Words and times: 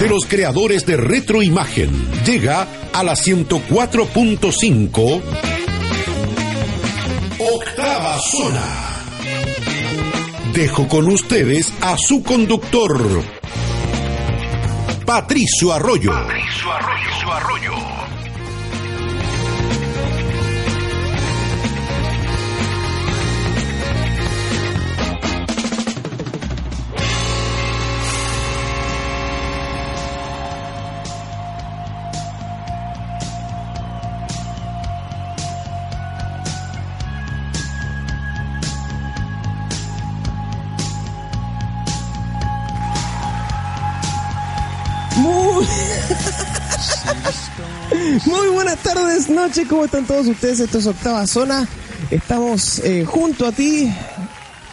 De 0.00 0.08
los 0.08 0.24
creadores 0.26 0.86
de 0.86 0.96
Retroimagen, 0.96 1.90
llega 2.24 2.66
a 2.92 3.02
la 3.02 3.14
104.5 3.14 5.22
Octava 7.38 8.16
Zona. 8.18 8.94
Dejo 10.52 10.86
con 10.86 11.08
ustedes 11.08 11.72
a 11.80 11.96
su 11.96 12.22
conductor, 12.22 13.24
Patricio 15.04 15.72
Arroyo. 15.72 16.12
Patricio 16.12 16.72
Arroyo. 16.72 17.32
Arroyo. 17.32 17.97
Muy 48.26 48.48
buenas 48.48 48.82
tardes, 48.82 49.30
noches, 49.30 49.66
¿cómo 49.66 49.84
están 49.84 50.06
todos 50.06 50.26
ustedes? 50.26 50.60
Esto 50.60 50.78
es 50.78 50.86
Octava 50.86 51.26
Zona. 51.26 51.66
Estamos 52.10 52.80
eh, 52.80 53.06
junto 53.06 53.46
a 53.46 53.52
ti 53.52 53.90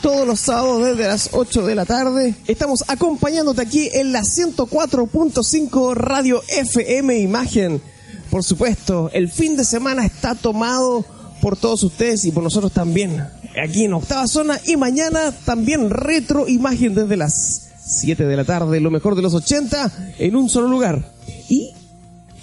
todos 0.01 0.27
los 0.27 0.39
sábados 0.41 0.83
desde 0.83 1.07
las 1.07 1.29
8 1.31 1.65
de 1.65 1.75
la 1.75 1.85
tarde. 1.85 2.35
Estamos 2.45 2.83
acompañándote 2.87 3.61
aquí 3.61 3.89
en 3.93 4.11
la 4.11 4.21
104.5 4.21 5.93
Radio 5.93 6.41
FM 6.47 7.17
Imagen. 7.19 7.81
Por 8.29 8.43
supuesto, 8.43 9.09
el 9.13 9.29
fin 9.29 9.55
de 9.55 9.63
semana 9.63 10.05
está 10.05 10.35
tomado 10.35 11.05
por 11.41 11.55
todos 11.55 11.83
ustedes 11.83 12.25
y 12.25 12.31
por 12.31 12.43
nosotros 12.43 12.73
también. 12.73 13.25
Aquí 13.63 13.85
en 13.85 13.93
Octava 13.93 14.27
Zona 14.27 14.59
y 14.65 14.75
mañana 14.75 15.31
también 15.45 15.89
retro 15.89 16.49
imagen 16.49 16.95
desde 16.95 17.15
las 17.15 17.69
7 17.85 18.25
de 18.25 18.35
la 18.35 18.43
tarde, 18.43 18.81
lo 18.81 18.91
mejor 18.91 19.15
de 19.15 19.21
los 19.21 19.33
80 19.33 20.15
en 20.19 20.35
un 20.35 20.49
solo 20.49 20.67
lugar. 20.67 21.13
Y 21.47 21.71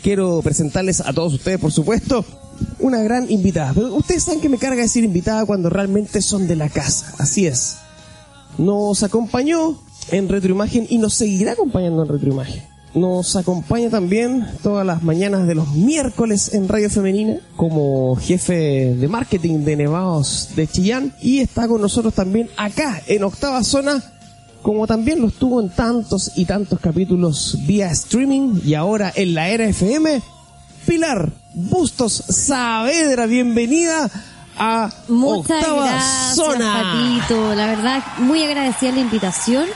quiero 0.02 0.40
presentarles 0.42 1.00
a 1.00 1.12
todos 1.12 1.34
ustedes, 1.34 1.58
por 1.58 1.72
supuesto, 1.72 2.24
una 2.78 3.02
gran 3.02 3.30
invitada. 3.30 3.72
Pero 3.74 3.94
ustedes 3.94 4.24
saben 4.24 4.40
que 4.40 4.48
me 4.48 4.58
carga 4.58 4.82
decir 4.82 5.04
invitada 5.04 5.46
cuando 5.46 5.70
realmente 5.70 6.20
son 6.20 6.46
de 6.46 6.56
la 6.56 6.68
casa. 6.68 7.14
Así 7.18 7.46
es. 7.46 7.78
Nos 8.58 9.02
acompañó 9.02 9.78
en 10.10 10.28
Retroimagen 10.28 10.86
y 10.90 10.98
nos 10.98 11.14
seguirá 11.14 11.52
acompañando 11.52 12.02
en 12.02 12.08
Retroimagen. 12.08 12.72
Nos 12.94 13.36
acompaña 13.36 13.88
también 13.88 14.46
todas 14.62 14.84
las 14.84 15.02
mañanas 15.02 15.46
de 15.46 15.54
los 15.54 15.72
miércoles 15.72 16.52
en 16.52 16.68
Radio 16.68 16.90
Femenina 16.90 17.38
como 17.56 18.16
jefe 18.16 18.94
de 18.94 19.08
marketing 19.08 19.64
de 19.64 19.76
Nevados 19.76 20.50
de 20.54 20.66
Chillán 20.66 21.14
y 21.22 21.38
está 21.38 21.66
con 21.68 21.80
nosotros 21.80 22.12
también 22.12 22.50
acá 22.58 23.00
en 23.06 23.24
Octava 23.24 23.64
Zona 23.64 24.02
como 24.62 24.86
también 24.86 25.20
lo 25.20 25.28
estuvo 25.28 25.60
en 25.60 25.70
tantos 25.70 26.32
y 26.36 26.44
tantos 26.44 26.78
capítulos 26.80 27.58
vía 27.66 27.90
streaming 27.90 28.60
y 28.64 28.74
ahora 28.74 29.12
en 29.14 29.34
la 29.34 29.48
era 29.48 29.64
FM, 29.64 30.22
Pilar 30.86 31.30
Bustos 31.54 32.12
Saavedra, 32.12 33.26
bienvenida 33.26 34.08
a 34.56 34.90
Muchas 35.08 35.62
Octava 35.62 35.86
gracias, 35.86 36.36
Zona. 36.36 36.82
Patito. 36.82 37.54
La 37.54 37.66
verdad, 37.66 38.02
muy 38.18 38.42
agradecida 38.42 38.92
la 38.92 39.00
invitación 39.00 39.66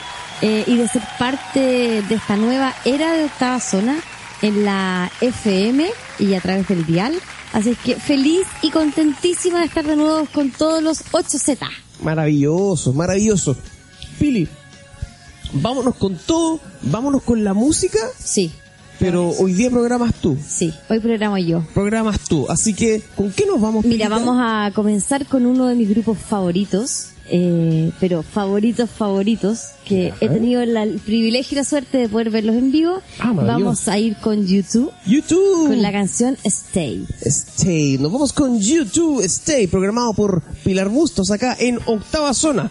eh, 0.43 0.65
y 0.67 0.77
de 0.77 0.89
ser 0.89 1.03
parte 1.19 2.03
de 2.03 2.15
esta 2.15 2.37
nueva 2.37 2.75
era 2.85 3.13
de 3.15 3.25
Octava 3.25 3.61
Zona 3.61 3.97
en 4.43 4.65
la 4.65 5.11
FM 5.21 5.87
y 6.19 6.35
a 6.35 6.41
través 6.41 6.69
del 6.69 6.87
dial. 6.87 7.15
Así 7.53 7.71
es 7.71 7.79
que 7.79 7.97
feliz 7.97 8.47
y 8.63 8.71
contentísima 8.71 9.61
de 9.61 9.67
estar 9.67 9.85
de 9.85 9.97
nuevo 9.97 10.27
con 10.33 10.51
todos 10.51 10.83
los 10.83 11.05
8Z. 11.13 11.59
Maravilloso, 12.03 12.93
maravilloso. 12.93 13.57
Pili, 14.19 14.49
vámonos 15.53 15.95
con 15.97 16.17
todo, 16.17 16.61
vámonos 16.83 17.23
con 17.23 17.43
la 17.45 17.55
música, 17.55 17.99
Sí, 18.19 18.51
pero 18.99 19.31
hoy 19.39 19.53
día 19.53 19.71
programas 19.71 20.15
tú, 20.15 20.37
sí, 20.47 20.73
hoy 20.89 21.01
programo 21.01 21.37
yo. 21.39 21.63
programas 21.75 22.21
tú, 22.29 22.47
así 22.49 22.75
que 22.75 23.03
¿con 23.17 23.31
qué 23.33 23.45
nos 23.47 23.61
vamos? 23.61 23.85
Mira, 23.85 24.09
vamos 24.09 24.37
a 24.41 24.71
comenzar 24.75 25.27
con 25.27 25.47
uno 25.47 25.67
de 25.67 25.75
mis 25.75 25.89
grupos 25.91 26.19
favoritos, 26.19 27.09
eh, 27.29 27.91
pero 27.99 28.23
favoritos, 28.23 28.89
favoritos, 28.89 29.61
que 29.85 30.15
he 30.21 30.29
tenido 30.29 30.65
la- 30.65 30.85
el 30.85 30.99
privilegio 31.01 31.57
y 31.57 31.59
la 31.59 31.65
suerte 31.65 31.99
de 31.99 32.09
poder 32.09 32.31
verlos 32.31 32.55
en 32.57 32.71
vivo. 32.71 33.01
Ah, 33.19 33.33
vamos 33.35 33.89
a 33.89 33.99
ir 33.99 34.17
con 34.19 34.47
YouTube, 34.47 34.93
YouTube. 35.07 35.67
con 35.69 35.83
la 35.83 35.91
canción 35.91 36.37
Stay. 36.45 37.05
Stay. 37.23 37.99
Nos 37.99 38.13
vamos 38.13 38.33
con 38.33 38.61
YouTube 38.61 39.23
Stay, 39.25 39.67
programado 39.67 40.13
por 40.15 40.41
Pilar 40.65 40.89
Bustos 40.89 41.31
acá 41.33 41.57
en 41.59 41.81
Octava 41.87 42.33
Zona. 42.33 42.71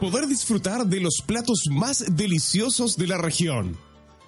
Poder 0.00 0.26
disfrutar 0.26 0.86
de 0.86 1.00
los 1.00 1.22
platos 1.26 1.64
más 1.70 2.16
deliciosos 2.16 2.96
de 2.96 3.06
la 3.06 3.18
región, 3.18 3.76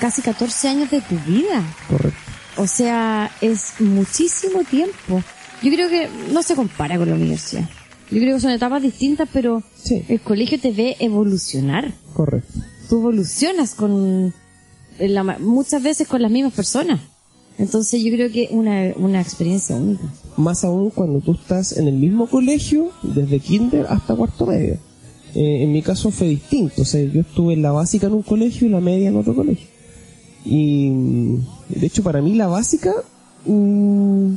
casi 0.00 0.22
14 0.22 0.68
años 0.68 0.90
de 0.90 1.00
tu 1.00 1.16
vida. 1.26 1.62
Correcto. 1.88 2.18
O 2.58 2.66
sea, 2.66 3.30
es 3.40 3.80
muchísimo 3.80 4.64
tiempo. 4.64 5.22
Yo 5.62 5.72
creo 5.72 5.88
que 5.88 6.08
no 6.32 6.42
se 6.42 6.54
compara 6.54 6.96
con 6.98 7.08
la 7.08 7.14
universidad. 7.14 7.68
Yo 8.10 8.18
creo 8.20 8.36
que 8.36 8.40
son 8.40 8.50
etapas 8.52 8.82
distintas, 8.82 9.28
pero 9.32 9.62
Sí. 9.82 10.04
el 10.08 10.20
colegio 10.20 10.60
te 10.60 10.70
ve 10.72 10.96
evolucionar. 11.00 11.92
Correcto. 12.14 12.60
Tú 12.88 12.98
evolucionas 13.00 13.74
con 13.74 14.32
la 14.98 15.22
muchas 15.38 15.82
veces 15.82 16.06
con 16.08 16.22
las 16.22 16.30
mismas 16.30 16.52
personas. 16.54 17.00
Entonces 17.58 18.02
yo 18.02 18.12
creo 18.12 18.30
que 18.30 18.48
una 18.52 18.92
una 18.96 19.20
experiencia 19.20 19.76
única. 19.76 20.04
Más 20.36 20.62
aún 20.64 20.90
cuando 20.90 21.20
tú 21.20 21.32
estás 21.32 21.76
en 21.76 21.88
el 21.88 21.94
mismo 21.94 22.26
colegio, 22.28 22.90
desde 23.02 23.40
kinder 23.40 23.86
hasta 23.88 24.14
cuarto 24.14 24.46
medio. 24.46 24.78
Eh, 25.34 25.62
en 25.64 25.72
mi 25.72 25.82
caso 25.82 26.10
fue 26.10 26.28
distinto, 26.28 26.82
o 26.82 26.84
sea, 26.84 27.02
yo 27.02 27.20
estuve 27.20 27.54
en 27.54 27.62
la 27.62 27.70
básica 27.72 28.06
en 28.06 28.14
un 28.14 28.22
colegio 28.22 28.66
y 28.66 28.70
la 28.70 28.80
media 28.80 29.08
en 29.08 29.16
otro 29.16 29.34
colegio. 29.34 29.66
Y 30.48 31.38
de 31.68 31.86
hecho 31.86 32.02
para 32.04 32.22
mí 32.22 32.34
la 32.34 32.46
básica 32.46 32.92
mm, 33.46 34.34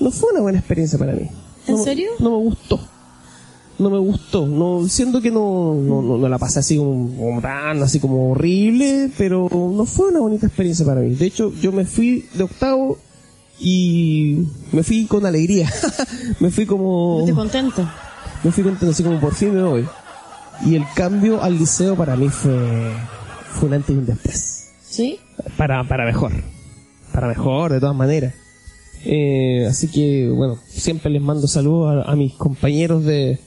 no 0.00 0.10
fue 0.10 0.32
una 0.32 0.40
buena 0.42 0.58
experiencia 0.58 0.98
para 0.98 1.12
mí. 1.14 1.22
¿En 1.66 1.72
No 1.72 1.78
me- 1.78 1.84
serio? 1.84 2.10
No 2.18 2.30
me 2.30 2.36
gustó. 2.36 2.78
No 3.78 3.90
me 3.90 3.98
gustó. 3.98 4.46
No, 4.46 4.86
siento 4.88 5.22
que 5.22 5.30
no, 5.30 5.74
no, 5.74 6.02
no, 6.02 6.18
no 6.18 6.28
la 6.28 6.36
pasé 6.38 6.58
así 6.58 6.76
como, 6.76 7.16
como 7.16 7.40
tan, 7.40 7.82
así 7.82 7.98
como 8.00 8.32
horrible, 8.32 9.10
pero 9.16 9.48
no 9.52 9.84
fue 9.86 10.08
una 10.08 10.18
bonita 10.20 10.46
experiencia 10.48 10.84
para 10.84 11.00
mí. 11.00 11.14
De 11.14 11.26
hecho, 11.26 11.52
yo 11.62 11.72
me 11.72 11.84
fui 11.86 12.26
de 12.34 12.42
octavo 12.42 12.98
y 13.60 14.46
me 14.72 14.82
fui 14.82 15.06
con 15.06 15.24
alegría. 15.26 15.72
me 16.40 16.50
fui 16.50 16.66
como, 16.66 17.24
contento. 17.34 17.88
me 18.44 18.50
fui 18.52 18.64
contento, 18.64 18.90
así 18.92 19.02
como 19.02 19.18
por 19.20 19.32
fin 19.34 19.54
me 19.54 19.62
voy. 19.62 19.86
Y 20.66 20.74
el 20.74 20.84
cambio 20.94 21.40
al 21.42 21.56
liceo 21.56 21.94
para 21.96 22.16
mí 22.16 22.28
fue, 22.28 22.58
fue 23.52 23.68
un 23.68 23.74
antes 23.74 23.94
y 23.94 23.98
un 23.98 24.06
después 24.06 24.67
Para, 25.56 25.84
para 25.84 26.04
mejor. 26.04 26.32
Para 27.12 27.28
mejor, 27.28 27.72
de 27.72 27.80
todas 27.80 27.96
maneras. 27.96 28.34
Eh, 29.04 29.66
así 29.70 29.88
que, 29.88 30.28
bueno, 30.28 30.58
siempre 30.68 31.10
les 31.10 31.22
mando 31.22 31.46
saludos 31.46 32.04
a, 32.06 32.16
mis 32.16 32.34
compañeros 32.34 33.04
de, 33.04 33.38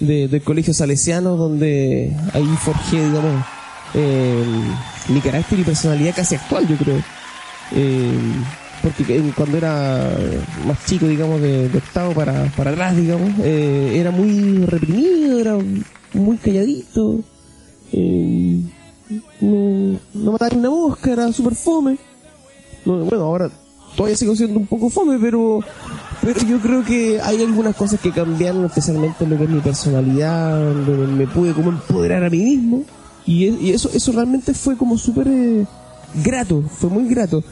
de- 0.00 0.28
del 0.28 0.42
colegio 0.42 0.72
salesiano, 0.74 1.36
donde 1.36 2.10
ahí 2.32 2.46
forjé, 2.58 3.04
digamos, 3.06 3.44
mi 5.08 5.20
carácter 5.20 5.58
y 5.58 5.62
personalidad 5.64 6.14
casi 6.16 6.34
actual, 6.36 6.66
yo 6.66 6.76
creo. 6.76 6.96
Eh, 7.72 8.12
porque 8.82 9.04
que- 9.04 9.20
cuando 9.36 9.56
era 9.58 10.10
más 10.66 10.84
chico, 10.86 11.06
digamos, 11.06 11.40
de, 11.40 11.68
de 11.68 11.78
octavo 11.78 12.12
para, 12.12 12.44
para 12.56 12.70
atrás, 12.72 12.96
digamos, 12.96 13.30
eh, 13.42 13.92
era 13.98 14.10
muy 14.10 14.64
reprimido, 14.66 15.38
era 15.38 15.56
muy 16.14 16.36
calladito. 16.38 17.20
No, 19.40 19.98
no 20.14 20.32
mataba 20.32 20.50
ni 20.50 20.58
una 20.58 20.70
mosca, 20.70 21.12
era 21.12 21.32
súper 21.32 21.54
fome. 21.54 21.98
No, 22.84 22.98
bueno, 23.04 23.24
ahora 23.24 23.50
todavía 23.96 24.16
sigo 24.16 24.34
siendo 24.34 24.58
un 24.58 24.66
poco 24.66 24.90
fome, 24.90 25.18
pero, 25.18 25.60
pero 26.20 26.40
yo 26.40 26.58
creo 26.60 26.84
que 26.84 27.20
hay 27.20 27.42
algunas 27.42 27.76
cosas 27.76 28.00
que 28.00 28.10
cambiaron, 28.10 28.64
especialmente 28.64 29.24
en 29.24 29.30
lo 29.30 29.36
que 29.36 29.44
es 29.44 29.50
mi 29.50 29.60
personalidad, 29.60 30.58
donde 30.58 31.06
me 31.12 31.26
pude 31.26 31.52
como 31.52 31.70
empoderar 31.70 32.24
a 32.24 32.30
mí 32.30 32.38
mismo. 32.38 32.82
Y, 33.26 33.48
y 33.48 33.70
eso, 33.70 33.90
eso 33.94 34.12
realmente 34.12 34.52
fue 34.52 34.76
como 34.76 34.98
súper 34.98 35.28
eh, 35.28 35.66
grato, 36.22 36.62
fue 36.62 36.90
muy 36.90 37.08
grato. 37.08 37.42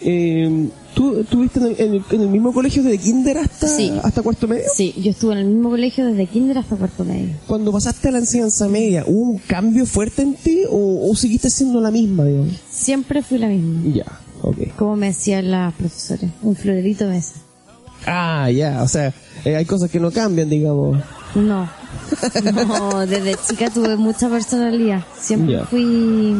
Eh, 0.00 0.68
¿Tú 0.94 1.20
estuviste 1.20 1.58
en 1.58 1.66
el, 1.66 1.80
en 1.80 1.94
el- 1.94 2.04
en 2.10 2.20
el 2.20 2.28
mismo 2.28 2.52
colegio 2.52 2.82
desde 2.82 2.98
kinder 2.98 3.38
hasta, 3.38 3.66
Sí. 3.66 3.92
hasta 4.02 4.20
cuarto 4.22 4.46
medio? 4.46 4.64
Sí, 4.74 4.94
yo 4.98 5.10
estuve 5.12 5.32
en 5.32 5.38
el 5.38 5.46
mismo 5.46 5.70
colegio 5.70 6.06
desde 6.06 6.26
kinder 6.26 6.58
hasta 6.58 6.76
cuarto 6.76 7.04
medio. 7.04 7.30
Cuando 7.46 7.72
pasaste 7.72 8.08
a 8.08 8.12
la 8.12 8.18
enseñanza 8.18 8.68
media, 8.68 9.04
¿hubo 9.06 9.30
un 9.32 9.38
cambio 9.38 9.86
fuerte 9.86 10.22
en 10.22 10.34
ti 10.34 10.64
o, 10.70 11.10
o 11.10 11.14
seguiste 11.16 11.48
siendo 11.50 11.80
la 11.80 11.90
misma, 11.90 12.24
digamos? 12.24 12.52
Siempre 12.70 13.22
fui 13.22 13.38
la 13.38 13.48
misma. 13.48 13.80
Ya, 13.94 14.04
ok. 14.42 14.74
Como 14.76 14.96
me 14.96 15.06
decían 15.08 15.50
las 15.50 15.72
profesoras. 15.74 16.30
Un 16.42 16.54
florerito 16.56 17.06
mesa. 17.06 17.34
Ah, 18.06 18.50
ya, 18.50 18.82
o 18.82 18.88
sea, 18.88 19.14
eh, 19.44 19.56
hay 19.56 19.64
cosas 19.64 19.90
que 19.90 20.00
no 20.00 20.10
cambian, 20.10 20.50
digamos. 20.50 20.98
No. 21.34 21.68
No, 22.68 23.06
desde 23.06 23.34
chica 23.48 23.70
tuve 23.70 23.96
mucha 23.96 24.28
personalidad. 24.28 25.02
Siempre 25.20 25.64
fui 25.64 26.34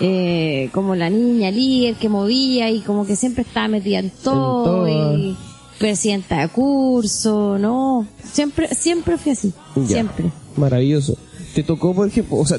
eh, 0.00 0.70
como 0.72 0.94
la 0.94 1.10
niña 1.10 1.50
líder 1.50 1.96
que 1.96 2.08
movía 2.08 2.70
y 2.70 2.80
como 2.80 3.06
que 3.06 3.16
siempre 3.16 3.42
estaba 3.42 3.68
metida 3.68 3.98
en 3.98 4.10
todo, 4.10 4.64
todo. 4.64 4.88
y 4.88 5.36
presidenta 5.78 6.40
de 6.40 6.48
curso, 6.48 7.58
no. 7.58 8.06
Siempre, 8.32 8.74
siempre 8.74 9.16
fui 9.16 9.32
así. 9.32 9.52
Ya. 9.76 9.86
Siempre. 9.86 10.30
Maravilloso. 10.56 11.16
Te 11.54 11.62
tocó, 11.62 11.94
por 11.94 12.08
ejemplo, 12.08 12.36
o 12.36 12.46
sea, 12.46 12.58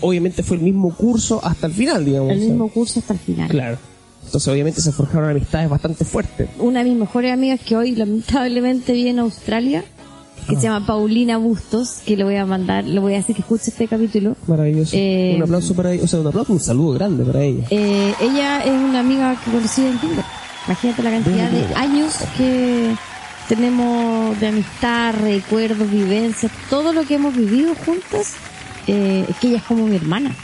obviamente 0.00 0.42
fue 0.42 0.56
el 0.56 0.62
mismo 0.62 0.94
curso 0.94 1.40
hasta 1.42 1.66
el 1.66 1.72
final, 1.72 2.04
digamos. 2.04 2.32
El 2.32 2.40
mismo 2.40 2.68
curso 2.70 3.00
hasta 3.00 3.14
el 3.14 3.18
final. 3.20 3.48
Claro. 3.48 3.78
Entonces, 4.24 4.52
obviamente 4.52 4.80
se 4.82 4.92
forjaron 4.92 5.30
amistades 5.30 5.70
bastante 5.70 6.04
fuertes. 6.04 6.50
Una 6.58 6.80
de 6.84 6.90
mis 6.90 6.98
mejores 6.98 7.32
amigas 7.32 7.60
que 7.60 7.76
hoy 7.76 7.94
lamentablemente 7.94 8.92
vive 8.92 9.10
en 9.10 9.20
Australia, 9.20 9.84
que 10.48 10.56
Ah. 10.56 10.60
se 10.60 10.66
llama 10.66 10.86
Paulina 10.86 11.36
Bustos, 11.36 11.98
que 12.06 12.16
le 12.16 12.24
voy 12.24 12.36
a 12.36 12.46
mandar, 12.46 12.84
le 12.84 12.98
voy 13.00 13.14
a 13.14 13.18
decir 13.18 13.36
que 13.36 13.42
escuche 13.42 13.70
este 13.70 13.86
capítulo. 13.86 14.34
Maravilloso. 14.46 14.92
Eh, 14.96 15.34
un 15.36 15.42
aplauso 15.42 15.74
para 15.74 15.92
ella, 15.92 16.04
o 16.04 16.06
sea, 16.06 16.20
un 16.20 16.26
aplauso, 16.26 16.52
un 16.52 16.60
saludo 16.60 16.92
grande 16.94 17.24
para 17.24 17.42
ella. 17.42 17.64
Eh, 17.70 18.14
ella 18.20 18.60
es 18.64 18.72
una 18.72 19.00
amiga 19.00 19.36
que 19.44 19.50
conocí 19.50 19.82
en 19.84 19.98
Tinder. 19.98 20.24
Imagínate 20.66 21.02
la 21.02 21.10
cantidad 21.10 21.50
de 21.50 21.74
años 21.76 22.14
que 22.36 22.94
tenemos 23.48 24.38
de 24.40 24.48
amistad, 24.48 25.14
recuerdos, 25.22 25.90
vivencias, 25.90 26.52
todo 26.68 26.92
lo 26.92 27.04
que 27.04 27.14
hemos 27.14 27.34
vivido 27.34 27.74
juntas, 27.86 28.34
eh, 28.86 29.24
es 29.28 29.36
que 29.36 29.48
ella 29.48 29.56
es 29.58 29.62
como 29.64 29.86
mi 29.86 29.96
hermana. 29.96 30.34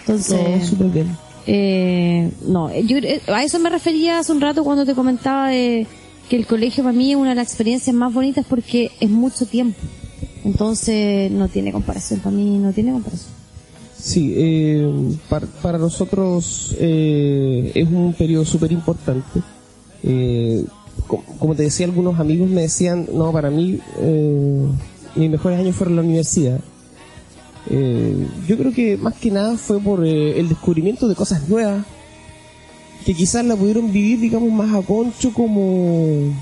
Entonces, 0.00 0.60
No, 0.60 0.66
súper 0.66 0.86
bien. 0.88 1.16
eh, 1.46 2.30
no, 2.46 2.72
yo 2.80 2.96
eh, 2.98 3.20
a 3.28 3.44
eso 3.44 3.58
me 3.60 3.70
refería 3.70 4.18
hace 4.18 4.32
un 4.32 4.40
rato 4.40 4.64
cuando 4.64 4.84
te 4.84 4.94
comentaba 4.94 5.48
de 5.50 5.86
que 6.30 6.36
el 6.36 6.46
colegio 6.46 6.84
para 6.84 6.96
mí 6.96 7.10
es 7.10 7.16
una 7.18 7.30
de 7.30 7.34
las 7.34 7.48
experiencias 7.48 7.94
más 7.94 8.14
bonitas 8.14 8.46
porque 8.48 8.92
es 9.00 9.10
mucho 9.10 9.44
tiempo. 9.46 9.78
Entonces, 10.44 11.30
no 11.30 11.48
tiene 11.48 11.72
comparación, 11.72 12.20
para 12.20 12.34
mí 12.34 12.56
no 12.58 12.72
tiene 12.72 12.92
comparación. 12.92 13.28
Sí, 13.98 14.32
eh, 14.36 14.90
para, 15.28 15.46
para 15.46 15.76
nosotros 15.76 16.74
eh, 16.78 17.72
es 17.74 17.86
un 17.88 18.14
periodo 18.14 18.44
súper 18.46 18.72
importante. 18.72 19.40
Eh, 20.02 20.64
co- 21.06 21.22
como 21.38 21.54
te 21.54 21.64
decía, 21.64 21.84
algunos 21.86 22.18
amigos 22.18 22.48
me 22.48 22.62
decían, 22.62 23.06
no, 23.12 23.30
para 23.32 23.50
mí 23.50 23.78
eh, 23.98 24.64
mis 25.16 25.30
mejores 25.30 25.58
años 25.58 25.76
fueron 25.76 25.96
la 25.96 26.02
universidad. 26.02 26.60
Eh, 27.68 28.26
yo 28.48 28.56
creo 28.56 28.72
que 28.72 28.96
más 28.96 29.14
que 29.14 29.30
nada 29.30 29.58
fue 29.58 29.78
por 29.80 30.06
eh, 30.06 30.40
el 30.40 30.48
descubrimiento 30.48 31.06
de 31.08 31.14
cosas 31.14 31.46
nuevas 31.48 31.84
que 33.04 33.14
quizás 33.14 33.44
la 33.44 33.56
pudieron 33.56 33.92
vivir, 33.92 34.20
digamos, 34.20 34.50
más 34.52 34.74
a 34.74 34.82
concho 34.86 35.32
como 35.32 36.32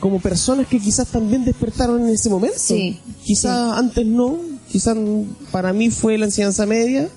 como 0.00 0.18
personas 0.18 0.66
que 0.66 0.80
quizás 0.80 1.08
también 1.08 1.44
despertaron 1.44 2.00
en 2.00 2.14
ese 2.14 2.30
momento. 2.30 2.58
Sí, 2.58 2.98
Quizás 3.22 3.78
antes 3.78 4.06
no, 4.06 4.38
quizás 4.72 4.96
para 5.52 5.72
mí 5.72 5.90
fue 5.90 6.16
la 6.16 6.24
enseñanza 6.24 6.64
media. 6.66 7.08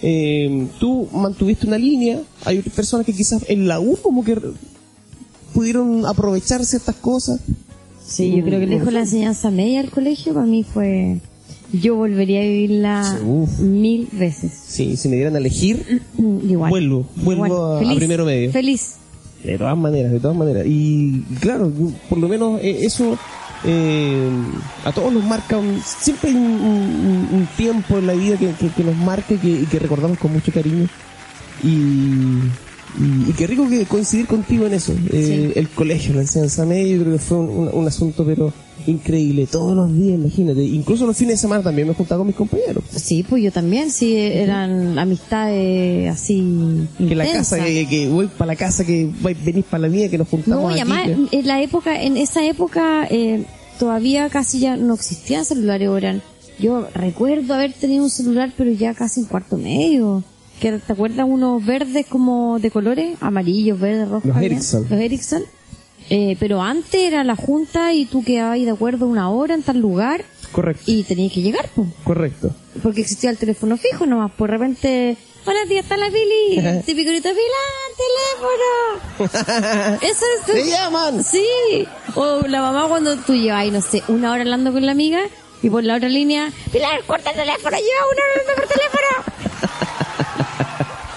Eh, 0.00 0.68
tú 0.78 1.08
mantuviste 1.12 1.66
una 1.66 1.76
línea, 1.76 2.22
hay 2.44 2.58
otras 2.58 2.74
personas 2.74 3.04
que 3.04 3.12
quizás 3.12 3.44
en 3.48 3.66
la 3.66 3.80
U 3.80 3.96
como 4.00 4.22
que 4.22 4.40
pudieron 5.52 6.06
aprovechar 6.06 6.64
ciertas 6.64 6.94
cosas. 6.94 7.40
Sí, 8.06 8.36
yo 8.36 8.44
creo 8.44 8.60
que 8.60 8.66
lejos 8.66 8.92
la 8.92 9.00
enseñanza 9.00 9.50
media 9.50 9.82
del 9.82 9.90
colegio 9.90 10.32
para 10.32 10.46
mí 10.46 10.62
fue... 10.64 11.20
Yo 11.72 11.96
volvería 11.96 12.40
a 12.40 12.44
vivirla 12.44 13.18
Uf. 13.26 13.58
mil 13.58 14.08
veces. 14.12 14.52
Sí, 14.66 14.96
si 14.96 15.08
me 15.08 15.16
dieran 15.16 15.34
a 15.34 15.38
elegir, 15.38 16.02
Igual. 16.18 16.70
Vuelvo, 16.70 17.06
vuelvo 17.16 17.46
Igual. 17.46 17.90
a- 17.92 17.96
primero 17.96 18.24
medio. 18.24 18.50
Feliz. 18.52 18.94
De 19.44 19.56
todas 19.58 19.76
maneras, 19.76 20.10
de 20.12 20.18
todas 20.20 20.36
maneras. 20.36 20.64
Y 20.66 21.20
claro, 21.40 21.70
por 22.08 22.18
lo 22.18 22.28
menos 22.28 22.60
eh, 22.62 22.78
eso 22.82 23.18
eh, 23.64 24.28
a 24.84 24.92
todos 24.92 25.12
nos 25.12 25.24
marca, 25.24 25.58
un- 25.58 25.80
siempre 25.84 26.30
hay 26.30 26.36
un, 26.36 26.42
un- 26.42 27.28
un 27.32 27.48
tiempo 27.56 27.98
en 27.98 28.06
la 28.06 28.14
vida 28.14 28.36
que, 28.38 28.50
que- 28.52 28.70
que 28.70 28.84
nos 28.84 28.96
marca 28.96 29.34
y 29.34 29.36
que, 29.38 29.64
que 29.70 29.78
recordamos 29.78 30.18
con 30.18 30.32
mucho 30.32 30.50
cariño. 30.52 30.88
Y, 31.62 31.68
y- 31.68 33.28
y 33.28 33.32
qué 33.36 33.46
rico 33.46 33.68
que 33.68 33.84
coincidir 33.84 34.26
contigo 34.26 34.66
en 34.66 34.74
eso. 34.74 34.94
Eh, 35.12 35.52
El 35.56 35.68
colegio, 35.68 36.14
la 36.14 36.22
enseñanza 36.22 36.64
media, 36.64 36.96
yo 36.96 37.02
creo 37.02 37.12
que 37.14 37.18
fue 37.20 37.36
un 37.38 37.86
asunto 37.86 38.24
pero 38.24 38.52
increíble. 38.88 39.46
Todos 39.46 39.76
los 39.76 39.92
días, 39.94 40.18
imagínate. 40.18 40.64
Incluso 40.64 41.06
los 41.06 41.16
fines 41.16 41.34
de 41.34 41.38
semana 41.38 41.62
también 41.62 41.86
me 41.88 41.94
juntaba 41.94 42.18
con 42.18 42.26
mis 42.26 42.36
compañeros. 42.36 42.84
Sí, 42.94 43.24
pues 43.28 43.42
yo 43.42 43.52
también, 43.52 43.90
sí, 43.90 44.16
eran 44.16 44.98
amistades 44.98 46.10
así. 46.10 46.86
Que 46.98 47.14
la 47.14 47.30
casa, 47.30 47.62
que, 47.64 47.86
que 47.88 48.08
voy 48.08 48.26
para 48.26 48.52
la 48.52 48.56
casa, 48.56 48.84
que 48.84 49.10
venís 49.44 49.64
para 49.64 49.82
la 49.82 49.88
mía, 49.88 50.08
que 50.08 50.18
nos 50.18 50.28
juntamos 50.28 50.62
No, 50.70 50.76
y 50.76 50.80
aquí, 50.80 50.90
además, 50.92 51.28
que- 51.30 51.38
en 51.38 51.46
la 51.46 51.62
época, 51.62 52.02
en 52.02 52.16
esa 52.16 52.44
época, 52.44 53.06
eh, 53.10 53.44
todavía 53.78 54.28
casi 54.28 54.60
ya 54.60 54.76
no 54.76 54.94
existían 54.94 55.44
celulares, 55.44 55.88
eran. 55.96 56.22
Yo 56.58 56.88
recuerdo 56.92 57.54
haber 57.54 57.72
tenido 57.72 58.02
un 58.02 58.10
celular, 58.10 58.52
pero 58.56 58.72
ya 58.72 58.92
casi 58.94 59.20
en 59.20 59.26
cuarto 59.26 59.56
medio. 59.56 60.24
Que, 60.60 60.72
¿Te 60.72 60.92
acuerdas 60.92 61.24
unos 61.28 61.64
verdes 61.64 62.04
como 62.06 62.58
de 62.58 62.72
colores? 62.72 63.16
Amarillos, 63.20 63.78
verdes, 63.78 64.08
rojos. 64.08 64.24
Los? 64.34 64.42
Ericsson. 64.42 64.86
Los 64.90 65.00
Ericsson. 65.00 65.42
Eh, 66.10 66.36
pero 66.40 66.62
antes 66.62 66.94
era 67.00 67.22
la 67.22 67.36
junta 67.36 67.92
y 67.92 68.06
tú 68.06 68.24
quedabas 68.24 68.58
de 68.58 68.70
acuerdo 68.70 69.06
una 69.06 69.28
hora 69.30 69.54
en 69.54 69.62
tal 69.62 69.78
lugar 69.78 70.24
Correcto, 70.52 70.82
y 70.86 71.02
tenías 71.02 71.32
que 71.32 71.42
llegar, 71.42 71.68
pues. 71.74 71.88
correcto. 72.04 72.50
Porque 72.82 73.02
existía 73.02 73.28
el 73.30 73.36
teléfono 73.36 73.76
fijo 73.76 74.06
nomás, 74.06 74.30
por 74.32 74.48
repente, 74.48 75.16
hola 75.44 75.58
tía, 75.68 75.80
está 75.80 75.96
la 75.98 76.06
Pili, 76.10 76.82
típico 76.86 77.10
grito, 77.10 77.28
Pilar, 77.28 77.92
teléfono. 79.18 79.98
Eso 80.00 80.24
es 80.38 80.46
¡Te 80.46 80.70
llaman! 80.70 81.22
Sí, 81.22 81.44
o 82.14 82.40
la 82.46 82.62
mamá 82.62 82.86
cuando 82.88 83.16
tú 83.16 83.34
llevas 83.34 83.60
ahí, 83.60 83.70
no 83.70 83.82
sé, 83.82 84.02
una 84.08 84.32
hora 84.32 84.42
hablando 84.42 84.72
con 84.72 84.86
la 84.86 84.92
amiga 84.92 85.20
y 85.62 85.68
por 85.68 85.84
la 85.84 85.96
otra 85.96 86.08
línea, 86.08 86.50
Pilar, 86.72 87.02
corta 87.06 87.30
el 87.30 87.36
teléfono, 87.36 87.76
lleva 87.76 88.06
una 88.12 88.22
hora 88.22 88.32
hablando 88.40 88.54
por 88.54 88.66
teléfono. 88.74 89.08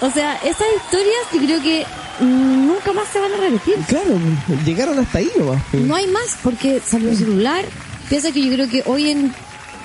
o 0.02 0.10
sea, 0.10 0.36
esas 0.44 0.66
historias 0.76 1.22
yo 1.32 1.38
creo 1.40 1.62
que 1.62 1.86
nunca 2.20 2.92
más 2.92 3.08
se 3.08 3.20
van 3.20 3.32
a 3.32 3.36
repetir. 3.36 3.74
Claro, 3.88 4.18
llegaron 4.64 4.98
hasta 4.98 5.18
ahí 5.18 5.28
nomás. 5.38 5.62
No 5.72 5.94
hay 5.94 6.06
más 6.06 6.36
porque 6.42 6.80
salió 6.84 7.10
el 7.10 7.16
celular. 7.16 7.64
Piensa 8.08 8.32
que 8.32 8.44
yo 8.44 8.52
creo 8.52 8.68
que 8.68 8.82
hoy 8.86 9.10
en 9.10 9.32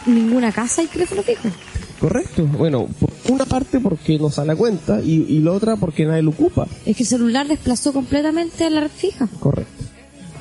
ninguna 0.06 0.52
casa 0.52 0.82
hay 0.82 0.88
teléfono 0.88 1.24
fijo. 1.24 1.50
Correcto. 2.00 2.44
Bueno, 2.46 2.88
por 3.00 3.10
una 3.32 3.46
parte 3.46 3.80
porque 3.80 4.20
no 4.20 4.30
sale 4.30 4.52
a 4.52 4.56
cuenta 4.56 5.02
y, 5.02 5.26
y 5.30 5.40
la 5.40 5.52
otra 5.52 5.76
porque 5.78 6.06
nadie 6.06 6.22
lo 6.22 6.32
ocupa. 6.32 6.68
Es 6.86 6.96
que 6.96 7.04
el 7.04 7.10
celular 7.10 7.48
desplazó 7.48 7.92
completamente 7.94 8.66
a 8.66 8.70
la 8.70 8.82
red 8.82 8.92
fija. 8.96 9.28
Correcto. 9.40 9.84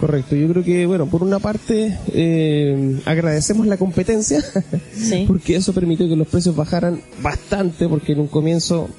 Correcto. 0.01 0.37
Yo 0.37 0.46
creo 0.49 0.62
que, 0.62 0.85
bueno, 0.85 1.07
por 1.07 1.22
una 1.22 1.38
parte 1.38 1.96
eh, 2.12 3.01
agradecemos 3.07 3.66
la 3.66 3.79
competencia 3.79 4.42
Sí. 4.94 5.25
porque 5.27 5.57
eso 5.57 5.72
permitió 5.72 6.07
que 6.09 6.16
los 6.16 6.29
precios 6.29 6.55
bajaran 6.55 7.01
bastante 7.22 7.88
porque 7.88 8.12
en 8.12 8.20
un 8.20 8.27
comienzo 8.29 8.90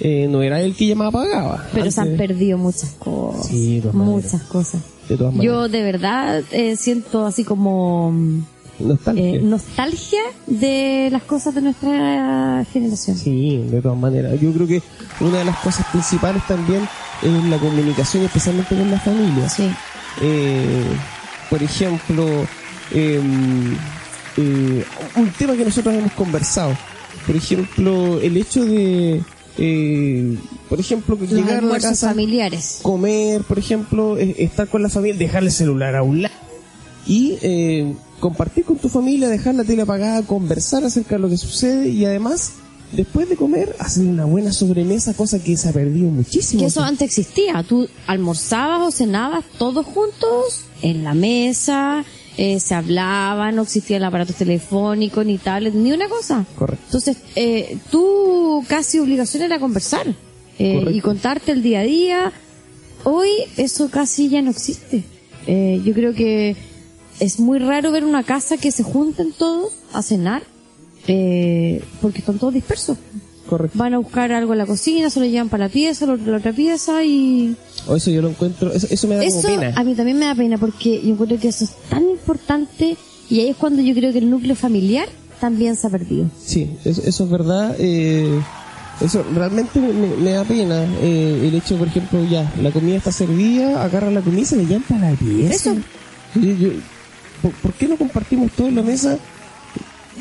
eh, 0.00 0.26
no 0.28 0.42
era 0.42 0.60
el 0.60 0.74
que 0.74 0.86
llamaba 0.86 1.10
pagaba. 1.12 1.66
Pero 1.72 1.90
se 1.90 2.00
han 2.00 2.16
perdido 2.16 2.58
muchas 2.58 2.90
cosas. 2.98 3.46
Sí, 3.46 3.80
de 3.80 3.92
muchas 3.92 4.42
cosas. 4.42 4.80
De 5.08 5.16
todas 5.16 5.34
maneras. 5.34 5.54
Yo 5.54 5.68
de 5.68 5.82
verdad 5.82 6.42
eh, 6.52 6.76
siento 6.76 7.26
así 7.26 7.44
como 7.44 8.12
mm, 8.12 8.42
Nostalgia. 8.80 9.24
eh, 9.24 9.40
nostalgia 9.42 10.20
de 10.46 11.08
las 11.12 11.22
cosas 11.22 11.54
de 11.54 11.60
nuestra 11.62 12.64
generación. 12.72 13.16
Sí, 13.16 13.64
de 13.70 13.82
todas 13.82 13.98
maneras. 13.98 14.40
Yo 14.40 14.52
creo 14.52 14.66
que 14.66 14.82
una 15.20 15.38
de 15.38 15.44
las 15.44 15.58
cosas 15.58 15.86
principales 15.90 16.46
también 16.46 16.88
es 17.22 17.44
la 17.44 17.58
comunicación, 17.58 18.24
especialmente 18.24 18.74
con 18.74 18.90
la 18.90 18.98
familia. 19.00 19.48
Sí. 19.48 19.70
Eh, 20.22 20.84
por 21.50 21.62
ejemplo, 21.62 22.46
eh, 22.92 23.20
eh, 24.36 24.84
un 25.16 25.30
tema 25.32 25.54
que 25.54 25.64
nosotros 25.64 25.94
hemos 25.94 26.12
conversado. 26.12 26.76
Por 27.26 27.36
ejemplo, 27.36 28.20
el 28.20 28.36
hecho 28.36 28.64
de, 28.64 29.20
eh, 29.62 30.38
por 30.70 30.80
ejemplo, 30.80 31.16
Los 31.20 31.30
llegar 31.30 31.62
a 31.62 31.66
la 31.66 31.78
casa, 31.78 32.08
familiares. 32.08 32.78
comer, 32.80 33.42
por 33.42 33.58
ejemplo, 33.58 34.16
eh, 34.16 34.34
estar 34.38 34.68
con 34.68 34.82
la 34.82 34.88
familia, 34.88 35.18
dejar 35.18 35.42
el 35.42 35.52
celular 35.52 35.94
a 35.96 36.02
un 36.02 36.22
lado 36.22 36.34
y 37.06 37.36
eh, 37.42 37.94
compartir 38.20 38.64
con 38.64 38.78
tu 38.78 38.88
familia, 38.88 39.28
dejar 39.28 39.54
la 39.54 39.64
tele 39.64 39.82
apagada, 39.82 40.22
conversar 40.22 40.84
acerca 40.84 41.16
de 41.16 41.18
lo 41.20 41.28
que 41.28 41.36
sucede 41.36 41.90
y 41.90 42.06
además, 42.06 42.52
después 42.92 43.28
de 43.28 43.36
comer, 43.36 43.76
hacer 43.78 44.06
una 44.06 44.24
buena 44.24 44.50
sobremesa, 44.52 45.12
cosa 45.12 45.38
que 45.38 45.56
se 45.58 45.68
ha 45.68 45.72
perdido 45.72 46.08
muchísimo. 46.08 46.60
Que 46.60 46.68
eso 46.68 46.82
antes 46.82 47.06
existía. 47.06 47.62
Tú 47.62 47.86
almorzabas 48.06 48.80
o 48.80 48.90
cenabas 48.90 49.44
todos 49.58 49.84
juntos 49.84 50.64
en 50.80 51.04
la 51.04 51.12
mesa, 51.12 52.04
eh, 52.36 52.60
se 52.60 52.74
hablaba, 52.74 53.52
no 53.52 53.62
existía 53.62 53.96
el 53.98 54.04
aparato 54.04 54.32
telefónico 54.32 55.24
ni 55.24 55.38
tablet, 55.38 55.74
ni 55.74 55.92
una 55.92 56.08
cosa. 56.08 56.46
Correcto. 56.56 56.84
Entonces, 56.86 57.16
eh, 57.36 57.78
tu 57.90 58.64
casi 58.68 58.98
obligación 58.98 59.42
era 59.42 59.58
conversar 59.58 60.06
eh, 60.58 60.84
y 60.92 61.00
contarte 61.00 61.52
el 61.52 61.62
día 61.62 61.80
a 61.80 61.84
día. 61.84 62.32
Hoy 63.04 63.28
eso 63.56 63.90
casi 63.90 64.28
ya 64.28 64.42
no 64.42 64.50
existe. 64.50 65.04
Eh, 65.46 65.80
yo 65.84 65.94
creo 65.94 66.14
que 66.14 66.56
es 67.18 67.40
muy 67.40 67.58
raro 67.58 67.90
ver 67.92 68.04
una 68.04 68.22
casa 68.22 68.56
que 68.56 68.70
se 68.70 68.82
junten 68.82 69.32
todos 69.32 69.72
a 69.92 70.02
cenar 70.02 70.42
eh, 71.06 71.82
porque 72.00 72.18
están 72.18 72.38
todos 72.38 72.54
dispersos. 72.54 72.98
Correcto. 73.50 73.76
Van 73.76 73.92
a 73.94 73.98
buscar 73.98 74.30
algo 74.32 74.52
en 74.52 74.58
la 74.58 74.66
cocina, 74.66 75.10
se 75.10 75.18
lo 75.20 75.26
llevan 75.26 75.48
para 75.48 75.64
la 75.66 75.70
pieza, 75.70 76.06
lo 76.06 76.16
la 76.16 76.36
otra 76.38 76.52
pieza 76.52 77.04
y... 77.04 77.54
O 77.88 77.96
eso 77.96 78.10
yo 78.10 78.22
lo 78.22 78.28
encuentro, 78.30 78.72
eso, 78.72 78.86
eso 78.88 79.08
me 79.08 79.16
da 79.16 79.24
Eso 79.24 79.42
como 79.42 79.48
pena. 79.60 79.72
a 79.76 79.82
mí 79.84 79.94
también 79.94 80.18
me 80.18 80.26
da 80.26 80.34
pena 80.36 80.56
porque 80.56 81.02
yo 81.02 81.10
encuentro 81.12 81.36
que 81.38 81.48
eso 81.48 81.64
es 81.64 81.72
tan 81.90 82.08
importante 82.08 82.96
y 83.28 83.40
ahí 83.40 83.48
es 83.48 83.56
cuando 83.56 83.82
yo 83.82 83.92
creo 83.94 84.12
que 84.12 84.18
el 84.20 84.30
núcleo 84.30 84.54
familiar 84.54 85.08
también 85.40 85.74
se 85.76 85.86
ha 85.88 85.90
perdido. 85.90 86.26
Sí, 86.44 86.70
eso, 86.84 87.02
eso 87.04 87.24
es 87.24 87.30
verdad. 87.30 87.74
Eh, 87.78 88.40
eso 89.00 89.24
realmente 89.34 89.80
me, 89.80 89.92
me 90.16 90.30
da 90.32 90.44
pena. 90.44 90.84
Eh, 91.02 91.46
el 91.48 91.54
hecho, 91.54 91.76
por 91.76 91.88
ejemplo, 91.88 92.22
ya, 92.30 92.52
la 92.62 92.70
comida 92.70 92.96
está 92.98 93.10
servida, 93.10 93.82
agarra 93.82 94.10
la 94.10 94.20
comida 94.20 94.42
y 94.42 94.44
se 94.44 94.56
le 94.58 94.66
llama 94.66 94.84
para 94.88 95.10
la 95.10 95.16
pieza. 95.16 95.54
Eso. 95.54 95.74
Yo- 96.34 96.54
yo- 96.54 96.70
¿por, 97.42 97.50
por 97.52 97.72
qué 97.72 97.88
no 97.88 97.96
compartimos 97.96 98.52
todo 98.52 98.68
en 98.68 98.76
la 98.76 98.82
mesa? 98.82 99.18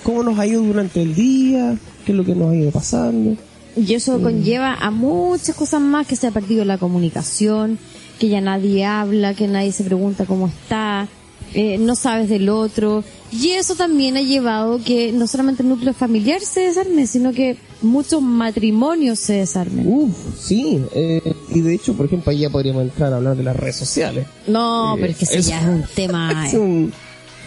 ¿Cómo 0.04 0.24
nos 0.24 0.40
ha 0.40 0.48
ido 0.48 0.62
durante 0.64 1.02
el 1.02 1.14
día? 1.14 1.76
¿Qué 2.10 2.14
es 2.14 2.18
lo 2.18 2.26
que 2.26 2.34
nos 2.34 2.50
ha 2.52 2.56
ido 2.56 2.72
pasando? 2.72 3.38
Y 3.78 3.94
eso 3.94 4.20
conlleva 4.20 4.74
a 4.74 4.90
muchas 4.90 5.56
cosas 5.56 5.80
más, 5.80 6.08
que 6.08 6.16
se 6.16 6.26
ha 6.26 6.32
perdido 6.32 6.66
la 6.66 6.80
comunicación, 6.80 7.78
que 8.18 8.30
ya 8.30 8.42
nadie 8.42 8.84
habla, 8.84 9.36
que 9.36 9.48
nadie 9.48 9.72
se 9.72 9.84
pregunta 9.84 10.26
cómo 10.26 10.48
está, 10.48 11.08
eh, 11.54 11.78
no 11.78 11.96
sabes 11.96 12.28
del 12.28 12.50
otro. 12.50 13.04
Y 13.32 13.50
eso 13.50 13.76
también 13.76 14.18
ha 14.18 14.24
llevado 14.24 14.82
que 14.84 15.12
no 15.12 15.28
solamente 15.28 15.62
el 15.62 15.70
núcleo 15.70 15.94
familiar 15.94 16.42
se 16.42 16.62
desarme, 16.62 17.06
sino 17.06 17.32
que 17.32 17.58
muchos 17.84 18.24
matrimonios 18.24 19.20
se 19.20 19.34
desarmen. 19.34 19.86
Uf, 19.88 20.16
sí. 20.40 20.84
eh, 20.96 21.22
y 21.54 21.62
de 21.62 21.76
hecho, 21.76 21.94
por 21.94 22.08
ejemplo, 22.08 22.32
ahí 22.32 22.40
ya 22.40 22.50
podríamos 22.50 22.82
entrar 22.82 23.14
a 23.14 23.18
hablar 23.18 23.38
de 23.38 23.44
las 23.44 23.56
redes 23.56 23.76
sociales. 23.76 24.26
No, 24.48 24.96
Eh, 24.96 24.98
pero 25.00 25.12
es 25.12 25.18
que 25.20 25.26
ese 25.26 25.38
eso- 25.38 25.50
ya 25.52 25.62
es 25.62 25.68
un 25.68 25.84
tema... 25.94 26.44
Es 26.48 26.54
un, 26.56 26.92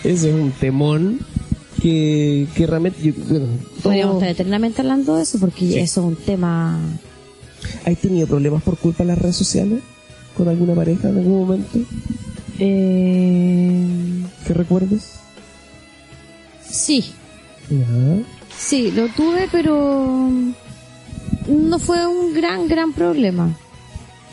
ese 0.04 0.28
es 0.30 0.34
un 0.36 0.52
temón 0.52 1.18
que, 1.82 2.46
que 2.54 2.66
realmente... 2.66 3.02
yo- 3.02 3.12
bueno, 3.28 3.46
Podríamos 3.82 4.14
estar 4.16 4.28
eternamente 4.28 4.80
hablando 4.82 5.16
de 5.16 5.22
eso, 5.24 5.38
porque 5.40 5.60
Sí. 5.66 5.78
eso 5.78 6.00
es 6.00 6.06
un 6.06 6.16
tema... 6.16 6.78
¿Has 7.84 7.96
tenido 7.98 8.26
problemas 8.26 8.62
por 8.62 8.76
culpa 8.78 9.02
de 9.04 9.08
las 9.08 9.18
redes 9.18 9.36
sociales? 9.36 9.80
¿Con 10.36 10.48
alguna 10.48 10.74
pareja 10.74 11.08
en 11.08 11.18
algún 11.18 11.40
momento? 11.40 11.78
Eh... 12.58 13.86
¿Que 14.46 14.54
recuerdes? 14.54 15.02
Sí, 16.68 17.04
sí, 18.56 18.90
lo 18.92 19.08
tuve, 19.08 19.48
pero 19.52 20.30
no 21.48 21.78
fue 21.78 22.06
un 22.06 22.32
gran, 22.32 22.66
gran 22.66 22.92
problema. 22.94 23.54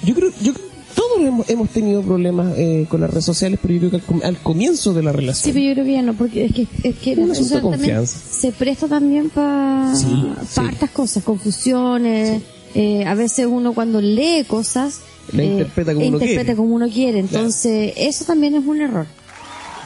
Yo 0.04 0.16
creo, 0.16 0.32
yo 0.42 0.54
creo 0.54 0.69
todos 0.96 1.20
hemos, 1.22 1.50
hemos 1.50 1.70
tenido 1.70 2.02
problemas 2.02 2.54
eh, 2.58 2.86
con 2.90 3.02
las 3.02 3.10
redes 3.10 3.26
sociales, 3.26 3.60
pero 3.62 3.74
yo 3.76 3.80
creo 3.80 3.92
que 3.92 3.96
al, 3.98 4.04
com- 4.04 4.22
al 4.24 4.38
comienzo 4.38 4.94
de 4.94 5.04
la 5.04 5.12
Sí, 5.12 5.18
relación. 5.18 5.54
pero 5.54 5.66
yo 5.66 5.74
creo 5.74 5.86
que 5.86 5.92
ya 5.94 6.02
no, 6.02 6.14
porque 6.14 6.46
es 6.46 6.54
que, 6.54 6.68
es 6.84 6.96
que 6.98 7.14
Un 7.14 7.28
la 7.30 7.34
asunto 7.34 7.56
de 7.56 7.62
social 7.62 7.62
también 7.62 7.96
confianza. 7.98 8.20
se 8.32 8.52
presta 8.52 8.88
también 8.88 9.30
para 9.30 9.96
Sí, 9.96 10.06
sí. 10.50 10.60
hartas 10.62 10.90
cosas, 10.92 11.24
confusiones. 11.24 12.42
eh, 12.76 13.04
a 13.06 13.16
veces 13.16 13.48
uno 13.50 13.74
cuando 13.74 14.00
lee 14.02 14.44
cosas 14.48 15.00
La 15.34 15.44
interpreta 15.44 15.94
como 15.94 16.06
uno 16.08 16.18
interpreta 16.18 16.42
quiere. 16.44 16.56
como 16.56 16.76
uno 16.76 16.88
quiere. 16.90 17.20
Entonces, 17.20 17.94
eso 17.98 18.26
también 18.26 18.56
es 18.56 18.66
un 18.66 18.80
error. 18.82 19.06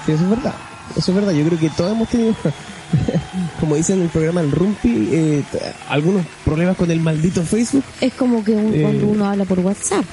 Sí, 0.06 0.12
eso 0.12 0.24
es 0.24 0.30
verdad. 0.30 0.54
Eso 0.98 1.12
es 1.12 1.16
verdad. 1.16 1.32
Yo 1.32 1.46
creo 1.46 1.60
que 1.60 1.70
todos 1.70 1.92
hemos 1.94 2.10
tenido, 2.10 2.36
como 3.60 3.76
dicen 3.76 3.98
en 3.98 4.04
el 4.04 4.10
programa 4.10 4.42
El 4.42 4.52
Rumpi, 4.52 5.08
eh, 5.12 5.44
algunos 5.90 6.26
problemas 6.44 6.76
con 6.78 6.92
el 6.92 7.00
maldito 7.00 7.42
Facebook. 7.44 7.84
Es 8.02 8.14
como 8.14 8.44
que 8.44 8.52
un- 8.52 8.74
Eh, 8.74 8.82
cuando 8.82 9.08
uno 9.08 9.26
habla 9.26 9.46
por 9.46 9.60
WhatsApp. 9.60 10.04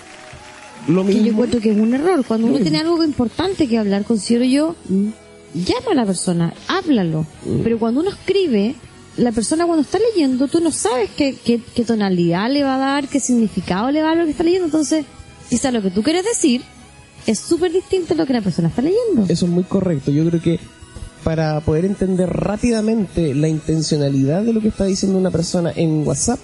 Lo 0.88 1.05
que 1.05 1.12
yo 1.12 1.23
mismo. 1.23 1.31
encuentro 1.31 1.61
que 1.61 1.71
es 1.71 1.79
un 1.79 1.95
error. 1.95 2.25
Cuando 2.27 2.49
uno 2.49 2.59
tiene 2.59 2.79
algo 2.79 3.03
importante 3.05 3.69
que 3.69 3.79
hablar, 3.79 4.05
considero 4.05 4.45
yo, 4.45 4.77
llama 5.55 5.93
a 5.93 5.95
la 5.95 6.07
persona, 6.07 6.55
háblalo. 6.69 7.27
Pero 7.62 7.79
cuando 7.79 8.01
uno 8.01 8.11
escribe, 8.11 8.75
la 9.16 9.33
persona 9.33 9.66
cuando 9.66 9.83
está 9.83 9.99
leyendo, 9.99 10.49
tú 10.49 10.61
no 10.61 10.73
sabes 10.73 11.11
qué, 11.16 11.37
qué, 11.45 11.61
qué 11.75 11.85
tonalidad 11.85 12.51
le 12.51 12.62
va 12.62 12.77
a 12.77 12.79
dar, 12.79 13.09
qué 13.09 13.21
significado 13.21 13.90
le 13.90 14.03
va 14.03 14.09
a 14.09 14.11
dar 14.11 14.19
lo 14.19 14.25
que 14.25 14.31
está 14.31 14.45
leyendo. 14.45 14.66
Entonces, 14.66 15.05
quizá 15.49 15.71
lo 15.71 15.83
que 15.83 15.90
tú 15.90 16.03
quieres 16.03 16.25
decir 16.25 16.62
es 17.27 17.38
súper 17.38 17.73
distinto 17.73 18.14
a 18.14 18.16
lo 18.16 18.27
que 18.27 18.33
la 18.33 18.40
persona 18.40 18.69
está 18.69 18.83
leyendo. 18.83 19.25
Eso 19.29 19.47
es 19.47 19.53
muy 19.53 19.64
correcto. 19.64 20.11
Yo 20.11 20.27
creo 20.29 20.40
que 20.40 20.59
para 21.25 21.61
poder 21.61 21.85
entender 21.85 22.31
rápidamente 22.31 23.35
la 23.35 23.49
intencionalidad 23.49 24.43
de 24.43 24.53
lo 24.53 24.61
que 24.61 24.69
está 24.69 24.85
diciendo 24.85 25.19
una 25.19 25.31
persona 25.31 25.73
en 25.75 26.07
WhatsApp, 26.07 26.38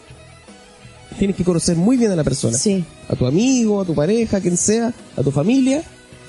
Tienes 1.18 1.37
que 1.37 1.44
conocer 1.44 1.76
muy 1.76 1.96
bien 1.96 2.11
a 2.11 2.16
la 2.16 2.24
persona. 2.24 2.57
Sí. 2.57 2.85
A 3.09 3.16
tu 3.16 3.26
amigo, 3.26 3.81
a 3.81 3.85
tu 3.85 3.94
pareja, 3.94 4.37
a 4.37 4.40
quien 4.40 4.57
sea, 4.57 4.92
a 5.16 5.22
tu 5.22 5.31
familia. 5.31 5.83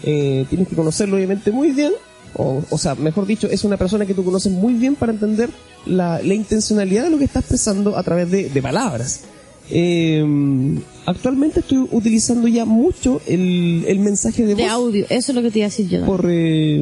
Eh, 0.04 0.46
tienes 0.50 0.68
que 0.68 0.76
conocerlo 0.76 1.16
obviamente 1.18 1.52
muy 1.52 1.72
bien. 1.72 1.92
O, 2.36 2.62
o 2.70 2.78
sea, 2.78 2.96
mejor 2.96 3.26
dicho, 3.26 3.48
es 3.50 3.64
una 3.64 3.78
persona 3.78 4.06
que 4.06 4.14
tú 4.14 4.24
conoces 4.24 4.52
muy 4.52 4.74
bien 4.74 4.96
para 4.96 5.12
entender 5.12 5.50
la, 5.86 6.22
la 6.22 6.34
intencionalidad 6.34 7.04
de 7.06 7.10
lo 7.10 7.18
que 7.18 7.24
está 7.26 7.40
expresando 7.40 7.98
a 7.98 8.04
través 8.04 8.30
de, 8.30 8.50
de 8.50 8.62
palabras. 8.62 9.22
Eh, 9.70 10.24
actualmente 11.06 11.60
estoy 11.60 11.86
utilizando 11.92 12.48
ya 12.48 12.64
mucho 12.64 13.20
el, 13.28 13.84
el 13.86 14.00
mensaje 14.00 14.46
de 14.46 14.54
voz 14.54 14.64
De 14.64 14.70
audio, 14.70 15.06
eso 15.10 15.32
es 15.32 15.36
lo 15.36 15.42
que 15.42 15.52
te 15.52 15.60
iba 15.60 15.66
a 15.66 15.70
decir 15.70 15.90
yo. 15.90 16.06
por 16.06 16.26
eh, 16.30 16.82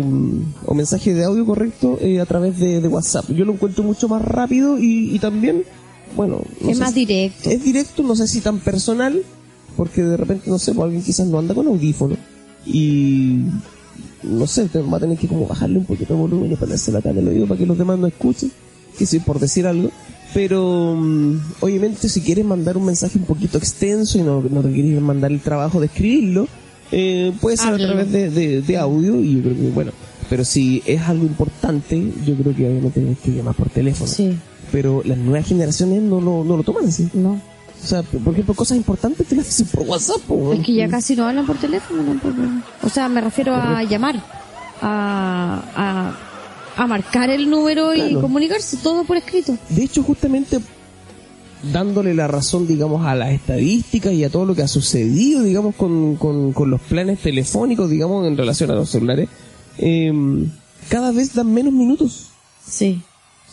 o 0.67 0.73
mensaje 0.75 1.15
de 1.15 1.23
audio 1.23 1.45
correcto 1.47 1.97
eh, 1.99 2.19
a 2.19 2.25
través 2.27 2.59
de, 2.59 2.81
de 2.81 2.87
WhatsApp. 2.87 3.25
Yo 3.31 3.43
lo 3.43 3.53
encuentro 3.53 3.83
mucho 3.83 4.07
más 4.07 4.21
rápido 4.21 4.77
y, 4.77 5.15
y 5.15 5.17
también, 5.17 5.63
bueno, 6.15 6.41
no 6.61 6.69
es 6.69 6.79
más 6.79 6.93
si- 6.93 7.05
directo. 7.05 7.49
es 7.49 7.63
directo, 7.63 8.03
no 8.03 8.15
sé 8.15 8.27
si 8.27 8.41
tan 8.41 8.59
personal, 8.59 9.21
porque 9.77 10.03
de 10.03 10.17
repente, 10.17 10.49
no 10.49 10.57
sé, 10.59 10.73
pues 10.73 10.85
alguien 10.85 11.03
quizás 11.03 11.27
no 11.27 11.37
anda 11.39 11.53
con 11.53 11.67
audífono 11.67 12.15
y 12.65 13.39
no 14.23 14.47
sé, 14.47 14.67
va 14.91 14.97
a 14.97 14.99
tener 14.99 15.17
que 15.17 15.27
como 15.27 15.47
bajarle 15.47 15.79
un 15.79 15.85
poquito 15.85 16.13
de 16.15 16.19
volumen 16.19 16.51
y 16.51 16.55
ponérselo 16.55 16.97
acá 16.97 17.11
en 17.11 17.19
el 17.19 17.27
oído 17.27 17.45
para 17.47 17.59
que 17.59 17.65
los 17.65 17.77
demás 17.77 17.99
no 17.99 18.07
escuchen, 18.07 18.51
que 18.97 19.05
sí, 19.05 19.19
por 19.19 19.39
decir 19.39 19.67
algo. 19.67 19.91
Pero 20.33 20.95
mm, 20.97 21.37
obviamente 21.61 22.09
si 22.09 22.21
quieres 22.21 22.43
mandar 22.45 22.75
un 22.77 22.85
mensaje 22.85 23.17
un 23.17 23.25
poquito 23.25 23.57
extenso 23.57 24.17
y 24.17 24.21
no, 24.21 24.41
no 24.41 24.61
te 24.61 24.71
quieres 24.71 24.99
mandar 25.01 25.31
el 25.31 25.39
trabajo 25.41 25.79
de 25.79 25.85
escribirlo, 25.85 26.47
eh, 26.91 27.31
puede 27.39 27.57
ser 27.57 27.67
Háblalo. 27.73 27.83
a 27.83 27.87
través 28.05 28.11
de, 28.11 28.29
de- 28.29 28.61
de 28.61 28.77
audio 28.77 29.19
y 29.21 29.35
yo 29.35 29.41
creo 29.43 29.55
que, 29.55 29.69
bueno, 29.69 29.91
pero 30.29 30.43
si 30.43 30.81
es 30.85 31.01
algo 31.03 31.25
importante, 31.25 32.11
yo 32.25 32.35
creo 32.35 32.55
que 32.55 32.67
obviamente 32.67 32.99
tienes 32.99 33.19
que 33.19 33.31
llamar 33.31 33.55
por 33.55 33.69
teléfono. 33.69 34.09
Sí, 34.11 34.35
Pero 34.75 35.01
las 35.05 35.17
nuevas 35.17 35.47
generaciones 35.47 36.01
no 36.01 36.19
lo, 36.19 36.43
no 36.43 36.57
lo 36.57 36.63
toman 36.63 36.85
así. 36.85 37.07
no. 37.13 37.39
O 37.81 37.87
sea, 37.87 38.03
por 38.03 38.33
ejemplo, 38.33 38.53
cosas 38.55 38.75
importantes 38.77 39.25
te 39.25 39.35
las 39.37 39.45
dicen 39.45 39.67
por 39.67 39.83
WhatsApp. 39.87 40.19
Es 40.53 40.65
que 40.65 40.73
ya 40.73 40.89
casi 40.89 41.15
no 41.15 41.25
hablan 41.27 41.45
por 41.45 41.55
teléfono 41.55 42.03
tampoco. 42.03 42.35
O 42.83 42.89
sea, 42.89 43.07
me 43.07 43.21
refiero 43.21 43.53
a 43.55 43.83
llamar, 43.83 44.21
a, 44.81 45.63
a, 46.75 46.83
a 46.83 46.87
marcar 46.87 47.29
el 47.29 47.49
número 47.49 47.95
y 47.95 48.15
comunicarse, 48.15 48.77
todo 48.77 49.05
por 49.05 49.15
escrito. 49.15 49.57
De 49.69 49.83
hecho, 49.83 50.03
justamente 50.03 50.59
dándole 51.71 52.13
la 52.13 52.27
razón, 52.27 52.67
digamos, 52.67 53.05
a 53.05 53.15
las 53.15 53.31
estadísticas 53.31 54.11
y 54.11 54.25
a 54.25 54.29
todo 54.29 54.45
lo 54.45 54.55
que 54.55 54.63
ha 54.63 54.67
sucedido, 54.67 55.43
digamos, 55.43 55.75
con, 55.75 56.17
con, 56.17 56.51
con 56.51 56.69
los 56.69 56.81
planes 56.81 57.19
telefónicos, 57.19 57.89
digamos, 57.89 58.27
en 58.27 58.35
relación 58.35 58.71
a 58.71 58.75
los 58.75 58.89
celulares, 58.89 59.29
eh, 59.77 60.11
cada 60.89 61.11
vez 61.11 61.33
dan 61.33 61.53
menos 61.53 61.71
minutos. 61.71 62.29
Sí. 62.67 63.01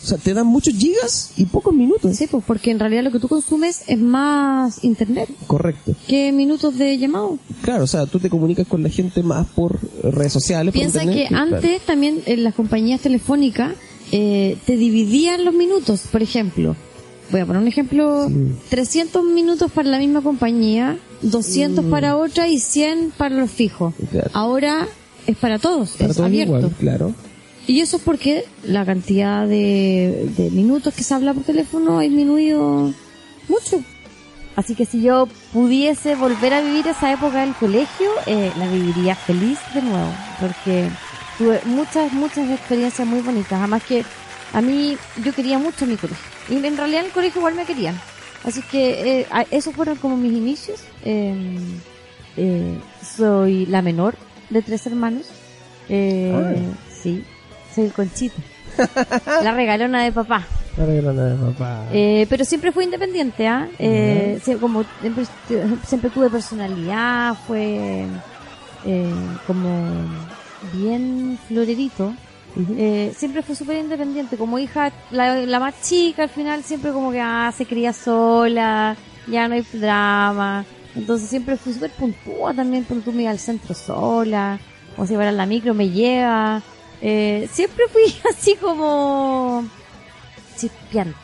O 0.02 0.06
sea, 0.06 0.18
te 0.18 0.34
dan 0.34 0.46
muchos 0.46 0.74
gigas 0.74 1.32
y 1.36 1.44
pocos 1.44 1.72
minutos. 1.72 2.16
Sí, 2.16 2.26
pues 2.26 2.42
porque 2.46 2.70
en 2.72 2.78
realidad 2.80 3.04
lo 3.04 3.12
que 3.12 3.20
tú 3.20 3.28
consumes 3.28 3.82
es 3.86 3.98
más 3.98 4.82
internet 4.82 5.28
Correcto. 5.46 5.94
que 6.08 6.32
minutos 6.32 6.76
de 6.76 6.98
llamado. 6.98 7.38
Claro, 7.62 7.84
o 7.84 7.86
sea, 7.86 8.06
tú 8.06 8.18
te 8.18 8.28
comunicas 8.28 8.66
con 8.66 8.82
la 8.82 8.88
gente 8.88 9.22
más 9.22 9.46
por 9.48 9.78
redes 10.02 10.32
sociales. 10.32 10.72
por 10.72 10.80
Piensa 10.80 11.04
internet, 11.04 11.28
que 11.28 11.34
claro. 11.34 11.56
antes 11.56 11.82
también 11.82 12.20
en 12.26 12.42
las 12.42 12.54
compañías 12.54 13.00
telefónicas 13.00 13.74
eh, 14.10 14.58
te 14.66 14.76
dividían 14.76 15.44
los 15.44 15.54
minutos. 15.54 16.02
Por 16.10 16.22
ejemplo, 16.22 16.74
voy 17.30 17.40
a 17.40 17.46
poner 17.46 17.62
un 17.62 17.68
ejemplo, 17.68 18.28
300 18.70 19.24
minutos 19.24 19.70
para 19.70 19.88
la 19.88 19.98
misma 19.98 20.20
compañía, 20.22 20.98
200 21.22 21.84
para 21.86 22.16
otra 22.16 22.48
y 22.48 22.58
100 22.58 23.12
para 23.16 23.36
los 23.36 23.50
fijos. 23.50 23.94
Mm. 23.98 24.04
Claro. 24.06 24.30
Ahora 24.34 24.88
es 25.26 25.36
para 25.36 25.58
todos, 25.60 25.90
Para 25.92 26.10
es 26.10 26.16
todos 26.16 26.26
abierto. 26.26 26.58
igual, 26.58 26.72
claro. 26.80 27.14
Y 27.66 27.80
eso 27.80 27.96
es 27.98 28.02
porque 28.02 28.44
la 28.64 28.84
cantidad 28.84 29.46
de, 29.46 30.28
de 30.36 30.50
minutos 30.50 30.94
que 30.94 31.04
se 31.04 31.14
habla 31.14 31.32
por 31.32 31.44
teléfono 31.44 31.98
ha 31.98 32.02
disminuido 32.02 32.92
mucho. 33.48 33.82
Así 34.56 34.74
que 34.74 34.84
si 34.84 35.00
yo 35.00 35.28
pudiese 35.52 36.14
volver 36.14 36.52
a 36.54 36.60
vivir 36.60 36.86
esa 36.86 37.12
época 37.12 37.40
del 37.40 37.54
colegio, 37.54 38.10
eh, 38.26 38.50
la 38.58 38.68
viviría 38.68 39.14
feliz 39.14 39.58
de 39.74 39.80
nuevo, 39.82 40.12
porque 40.40 40.88
tuve 41.38 41.60
muchas, 41.64 42.12
muchas 42.12 42.50
experiencias 42.50 43.06
muy 43.08 43.20
bonitas. 43.20 43.52
Además 43.58 43.82
que 43.84 44.04
a 44.52 44.60
mí, 44.60 44.98
yo 45.24 45.32
quería 45.32 45.58
mucho 45.58 45.86
mi 45.86 45.96
colegio. 45.96 46.22
Y 46.50 46.56
en 46.56 46.76
realidad 46.76 47.00
en 47.00 47.06
el 47.06 47.12
colegio 47.12 47.38
igual 47.40 47.54
me 47.54 47.64
querían. 47.64 47.98
Así 48.44 48.60
que 48.70 49.20
eh, 49.20 49.26
esos 49.50 49.74
fueron 49.74 49.96
como 49.96 50.16
mis 50.16 50.32
inicios. 50.32 50.80
Eh, 51.04 51.56
eh, 52.36 52.78
soy 53.16 53.66
la 53.66 53.80
menor 53.82 54.16
de 54.50 54.62
tres 54.62 54.86
hermanos. 54.86 55.26
Eh, 55.88 56.32
Ah. 56.34 56.76
Sí, 57.02 57.24
soy 57.74 57.84
el 57.84 57.92
conchito. 57.92 58.36
la 59.42 59.52
regalona 59.52 60.02
de 60.04 60.12
papá. 60.12 60.46
La 60.76 60.86
regalona 60.86 61.24
de 61.24 61.52
papá. 61.52 61.86
Eh, 61.92 62.26
pero 62.28 62.44
siempre 62.44 62.72
fui 62.72 62.84
independiente, 62.84 63.46
¿ah? 63.46 63.68
Eh, 63.78 64.40
como 64.60 64.84
siempre, 65.00 65.24
siempre 65.86 66.10
tuve 66.10 66.30
personalidad, 66.30 67.36
fue 67.46 68.06
eh, 68.84 69.14
como 69.46 69.92
bien 70.72 71.38
florerito. 71.48 72.14
Eh, 72.76 73.14
siempre 73.16 73.42
fue 73.42 73.54
súper 73.54 73.78
independiente. 73.78 74.36
Como 74.36 74.58
hija, 74.58 74.92
la, 75.10 75.36
la 75.36 75.58
más 75.58 75.80
chica, 75.82 76.24
al 76.24 76.28
final 76.28 76.62
siempre 76.62 76.92
como 76.92 77.10
que 77.10 77.20
ah, 77.20 77.52
se 77.56 77.66
cría 77.66 77.92
sola, 77.92 78.96
ya 79.26 79.48
no 79.48 79.54
hay 79.54 79.64
drama. 79.72 80.64
Entonces 80.94 81.28
siempre 81.28 81.56
fui 81.56 81.72
súper 81.72 81.90
puntúa 81.92 82.52
también, 82.52 82.84
tú 82.84 83.12
me 83.12 83.22
iba 83.22 83.30
al 83.30 83.38
centro 83.38 83.74
sola, 83.74 84.58
o 84.96 85.06
si 85.06 85.14
iba 85.14 85.26
a 85.26 85.32
la 85.32 85.46
micro 85.46 85.72
me 85.72 85.88
lleva. 85.88 86.62
Eh, 87.02 87.48
siempre 87.52 87.84
fui 87.88 88.02
así 88.30 88.54
como 88.56 89.64
chispeante. 90.56 91.16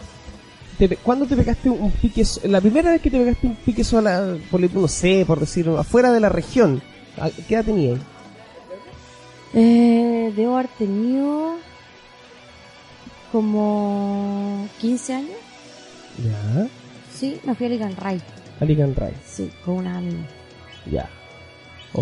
Te 0.79 0.89
pe- 0.89 0.97
¿Cuándo 0.97 1.27
te 1.27 1.37
pegaste 1.37 1.71
un 1.71 1.91
pique, 1.93 2.25
la 2.45 2.61
primera 2.61 2.91
vez 2.91 3.01
que 3.01 3.11
te 3.11 3.19
pegaste 3.19 3.47
un 3.47 3.57
pique 3.57 3.83
sola, 3.85 4.37
por, 4.51 4.61
no 4.73 4.89
sé, 4.89 5.25
por 5.27 5.41
decirlo, 5.41 5.79
afuera 5.79 6.13
de 6.13 6.21
la 6.21 6.29
región? 6.29 6.83
¿A- 7.21 7.31
¿Qué 7.31 7.55
edad 7.55 7.65
tenías? 7.65 7.99
Eh, 9.55 10.33
debo 10.37 10.55
haber 10.55 10.69
tenido 10.69 11.55
como 13.33 14.69
15 14.81 15.15
años. 15.15 15.31
Ya. 16.23 16.67
Sí, 17.13 17.41
me 17.45 17.55
fui 17.55 17.67
a 17.67 17.69
Ligan 17.71 17.97
Ray. 17.97 18.21
Alican 18.61 18.95
Ray. 18.95 19.13
Sí, 19.27 19.51
con 19.65 19.77
una 19.77 19.99
amiga. 19.99 20.19
Ya. 20.91 21.09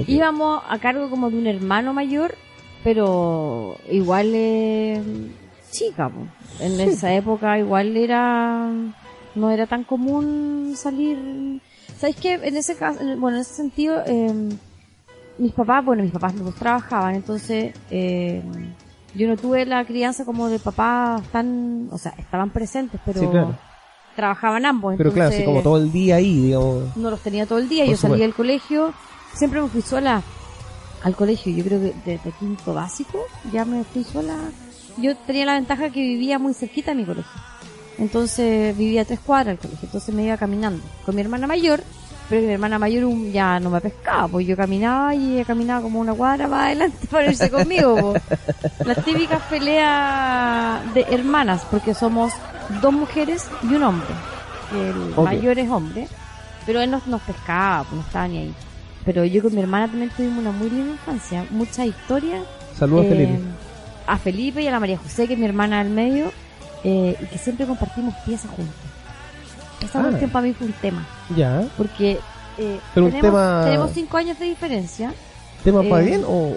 Íbamos 0.06 0.62
a 0.68 0.78
cargo 0.78 1.08
como 1.10 1.30
de 1.30 1.38
un 1.38 1.46
hermano 1.46 1.92
mayor, 1.94 2.34
pero 2.86 3.76
igual 3.90 4.30
eh, 4.32 5.02
chica. 5.72 6.08
po. 6.08 6.20
En 6.60 6.78
esa 6.80 7.12
época 7.12 7.58
igual 7.58 7.96
era 7.96 8.70
no 9.34 9.50
era 9.50 9.66
tan 9.66 9.82
común 9.82 10.74
salir. 10.76 11.60
¿Sabes 11.98 12.14
qué? 12.14 12.34
En 12.34 12.56
ese 12.56 12.76
caso, 12.76 13.00
en- 13.00 13.20
bueno, 13.20 13.38
en 13.38 13.40
ese 13.42 13.54
sentido, 13.54 14.02
eh, 14.06 14.32
mis 15.38 15.52
papás, 15.52 15.84
bueno, 15.84 16.04
mis 16.04 16.12
papás 16.12 16.36
los 16.36 16.54
trabajaban, 16.54 17.16
entonces 17.16 17.74
eh, 17.90 18.40
yo 19.16 19.26
no 19.26 19.36
tuve 19.36 19.66
la 19.66 19.84
crianza 19.84 20.24
como 20.24 20.48
de 20.48 20.60
papás 20.60 21.22
tan, 21.32 21.88
o 21.90 21.98
sea, 21.98 22.14
estaban 22.18 22.50
presentes, 22.50 23.00
pero 23.04 23.20
Sí, 23.20 23.26
claro. 23.26 23.56
trabajaban 24.14 24.64
ambos. 24.64 24.94
Pero 24.96 25.10
claro, 25.12 25.30
así 25.30 25.38
entonces- 25.42 25.62
como 25.64 25.74
todo 25.74 25.82
el 25.82 25.90
día 25.90 26.16
ahí, 26.16 26.40
digamos. 26.40 26.96
no 26.96 27.10
los 27.10 27.20
tenía 27.20 27.46
todo 27.46 27.58
el 27.58 27.68
día, 27.68 27.82
Por 27.84 27.90
yo 27.90 27.96
salía 27.96 28.14
supuesto. 28.16 28.22
del 28.22 28.34
colegio, 28.34 28.92
siempre 29.34 29.60
me 29.60 29.68
fui 29.68 29.82
sola 29.82 30.22
al 31.02 31.14
colegio, 31.14 31.52
yo 31.54 31.64
creo 31.64 31.80
que 31.80 31.94
desde 32.04 32.32
quinto 32.32 32.74
básico 32.74 33.18
ya 33.52 33.64
me 33.64 33.84
fui 33.84 34.04
sola. 34.04 34.36
Yo 34.98 35.16
tenía 35.16 35.46
la 35.46 35.54
ventaja 35.54 35.90
que 35.90 36.00
vivía 36.00 36.38
muy 36.38 36.54
cerquita 36.54 36.92
de 36.92 36.96
mi 36.96 37.04
colegio. 37.04 37.30
Entonces 37.98 38.76
vivía 38.76 39.02
a 39.02 39.04
tres 39.04 39.20
cuadras 39.20 39.54
del 39.54 39.58
colegio, 39.58 39.86
entonces 39.86 40.14
me 40.14 40.24
iba 40.24 40.36
caminando 40.36 40.82
con 41.04 41.14
mi 41.14 41.22
hermana 41.22 41.46
mayor, 41.46 41.82
pero 42.28 42.46
mi 42.46 42.52
hermana 42.52 42.78
mayor 42.78 43.10
ya 43.32 43.58
no 43.60 43.70
me 43.70 43.80
pescaba, 43.80 44.28
pues 44.28 44.46
yo 44.46 44.56
caminaba 44.56 45.14
y 45.14 45.34
ella 45.34 45.44
caminaba 45.44 45.82
como 45.82 46.00
una 46.00 46.12
cuadra 46.12 46.48
más 46.48 46.66
adelante 46.66 47.06
para 47.10 47.26
irse 47.26 47.50
conmigo. 47.50 47.96
po. 47.96 48.14
Las 48.84 49.04
típicas 49.04 49.42
peleas 49.44 50.92
de 50.92 51.02
hermanas, 51.10 51.62
porque 51.70 51.94
somos 51.94 52.32
dos 52.82 52.92
mujeres 52.92 53.48
y 53.62 53.74
un 53.74 53.82
hombre. 53.84 54.08
El 54.74 55.14
mayor 55.22 55.58
es 55.58 55.70
hombre, 55.70 56.08
pero 56.66 56.80
él 56.80 56.90
nos, 56.90 57.06
nos 57.06 57.22
pescaba, 57.22 57.84
pues 57.84 57.94
no 57.94 58.00
estaba 58.00 58.28
ni 58.28 58.38
ahí. 58.38 58.54
Pero 59.06 59.24
yo 59.24 59.40
con 59.42 59.54
mi 59.54 59.60
hermana 59.62 59.86
también 59.88 60.10
tuvimos 60.14 60.38
una 60.40 60.50
muy 60.52 60.68
linda 60.68 60.92
infancia, 60.92 61.46
muchas 61.50 61.86
historias. 61.86 62.42
Saludos, 62.78 63.06
Eh, 63.06 63.08
Felipe. 63.08 63.38
A 64.06 64.18
Felipe 64.18 64.62
y 64.62 64.66
a 64.68 64.70
la 64.72 64.80
María 64.80 64.98
José, 64.98 65.26
que 65.26 65.32
es 65.34 65.38
mi 65.38 65.46
hermana 65.46 65.82
del 65.82 65.92
medio, 65.92 66.30
eh, 66.84 67.16
y 67.20 67.26
que 67.26 67.38
siempre 67.38 67.66
compartimos 67.66 68.14
piezas 68.26 68.50
juntos. 68.50 68.74
Esa 69.80 70.00
Ah. 70.00 70.02
cuestión 70.02 70.30
para 70.30 70.46
mí 70.46 70.52
fue 70.52 70.66
un 70.66 70.72
tema, 70.74 71.06
Ya. 71.34 71.64
porque 71.78 72.18
eh, 72.58 72.80
Pero 72.94 73.06
un 73.06 73.12
tenemos, 73.12 73.22
tema- 73.38 73.62
tenemos 73.64 73.90
cinco 73.92 74.16
años 74.16 74.38
de 74.38 74.46
diferencia, 74.46 75.12
¿Tema 75.62 75.82
para 75.82 76.02
eh, 76.02 76.06
bien 76.06 76.22
o...? 76.26 76.54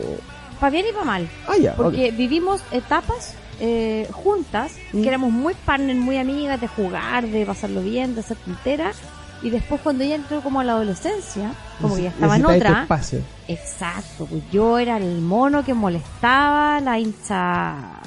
para 0.59 0.69
bien 0.71 0.85
y 0.89 0.93
para 0.93 1.05
mal. 1.05 1.29
Ah, 1.47 1.57
ya. 1.61 1.73
Porque 1.75 2.11
vivimos 2.11 2.61
etapas 2.71 3.35
eh, 3.61 4.07
juntas, 4.13 4.71
Mm. 4.93 5.01
que 5.01 5.07
éramos 5.09 5.31
muy 5.33 5.53
partners, 5.65 5.99
muy 5.99 6.15
amigas 6.17 6.61
de 6.61 6.69
jugar, 6.69 7.27
de 7.27 7.45
pasarlo 7.45 7.81
bien, 7.81 8.15
de 8.15 8.23
ser 8.23 8.37
puntera. 8.37 8.93
Y 9.41 9.49
después 9.49 9.79
cuando 9.81 10.03
ella 10.03 10.15
entró 10.15 10.41
como 10.41 10.59
a 10.59 10.63
la 10.63 10.73
adolescencia, 10.73 11.53
como 11.81 11.95
que 11.95 12.03
ya 12.03 12.09
estaba 12.09 12.35
en 12.35 12.43
tu 12.43 12.51
otra. 12.51 12.81
espacio. 12.81 13.21
Exacto, 13.47 14.25
pues 14.25 14.43
yo 14.51 14.77
era 14.77 14.97
el 14.97 15.21
mono 15.21 15.63
que 15.63 15.73
molestaba, 15.73 16.79
la 16.81 16.99
hincha 16.99 17.99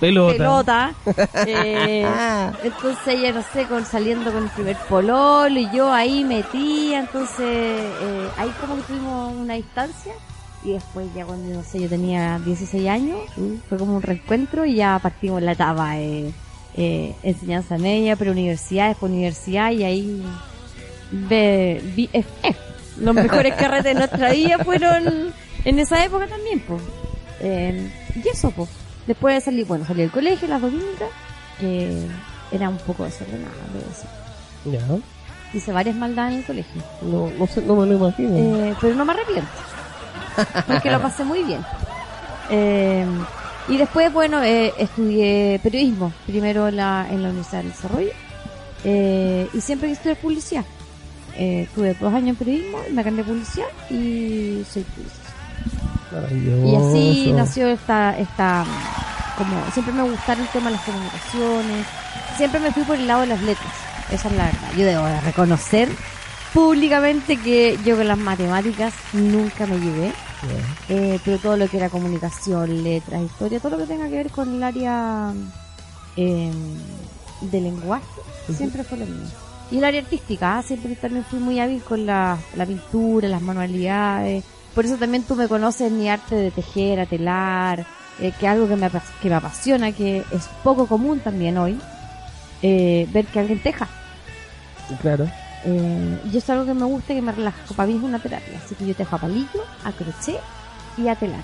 Pelota. 0.00 0.36
pelota. 0.36 0.94
Eh, 1.46 2.06
entonces 2.62 3.08
ella, 3.08 3.32
no 3.32 3.42
sé, 3.52 3.66
con, 3.66 3.84
saliendo 3.84 4.32
con 4.32 4.44
el 4.44 4.50
primer 4.50 4.76
pololo 4.88 5.58
y 5.58 5.68
yo 5.70 5.92
ahí 5.92 6.24
metía, 6.24 7.00
entonces 7.00 7.38
eh, 7.40 8.28
ahí 8.36 8.52
como 8.60 8.76
que 8.76 8.82
tuvimos 8.82 9.34
una 9.34 9.54
distancia 9.54 10.12
y 10.62 10.72
después 10.72 11.06
ya 11.14 11.26
cuando, 11.26 11.54
no 11.54 11.62
sé, 11.62 11.80
yo 11.80 11.88
tenía 11.88 12.38
16 12.38 12.88
años, 12.88 13.18
fue 13.68 13.78
como 13.78 13.96
un 13.96 14.02
reencuentro 14.02 14.64
y 14.64 14.76
ya 14.76 14.98
partimos 15.02 15.42
la 15.42 15.52
etapa 15.52 15.98
eh, 15.98 16.32
eh, 16.76 17.14
enseñanza 17.22 17.78
media, 17.78 18.16
preuniversidad, 18.16 18.88
después 18.88 19.12
universidad 19.12 19.70
y 19.70 19.84
ahí 19.84 20.22
ve, 21.10 21.80
vi- 21.94 22.10
eh, 22.12 22.24
eh, 22.42 22.54
los 23.00 23.14
mejores 23.14 23.54
carretes 23.58 23.84
de 23.84 23.94
nuestra 23.94 24.30
vida 24.32 24.58
fueron 24.58 25.32
en 25.64 25.78
esa 25.78 26.04
época 26.04 26.26
también, 26.26 26.60
pues. 26.66 26.82
Eh, 27.40 27.90
y 28.22 28.28
eso, 28.28 28.50
pues. 28.50 28.68
Después 29.06 29.44
salí, 29.44 29.64
bueno, 29.64 29.84
salí 29.84 30.00
del 30.00 30.10
colegio, 30.10 30.48
las 30.48 30.62
domingos, 30.62 31.10
que 31.60 32.06
era 32.50 32.68
un 32.70 32.78
poco 32.78 33.04
desordenada, 33.04 33.50
debo 33.72 33.86
decir. 33.86 34.08
Ya. 34.64 35.02
Hice 35.52 35.72
varias 35.72 35.94
maldades 35.94 36.32
en 36.32 36.38
el 36.40 36.44
colegio. 36.46 36.82
No, 37.02 37.30
no, 37.38 37.46
sé, 37.46 37.60
no 37.62 37.76
me 37.76 37.86
lo 37.86 37.94
imagino. 37.94 38.36
Eh, 38.36 38.74
pero 38.80 38.94
no 38.94 39.04
me 39.04 39.12
arrepiento. 39.12 39.50
Porque 40.66 40.90
lo 40.90 41.00
pasé 41.02 41.24
muy 41.24 41.42
bien. 41.44 41.64
Eh, 42.50 43.06
y 43.68 43.76
después, 43.76 44.12
bueno, 44.12 44.42
eh, 44.42 44.72
estudié 44.78 45.60
periodismo. 45.62 46.12
Primero 46.26 46.68
en 46.68 46.76
la, 46.76 47.06
en 47.10 47.22
la 47.22 47.28
Universidad 47.28 47.62
del 47.62 47.72
Desarrollo. 47.72 48.10
Eh, 48.84 49.48
y 49.52 49.60
siempre 49.60 49.88
quise 49.88 50.00
estudiar 50.00 50.18
publicidad. 50.18 50.64
Eh, 51.36 51.66
tuve 51.74 51.94
dos 51.94 52.12
años 52.14 52.28
en 52.30 52.36
periodismo, 52.36 52.78
me 52.92 53.02
cambié 53.02 53.24
a 53.24 53.26
publicidad 53.26 53.66
y 53.90 54.64
soy 54.70 54.84
publicista. 54.84 55.24
Y 56.32 56.76
así 56.76 57.32
nació 57.32 57.68
esta, 57.68 58.16
esta, 58.16 58.64
como 59.36 59.56
siempre 59.72 59.94
me 59.94 60.04
gustaron 60.04 60.44
el 60.44 60.50
tema 60.50 60.70
de 60.70 60.76
las 60.76 60.84
comunicaciones, 60.84 61.86
siempre 62.36 62.60
me 62.60 62.70
fui 62.70 62.84
por 62.84 62.96
el 62.96 63.08
lado 63.08 63.22
de 63.22 63.26
las 63.28 63.42
letras, 63.42 63.72
esa 64.12 64.28
es 64.28 64.36
la 64.36 64.44
verdad. 64.44 64.72
Yo 64.76 64.86
debo 64.86 65.06
de 65.06 65.20
reconocer 65.22 65.88
públicamente 66.52 67.36
que 67.36 67.80
yo 67.84 67.96
con 67.96 68.06
las 68.06 68.18
matemáticas 68.18 68.94
nunca 69.12 69.66
me 69.66 69.80
llevé, 69.80 70.12
eh, 70.88 71.18
pero 71.24 71.38
todo 71.38 71.56
lo 71.56 71.68
que 71.68 71.76
era 71.76 71.88
comunicación, 71.90 72.82
letras, 72.82 73.22
historia, 73.22 73.60
todo 73.60 73.72
lo 73.72 73.78
que 73.78 73.86
tenga 73.86 74.08
que 74.08 74.16
ver 74.16 74.30
con 74.30 74.54
el 74.54 74.62
área 74.62 75.32
eh, 76.16 76.52
de 77.40 77.60
lenguaje, 77.60 78.04
siempre 78.56 78.84
fue 78.84 78.98
lo 78.98 79.06
mío. 79.06 79.26
Y 79.70 79.78
el 79.78 79.84
área 79.84 80.00
artística, 80.00 80.58
ah, 80.58 80.62
siempre 80.62 80.94
también 80.96 81.24
fui 81.24 81.38
muy 81.38 81.58
hábil 81.58 81.82
con 81.82 82.04
la, 82.06 82.38
la 82.54 82.66
pintura, 82.66 83.28
las 83.28 83.42
manualidades. 83.42 84.44
Por 84.74 84.84
eso 84.84 84.96
también 84.96 85.22
tú 85.22 85.36
me 85.36 85.48
conoces 85.48 85.90
mi 85.90 86.08
arte 86.08 86.34
de 86.34 86.50
tejer, 86.50 87.00
a 87.00 87.06
telar, 87.06 87.86
eh, 88.20 88.32
que 88.38 88.46
es 88.46 88.52
algo 88.52 88.68
que 88.68 88.76
me, 88.76 88.90
que 88.90 89.28
me 89.28 89.34
apasiona, 89.34 89.92
que 89.92 90.18
es 90.18 90.48
poco 90.62 90.86
común 90.86 91.20
también 91.20 91.58
hoy, 91.58 91.78
eh, 92.62 93.08
ver 93.12 93.26
que 93.26 93.40
alguien 93.40 93.60
teja. 93.60 93.88
Claro. 95.00 95.28
Eh, 95.64 96.20
y 96.26 96.28
eso 96.28 96.38
es 96.38 96.50
algo 96.50 96.66
que 96.66 96.74
me 96.74 96.84
gusta 96.84 97.12
y 97.12 97.16
que 97.16 97.22
me 97.22 97.32
relaja. 97.32 97.56
Para 97.74 97.86
mí 97.86 97.96
es 97.96 98.02
una 98.02 98.18
terapia. 98.18 98.60
Así 98.64 98.74
que 98.74 98.86
yo 98.86 98.94
tejo 98.94 99.16
a 99.16 99.18
palillo, 99.18 99.64
a 99.84 99.92
crochet 99.92 100.40
y 100.96 101.08
a 101.08 101.16
telar. 101.16 101.42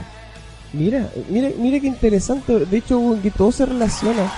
Mira, 0.73 1.09
mira, 1.29 1.49
mira 1.57 1.81
qué 1.81 1.87
interesante. 1.87 2.67
De 2.67 2.77
hecho, 2.77 3.19
que 3.23 3.31
todo 3.31 3.51
se 3.53 3.67
relaciona. 3.67 4.31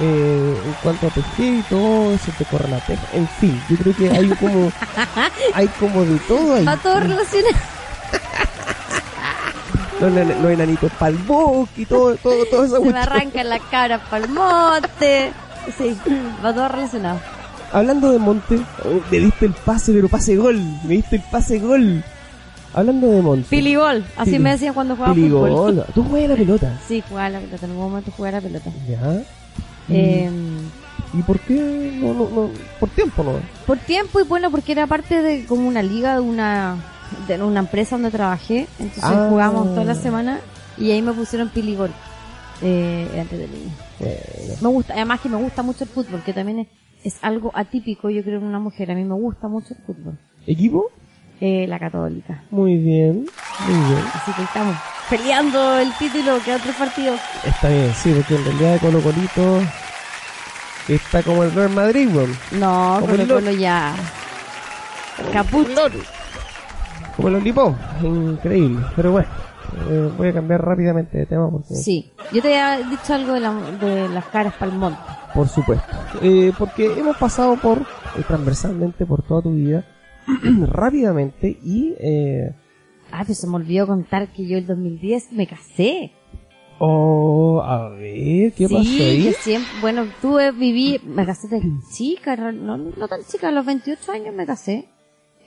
Eh, 0.00 0.54
en 0.64 0.72
cuanto 0.74 1.08
a 1.08 1.10
tejer 1.10 1.54
y 1.54 1.62
todo, 1.62 2.16
se 2.18 2.30
te 2.32 2.44
corre 2.44 2.68
la 2.68 2.78
teja. 2.80 3.02
En 3.14 3.26
fin, 3.26 3.60
yo 3.68 3.76
creo 3.76 3.96
que 3.96 4.10
hay 4.10 4.28
como, 4.28 4.70
hay 5.54 5.66
como 5.68 6.04
de 6.04 6.18
todo 6.20 6.54
ahí. 6.54 6.64
Va 6.64 6.76
todo 6.76 7.00
relacionado. 7.00 7.56
Los, 10.40 10.52
enanitos 10.52 10.92
pa'l 10.92 11.16
bosque 11.16 11.82
y 11.82 11.86
todo, 11.86 12.14
todo, 12.16 12.44
todo 12.44 12.64
esa 12.64 12.76
Se 12.76 12.92
me 12.92 12.96
arrancan 12.96 13.48
las 13.48 13.60
cabras 13.62 14.00
pa'l 14.08 14.28
monte. 14.28 15.32
Sí, 15.76 15.98
va 16.44 16.54
todo 16.54 16.68
relacionado. 16.68 17.18
Hablando 17.72 18.10
de 18.12 18.18
Monte, 18.18 18.54
eh, 18.56 19.00
me 19.10 19.18
diste 19.18 19.46
el 19.46 19.52
pase, 19.52 19.92
pero 19.92 20.08
pase 20.08 20.36
gol. 20.36 20.58
Me 20.84 20.94
diste 20.94 21.16
el 21.16 21.22
pase 21.30 21.58
gol. 21.58 22.02
Hablando 22.74 23.06
de 23.08 23.22
Monte. 23.22 23.46
Piligol, 23.48 24.04
así 24.16 24.32
Pili- 24.32 24.38
me 24.40 24.50
decían 24.50 24.74
cuando 24.74 24.94
jugaba 24.96 25.14
Piligol. 25.14 25.50
fútbol. 25.50 25.84
Tú 25.94 26.04
juegas 26.04 26.30
la 26.30 26.36
pelota. 26.36 26.80
Sí, 26.86 27.02
jugaba 27.08 27.28
la 27.30 27.40
pelota, 27.40 27.64
en 27.66 27.70
algún 27.72 27.90
momento 27.90 28.10
jugaba 28.16 28.36
la 28.38 28.42
pelota. 28.42 28.70
Ya. 28.88 29.22
Eh, 29.90 30.30
¿Y 31.14 31.22
por 31.22 31.40
qué? 31.40 31.98
No, 32.02 32.12
no, 32.12 32.28
no. 32.28 32.50
Por 32.78 32.88
tiempo, 32.90 33.22
¿no? 33.22 33.32
por 33.66 33.78
tiempo 33.78 34.20
y 34.20 34.24
bueno, 34.24 34.50
porque 34.50 34.72
era 34.72 34.86
parte 34.86 35.22
de 35.22 35.46
como 35.46 35.66
una 35.66 35.82
liga 35.82 36.14
de 36.14 36.20
una 36.20 36.76
de 37.26 37.42
una 37.42 37.60
empresa 37.60 37.96
donde 37.96 38.10
trabajé, 38.10 38.66
entonces 38.78 39.02
Ah. 39.04 39.26
jugábamos 39.30 39.68
toda 39.68 39.84
la 39.84 39.94
semana 39.94 40.40
y 40.76 40.90
ahí 40.90 41.00
me 41.00 41.12
pusieron 41.14 41.48
Piligol. 41.48 41.90
Eh, 42.60 43.08
era 43.12 43.22
entretenido. 43.22 43.70
Eh, 44.00 44.56
Me 44.60 44.68
gusta, 44.68 44.92
además 44.92 45.20
que 45.20 45.28
me 45.30 45.36
gusta 45.36 45.62
mucho 45.62 45.84
el 45.84 45.90
fútbol, 45.90 46.22
que 46.22 46.32
también 46.34 46.58
es, 46.60 46.66
es 47.04 47.18
algo 47.22 47.50
atípico, 47.54 48.10
yo 48.10 48.22
creo, 48.22 48.38
en 48.38 48.44
una 48.44 48.58
mujer. 48.58 48.90
A 48.90 48.94
mí 48.94 49.04
me 49.04 49.14
gusta 49.14 49.48
mucho 49.48 49.74
el 49.74 49.80
fútbol. 49.84 50.18
¿Equipo? 50.46 50.90
Eh, 51.40 51.66
la 51.68 51.78
católica. 51.78 52.42
Muy 52.50 52.76
bien. 52.76 53.26
Muy 53.66 53.88
bien. 53.88 54.04
Así 54.14 54.32
que 54.32 54.42
estamos 54.42 54.76
peleando 55.08 55.78
el 55.78 55.92
título, 55.98 56.38
que 56.44 56.54
otros 56.54 56.74
partidos. 56.74 57.20
Está 57.44 57.68
bien, 57.68 57.92
sí, 57.94 58.12
porque 58.14 58.34
en 58.36 58.44
realidad 58.44 58.72
de 58.74 58.78
Colo 58.80 59.00
Colito 59.00 59.60
está 60.88 61.22
como 61.22 61.44
el 61.44 61.52
Real 61.52 61.70
Madrid, 61.70 62.08
weón. 62.14 62.36
No, 62.52 62.96
Como 63.00 63.12
Colo 63.12 63.22
el 63.22 63.28
Colo 63.28 63.50
ya. 63.52 63.94
Caput. 65.32 65.68
Como 67.16 67.28
el 67.28 67.34
Olipó. 67.36 67.76
Increíble. 68.02 68.84
Pero 68.96 69.12
bueno, 69.12 69.28
eh, 69.90 70.10
voy 70.16 70.28
a 70.28 70.32
cambiar 70.32 70.64
rápidamente 70.64 71.18
de 71.18 71.26
tema 71.26 71.50
porque... 71.50 71.74
Sí. 71.74 72.10
Yo 72.32 72.42
te 72.42 72.56
había 72.58 72.88
dicho 72.88 73.14
algo 73.14 73.32
de, 73.34 73.40
la- 73.40 73.70
de 73.80 74.08
las 74.08 74.24
caras 74.26 74.54
palmonte. 74.54 74.98
Por 75.34 75.48
supuesto. 75.48 75.86
Eh, 76.22 76.52
porque 76.58 76.86
hemos 76.98 77.16
pasado 77.16 77.56
por, 77.56 77.78
eh, 77.78 78.22
transversalmente 78.26 79.04
por 79.06 79.22
toda 79.22 79.42
tu 79.42 79.52
vida, 79.52 79.84
rápidamente, 80.66 81.58
y, 81.62 81.94
eh, 81.98 82.54
Ah, 83.10 83.22
pero 83.22 83.34
se 83.34 83.46
me 83.46 83.56
olvidó 83.56 83.86
contar 83.86 84.28
que 84.28 84.46
yo 84.46 84.58
el 84.58 84.66
2010 84.66 85.32
me 85.32 85.46
casé. 85.46 86.12
oh, 86.78 87.62
a 87.64 87.88
ver, 87.88 88.52
¿qué 88.52 88.68
sí, 88.68 88.74
pasó 88.74 88.78
ahí? 88.90 89.24
yo 89.24 89.32
siempre, 89.32 89.70
bueno, 89.80 90.04
tuve, 90.20 90.52
viví, 90.52 91.00
me 91.06 91.24
casé 91.24 91.48
de 91.48 91.62
chica, 91.90 92.36
no, 92.36 92.76
no 92.76 93.08
tan 93.08 93.20
chica, 93.24 93.48
a 93.48 93.50
los 93.50 93.64
28 93.64 94.12
años 94.12 94.34
me 94.34 94.44
casé. 94.46 94.88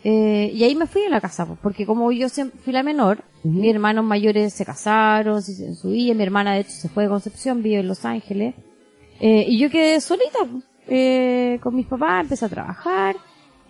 Eh, 0.04 0.52
y 0.54 0.64
ahí 0.64 0.74
me 0.76 0.88
fui 0.88 1.04
a 1.04 1.10
la 1.10 1.22
casa, 1.22 1.46
porque 1.62 1.86
como 1.86 2.12
yo 2.12 2.28
siempre 2.28 2.60
fui 2.64 2.74
la 2.74 2.82
menor, 2.84 3.24
mis 3.44 3.70
hermanos 3.72 4.04
mayores 4.04 4.52
se 4.54 4.66
casaron, 4.66 5.42
se 5.44 5.66
en 5.66 5.76
su 5.76 5.90
vida, 5.90 6.14
mi 6.16 6.24
hermana 6.24 6.54
de 6.56 6.62
hecho 6.62 6.72
se 6.72 6.90
fue 6.90 7.04
de 7.04 7.10
Concepción, 7.10 7.62
vive 7.62 7.80
en 7.82 7.88
Los 7.88 8.04
Ángeles, 8.04 8.56
eh, 9.20 9.46
y 9.48 9.60
yo 9.60 9.70
quedé 9.70 10.02
solita, 10.02 10.40
eh, 10.88 11.60
con 11.62 11.76
mis 11.76 11.86
papás, 11.86 12.24
empecé 12.24 12.46
a 12.46 12.50
trabajar, 12.50 13.16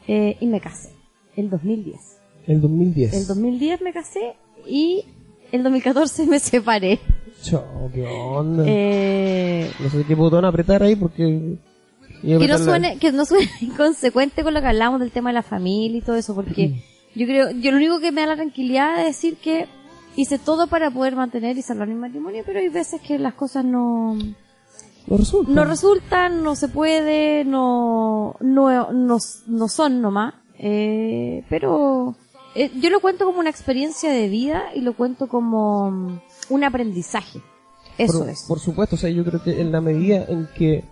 eh, 0.08 0.38
y 0.40 0.46
me 0.48 0.62
casé, 0.62 0.94
el 1.36 1.50
2010. 1.50 2.00
El 2.48 2.62
2010. 2.62 3.14
El 3.14 3.28
2010 3.28 3.82
me 3.82 3.92
casé 3.94 4.36
y 4.66 5.04
el 5.52 5.64
2014 5.64 6.26
me 6.28 6.40
separé. 6.40 7.00
Chao, 7.44 7.90
¿qué 7.94 8.08
onda? 8.08 8.64
Eh, 8.68 9.70
No 9.80 9.90
sé 9.90 10.04
qué 10.08 10.16
botón 10.16 10.46
apretar 10.46 10.82
ahí 10.82 10.96
porque... 10.96 11.58
que 12.22 12.48
no 12.48 12.58
suene, 12.58 12.98
que 12.98 13.12
no 13.12 13.26
suene 13.26 13.50
inconsecuente 13.62 14.44
con 14.44 14.54
lo 14.54 14.62
que 14.62 14.68
hablamos 14.68 15.00
del 15.00 15.12
tema 15.12 15.30
de 15.30 15.36
la 15.36 15.44
familia 15.44 15.98
y 15.98 16.02
todo 16.02 16.16
eso, 16.16 16.36
porque 16.36 16.84
yo 17.16 17.26
creo, 17.26 17.52
yo 17.52 17.72
lo 17.72 17.78
único 17.78 18.00
que 18.00 18.12
me 18.12 18.22
da 18.22 18.28
la 18.28 18.36
tranquilidad 18.36 19.00
es 19.00 19.06
decir 19.08 19.38
que 19.38 19.68
hice 20.16 20.38
todo 20.40 20.68
para 20.68 20.92
poder 20.92 21.16
mantener 21.16 21.58
y 21.58 21.62
salvar 21.62 21.88
mi 21.88 21.96
matrimonio, 21.96 22.44
pero 22.46 22.60
hay 22.60 22.70
veces 22.70 23.02
que 23.02 23.18
las 23.18 23.34
cosas 23.34 23.66
no, 23.66 24.16
No 24.16 25.18
resulta. 25.18 25.52
no 25.52 25.66
resultan, 25.66 26.44
no 26.44 26.56
se 26.56 26.68
puede, 26.68 27.46
no, 27.46 28.36
no, 28.40 28.92
no, 28.92 29.18
no 29.48 29.68
son 29.68 30.02
nomás, 30.02 30.34
eh, 30.58 31.44
pero 31.50 32.16
eh, 32.56 32.72
yo 32.80 32.90
lo 32.90 33.00
cuento 33.00 33.26
como 33.26 33.40
una 33.40 33.50
experiencia 33.50 34.12
de 34.12 34.28
vida 34.28 34.64
y 34.76 34.82
lo 34.82 34.94
cuento 34.94 35.28
como 35.28 36.22
un 36.50 36.64
aprendizaje. 36.64 37.42
Eso 37.98 38.20
por, 38.20 38.30
es. 38.30 38.46
Por 38.48 38.60
supuesto, 38.60 38.96
o 38.96 39.00
sea, 39.00 39.10
yo 39.10 39.24
creo 39.24 39.42
que 39.42 39.62
en 39.62 39.72
la 39.72 39.82
medida 39.82 40.26
en 40.28 40.48
que... 40.56 40.84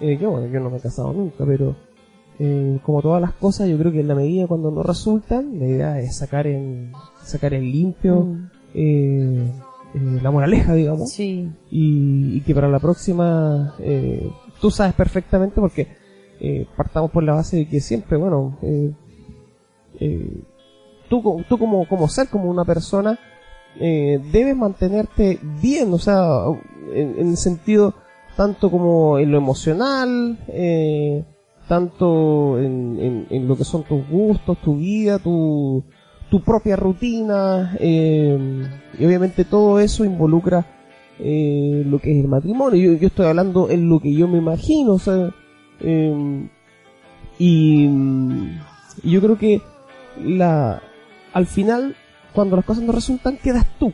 eh, 0.00 0.16
yo, 0.20 0.30
bueno, 0.30 0.46
yo 0.46 0.60
no 0.60 0.70
me 0.70 0.78
he 0.78 0.80
casado 0.80 1.12
nunca, 1.12 1.44
pero... 1.46 1.74
eh, 2.38 2.78
como 2.84 3.02
todas 3.02 3.20
las 3.20 3.32
cosas, 3.34 3.68
yo 3.68 3.76
creo 3.78 3.92
que 3.92 4.00
en 4.00 4.08
la 4.08 4.14
medida 4.14 4.46
cuando 4.46 4.70
no 4.70 4.82
resultan, 4.82 5.58
la 5.58 5.66
idea 5.66 6.00
es 6.00 6.16
sacar 6.16 6.46
en, 6.46 6.92
sacar 7.22 7.52
en 7.54 7.64
limpio 7.70 8.20
Mm. 8.24 8.50
eh, 8.74 9.52
eh, 9.94 10.20
la 10.22 10.30
moraleja, 10.30 10.72
digamos. 10.74 11.10
Sí. 11.10 11.50
y, 11.70 12.36
y 12.36 12.40
que 12.42 12.54
para 12.54 12.68
la 12.68 12.78
próxima 12.78 13.74
eh, 13.80 14.30
tú 14.60 14.70
sabes 14.70 14.94
perfectamente 14.94 15.60
porque 15.60 15.88
eh, 16.40 16.66
partamos 16.76 17.10
por 17.10 17.22
la 17.24 17.34
base 17.34 17.56
de 17.58 17.68
que 17.68 17.80
siempre, 17.80 18.16
bueno, 18.16 18.56
tú, 21.08 21.42
tú 21.48 21.58
como, 21.58 21.86
como 21.88 22.08
ser, 22.08 22.28
como 22.28 22.50
una 22.50 22.64
persona, 22.64 23.18
eh, 23.78 24.18
debes 24.32 24.56
mantenerte 24.56 25.38
bien, 25.60 25.92
o 25.92 25.98
sea, 25.98 26.44
en, 26.94 27.18
en 27.18 27.28
el 27.30 27.36
sentido 27.36 27.94
tanto 28.40 28.70
como 28.70 29.18
en 29.18 29.30
lo 29.32 29.36
emocional, 29.36 30.38
eh, 30.48 31.22
tanto 31.68 32.58
en, 32.58 32.98
en- 32.98 33.26
en 33.28 33.46
lo 33.46 33.54
que 33.54 33.64
son 33.64 33.82
tus 33.84 34.08
gustos, 34.08 34.56
tu 34.64 34.76
vida, 34.78 35.18
tu, 35.18 35.84
tu 36.30 36.40
propia 36.40 36.74
rutina, 36.74 37.76
eh, 37.78 38.38
y 38.98 39.04
obviamente 39.04 39.44
todo 39.44 39.78
eso 39.78 40.06
involucra 40.06 40.64
eh, 41.18 41.82
lo 41.86 41.98
que 41.98 42.12
es 42.12 42.24
el 42.24 42.28
matrimonio. 42.28 42.80
Yo, 42.92 42.98
yo 42.98 43.08
estoy 43.08 43.26
hablando 43.26 43.68
en 43.68 43.90
lo 43.90 44.00
que 44.00 44.14
yo 44.14 44.26
me 44.26 44.38
imagino, 44.38 44.94
o 44.94 44.98
sea, 44.98 45.34
eh, 45.82 46.48
y, 47.38 47.86
yo 49.04 49.20
creo 49.20 49.36
que 49.36 49.60
la 50.24 50.80
al 51.34 51.44
final, 51.46 51.94
cuando 52.32 52.56
las 52.56 52.64
cosas 52.64 52.84
no 52.84 52.92
resultan, 52.92 53.36
quedas 53.36 53.66
tú. 53.78 53.92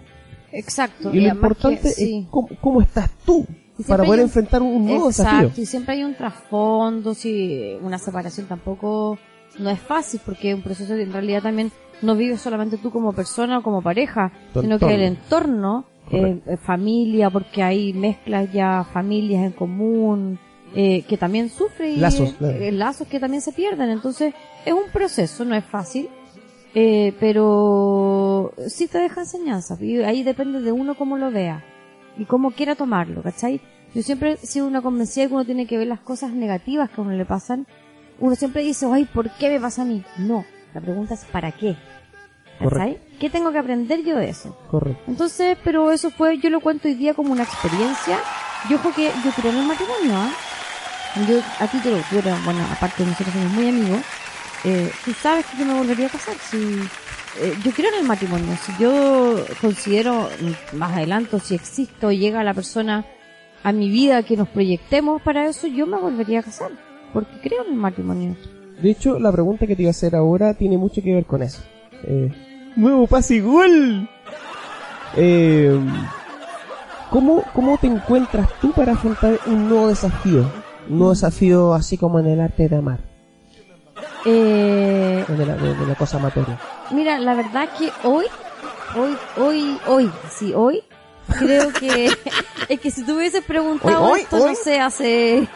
Exacto. 0.52 1.12
Y 1.12 1.18
lo 1.18 1.30
importante 1.30 1.82
que- 1.82 1.88
sí. 1.88 2.18
es 2.22 2.30
cómo, 2.30 2.48
cómo 2.61 2.80
estás 2.80 3.11
tú 3.26 3.44
para 3.84 4.04
poder 4.04 4.20
un- 4.20 4.26
enfrentar 4.26 4.62
un 4.62 4.84
nuevo 4.86 5.08
Exacto, 5.10 5.36
desafío. 5.42 5.62
y 5.62 5.66
siempre 5.66 5.94
hay 5.94 6.04
un 6.04 6.14
trasfondo, 6.14 7.14
si 7.14 7.76
una 7.82 7.98
separación 7.98 8.46
tampoco 8.46 9.18
no 9.58 9.70
es 9.70 9.80
fácil, 9.80 10.20
porque 10.24 10.50
es 10.50 10.56
un 10.56 10.62
proceso 10.62 10.94
que 10.94 11.02
en 11.02 11.12
realidad 11.12 11.42
también 11.42 11.70
no 12.02 12.14
vives 12.14 12.40
solamente 12.40 12.76
tú 12.78 12.90
como 12.90 13.12
persona 13.12 13.58
o 13.58 13.62
como 13.62 13.82
pareja, 13.82 14.32
Tu 14.52 14.60
sino 14.62 14.78
que 14.78 14.94
el 14.94 15.02
entorno. 15.02 15.84
eh, 16.10 16.40
eh, 16.46 16.56
familia, 16.58 17.30
porque 17.30 17.62
hay 17.64 17.92
mezclas 17.92 18.52
ya 18.52 18.84
familias 18.92 19.44
en 19.44 19.52
común, 19.52 20.38
eh, 20.74 21.02
que 21.08 21.16
también 21.16 21.48
sufre 21.48 21.90
y 21.90 21.96
Lazos, 21.96 22.32
claro. 22.34 22.56
eh, 22.58 22.70
lazos 22.70 23.08
que 23.08 23.18
también 23.18 23.40
se 23.42 23.50
pierden. 23.52 23.90
Entonces, 23.90 24.32
es 24.64 24.72
un 24.72 24.88
proceso, 24.92 25.44
no 25.44 25.54
es 25.56 25.64
fácil. 25.64 26.08
Eh, 26.74 27.14
pero 27.18 28.52
sí 28.68 28.86
te 28.86 28.98
deja 28.98 29.22
enseñanzas 29.22 29.80
y 29.80 30.02
ahí 30.02 30.22
depende 30.22 30.60
de 30.60 30.72
uno 30.72 30.94
cómo 30.94 31.16
lo 31.16 31.30
vea 31.30 31.64
y 32.16 32.24
cómo 32.24 32.50
quiera 32.50 32.74
tomarlo, 32.74 33.22
¿cachai? 33.22 33.61
Yo 33.94 34.02
siempre 34.02 34.33
he 34.33 34.46
sido 34.46 34.66
una 34.66 34.83
convencida 34.83 35.24
de 35.24 35.29
que 35.29 35.35
uno 35.35 35.44
tiene 35.44 35.66
que 35.66 35.79
ver 35.79 35.87
las 35.87 36.00
cosas 36.00 36.33
negativas 36.33 36.90
que 36.90 37.00
a 37.00 37.05
uno 37.05 37.12
le 37.12 37.24
pasan. 37.24 37.66
Uno 38.18 38.35
siempre 38.35 38.62
dice, 38.62 38.87
ay, 38.90 39.05
¿por 39.05 39.31
qué 39.31 39.50
me 39.50 39.61
pasa 39.61 39.83
a 39.83 39.85
mí? 39.85 40.05
No, 40.18 40.44
la 40.74 40.81
pregunta 40.81 41.14
es 41.14 41.24
¿para 41.24 41.52
qué? 41.52 41.76
¿Cachai? 42.59 42.98
¿Qué 43.20 43.31
tengo 43.31 43.52
que 43.52 43.59
aprender 43.59 44.02
yo 44.05 44.16
de 44.16 44.31
eso? 44.31 44.57
Correcto. 44.70 45.02
Entonces, 45.07 45.59
pero 45.62 45.92
eso 45.92 46.11
fue, 46.11 46.38
yo 46.38 46.50
lo 46.50 46.61
cuento 46.61 46.88
hoy 46.88 46.94
día 46.94 47.14
como 47.14 47.33
una 47.33 47.42
experiencia. 47.42 48.18
Yo 48.68 48.76
ojo 48.76 48.92
que 48.94 49.11
yo 49.24 49.31
creo 49.33 49.52
en 49.52 49.59
el 49.59 49.66
matrimonio, 49.66 50.14
¿ah? 50.14 50.31
Yo, 51.29 51.40
a 51.61 51.66
ti 51.66 51.79
te 51.79 51.90
lo 51.90 52.02
juro, 52.02 52.37
bueno, 52.44 52.61
aparte 52.70 53.05
nosotros 53.05 53.33
somos 53.33 53.52
muy 53.52 53.68
amigos, 53.68 54.00
eh, 54.64 54.90
tú 55.05 55.14
sabes 55.14 55.46
que 55.46 55.57
yo 55.57 55.64
me 55.64 55.72
volvería 55.74 56.07
a 56.07 56.11
casar. 56.11 56.35
Si, 56.37 56.57
eh, 56.57 56.88
yo 57.64 57.72
creo 57.72 57.90
en 57.92 58.01
el 58.01 58.07
matrimonio. 58.07 58.57
Si 58.64 58.72
yo 58.81 59.37
considero 59.61 60.29
mm, 60.40 60.77
más 60.77 60.96
adelante, 60.96 61.38
si 61.40 61.55
existo 61.55 62.12
llega 62.12 62.44
la 62.44 62.55
persona 62.55 63.05
a 63.62 63.72
mi 63.72 63.90
vida 63.90 64.22
que 64.22 64.37
nos 64.37 64.49
proyectemos 64.49 65.20
para 65.22 65.46
eso, 65.46 65.66
yo 65.66 65.87
me 65.87 65.99
volvería 65.99 66.40
a 66.40 66.42
casar. 66.42 66.70
Porque 67.12 67.40
creo 67.42 67.64
en 67.64 67.72
el 67.72 67.79
matrimonio. 67.79 68.37
De 68.81 68.90
hecho, 68.90 69.18
la 69.18 69.33
pregunta 69.33 69.66
que 69.66 69.75
te 69.75 69.83
iba 69.83 69.88
a 69.88 69.90
hacer 69.90 70.14
ahora 70.14 70.55
tiene 70.55 70.77
mucho 70.77 71.03
que 71.03 71.14
ver 71.14 71.25
con 71.25 71.42
eso. 71.42 71.62
Eh, 72.05 72.31
nuevo 72.77 73.07
pase 73.07 73.37
y 73.37 73.40
gol. 73.40 74.09
Eh, 75.16 75.79
¿cómo, 77.11 77.42
¿Cómo 77.55 77.79
te 77.79 77.87
encuentras 77.87 78.49
tú 78.61 78.72
para 78.72 78.92
afrontar 78.92 79.38
un 79.46 79.68
nuevo 79.68 79.88
desafío? 79.88 80.44
Un 80.88 80.99
nuevo 80.99 81.11
desafío 81.11 81.75
así 81.75 81.96
como 81.96 82.20
en 82.20 82.27
el 82.27 82.40
arte 82.40 82.68
de 82.68 82.77
amar, 82.77 83.01
Eh, 84.24 85.24
en 85.28 85.48
la, 85.48 85.56
de, 85.56 85.74
de 85.74 85.87
la 85.87 85.94
cosa 85.94 86.18
materia. 86.18 86.59
Mira, 86.90 87.18
la 87.18 87.35
verdad 87.35 87.68
que 87.78 87.90
hoy, 88.04 88.26
hoy, 88.96 89.16
hoy, 89.37 89.78
hoy, 89.87 90.11
sí, 90.30 90.52
hoy, 90.54 90.82
creo 91.38 91.72
que 91.72 92.06
es 92.68 92.80
que 92.80 92.90
si 92.90 93.04
tú 93.04 93.16
hubieses 93.16 93.44
preguntado 93.44 94.02
Hoy, 94.04 94.12
hoy, 94.12 94.20
esto, 94.22 94.37
hoy. 94.37 94.50
no 94.50 94.54
sé, 94.56 94.80
hace 94.80 95.48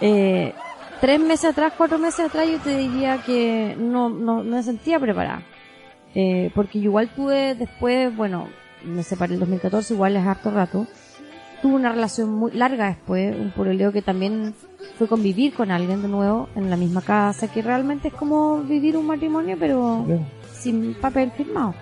eh, 0.00 0.54
tres 1.00 1.20
meses 1.20 1.50
atrás, 1.50 1.72
cuatro 1.76 1.98
meses 1.98 2.26
atrás, 2.26 2.48
yo 2.48 2.58
te 2.60 2.76
diría 2.76 3.18
que 3.22 3.74
no, 3.78 4.08
no, 4.08 4.42
no 4.42 4.56
me 4.56 4.62
sentía 4.62 4.98
preparada. 5.00 5.42
Eh, 6.14 6.50
porque 6.54 6.78
igual 6.78 7.08
tuve 7.14 7.54
después, 7.54 8.14
bueno, 8.16 8.48
me 8.82 9.02
separé 9.02 9.34
en 9.34 9.40
2014, 9.40 9.94
igual 9.94 10.16
es 10.16 10.26
harto 10.26 10.50
rato. 10.50 10.86
Tuve 11.62 11.74
una 11.74 11.90
relación 11.90 12.30
muy 12.30 12.52
larga 12.52 12.86
después, 12.88 13.34
un 13.36 13.50
pololeo 13.50 13.92
que 13.92 14.02
también 14.02 14.54
fue 14.96 15.08
convivir 15.08 15.54
con 15.54 15.70
alguien 15.70 16.02
de 16.02 16.08
nuevo 16.08 16.48
en 16.54 16.70
la 16.70 16.76
misma 16.76 17.02
casa, 17.02 17.48
que 17.48 17.62
realmente 17.62 18.08
es 18.08 18.14
como 18.14 18.62
vivir 18.62 18.96
un 18.96 19.06
matrimonio, 19.06 19.56
pero 19.58 20.04
Bien. 20.04 20.26
sin 20.52 20.94
papel 20.94 21.30
firmado. 21.32 21.74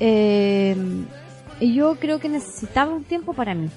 Eh, 0.00 0.76
y 1.60 1.74
yo 1.74 1.96
creo 1.96 2.18
que 2.18 2.28
necesitaba 2.28 2.92
un 2.92 3.04
tiempo 3.04 3.32
para 3.32 3.54
mí. 3.54 3.68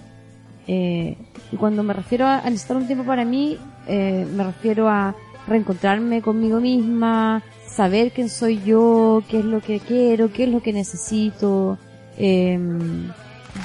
Eh, 0.68 1.18
y 1.51 1.57
cuando 1.57 1.84
me 1.84 1.93
refiero 1.93 2.26
a, 2.26 2.39
a 2.39 2.49
necesitar 2.49 2.78
un 2.78 2.88
tiempo 2.88 3.03
para 3.03 3.26
mí, 3.26 3.57
eh, 3.88 4.26
me 4.36 4.43
refiero 4.43 4.88
a 4.88 5.16
reencontrarme 5.47 6.22
conmigo 6.22 6.59
misma, 6.59 7.43
saber 7.68 8.11
quién 8.11 8.30
soy 8.30 8.61
yo, 8.64 9.24
qué 9.30 9.39
es 9.39 9.45
lo 9.45 9.61
que 9.61 9.80
quiero, 9.80 10.32
qué 10.32 10.45
es 10.45 10.49
lo 10.49 10.61
que 10.61 10.74
necesito. 10.74 11.78
Eh, 12.18 12.57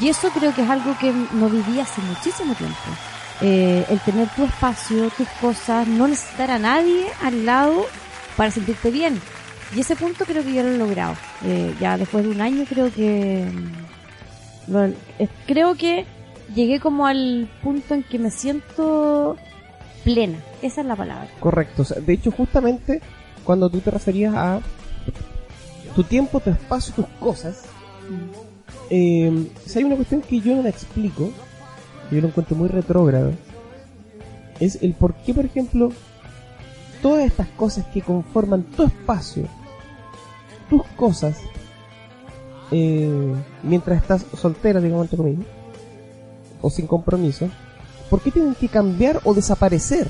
y 0.00 0.08
eso 0.08 0.30
creo 0.30 0.54
que 0.54 0.62
es 0.62 0.70
algo 0.70 0.96
que 0.98 1.12
no 1.12 1.48
viví 1.48 1.80
hace 1.80 2.00
muchísimo 2.02 2.54
tiempo. 2.54 2.76
Eh, 3.40 3.86
el 3.88 4.00
tener 4.00 4.28
tu 4.34 4.44
espacio, 4.44 5.10
tus 5.10 5.28
cosas, 5.40 5.86
no 5.86 6.08
necesitar 6.08 6.50
a 6.50 6.58
nadie 6.58 7.06
al 7.22 7.44
lado 7.46 7.86
para 8.36 8.50
sentirte 8.50 8.90
bien. 8.90 9.20
Y 9.74 9.80
ese 9.80 9.96
punto 9.96 10.24
creo 10.24 10.42
que 10.42 10.52
ya 10.52 10.62
lo 10.62 10.70
he 10.70 10.78
logrado. 10.78 11.14
Eh, 11.44 11.74
ya 11.80 11.96
después 11.98 12.24
de 12.24 12.30
un 12.30 12.40
año 12.40 12.64
creo 12.68 12.92
que... 12.92 13.48
mm, 13.52 14.72
lo- 14.72 14.84
eh, 14.84 15.28
creo 15.46 15.74
que 15.76 16.04
llegué 16.54 16.80
como 16.80 17.06
al 17.06 17.48
punto 17.62 17.94
en 17.94 18.02
que 18.02 18.18
me 18.18 18.30
siento 18.30 19.36
plena. 20.04 20.38
Esa 20.62 20.80
es 20.80 20.86
la 20.86 20.96
palabra. 20.96 21.28
Correcto. 21.38 21.82
O 21.82 21.84
sea, 21.84 22.00
de 22.00 22.12
hecho, 22.14 22.30
justamente 22.30 23.00
cuando 23.44 23.68
tú 23.68 23.80
te 23.80 23.90
referías 23.90 24.34
a 24.34 24.60
tu 25.94 26.02
tiempo, 26.04 26.40
tu 26.40 26.50
espacio, 26.50 26.94
tus 26.94 27.06
cosas, 27.20 27.62
eh, 28.90 29.50
si 29.64 29.78
hay 29.78 29.84
una 29.84 29.96
cuestión 29.96 30.22
que 30.22 30.40
yo 30.40 30.56
no 30.56 30.62
la 30.62 30.70
explico, 30.70 31.30
que 32.08 32.16
yo 32.16 32.22
lo 32.22 32.28
encuentro 32.28 32.56
muy 32.56 32.68
retrógrado, 32.68 33.32
es 34.60 34.82
el 34.82 34.94
por 34.94 35.14
qué, 35.14 35.34
por 35.34 35.44
ejemplo, 35.44 35.90
todas 37.02 37.24
estas 37.24 37.48
cosas 37.48 37.86
que 37.86 38.02
conforman 38.02 38.62
tu 38.62 38.84
espacio, 38.84 39.44
tus 40.68 40.82
cosas, 40.96 41.38
eh, 42.70 43.34
mientras 43.62 44.02
estás 44.02 44.26
soltera, 44.36 44.80
digamos, 44.80 45.04
entre 45.04 45.16
comillas, 45.16 45.46
o 46.60 46.70
sin 46.70 46.86
compromiso, 46.86 47.48
¿por 48.10 48.20
qué 48.20 48.30
tienen 48.30 48.54
que 48.54 48.68
cambiar 48.68 49.20
o 49.24 49.34
desaparecer 49.34 50.08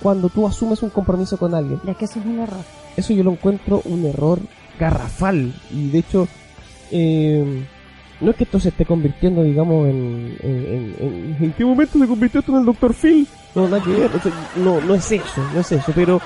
cuando 0.00 0.28
tú 0.28 0.46
asumes 0.46 0.82
un 0.82 0.90
compromiso 0.90 1.36
con 1.36 1.54
alguien? 1.54 1.80
Ya 1.84 1.94
que 1.94 2.04
eso 2.04 2.20
es 2.20 2.26
un 2.26 2.38
error. 2.38 2.64
Eso 2.96 3.12
yo 3.12 3.24
lo 3.24 3.32
encuentro 3.32 3.82
un 3.84 4.04
error 4.06 4.40
garrafal. 4.78 5.54
Y 5.70 5.90
de 5.90 5.98
hecho, 5.98 6.28
eh, 6.90 7.66
no 8.20 8.30
es 8.30 8.36
que 8.36 8.44
esto 8.44 8.58
se 8.60 8.70
esté 8.70 8.84
convirtiendo, 8.84 9.42
digamos, 9.42 9.88
en, 9.88 10.36
en, 10.42 10.50
en- 10.50 10.94
en- 10.98 11.36
¿en 11.44 11.52
qué 11.52 11.64
momento 11.64 11.98
se 11.98 12.06
convirtió 12.06 12.40
esto 12.40 12.52
en 12.52 12.58
el 12.58 12.64
Dr. 12.66 12.94
Phil? 12.94 13.26
No, 13.54 13.68
nada 13.68 13.82
que 13.82 13.90
ver. 13.90 14.10
O 14.14 14.20
sea, 14.20 14.32
no, 14.56 14.80
no 14.80 14.94
es 14.94 15.10
eso, 15.12 15.42
no 15.54 15.60
es 15.60 15.72
eso. 15.72 15.92
Pero 15.94 16.20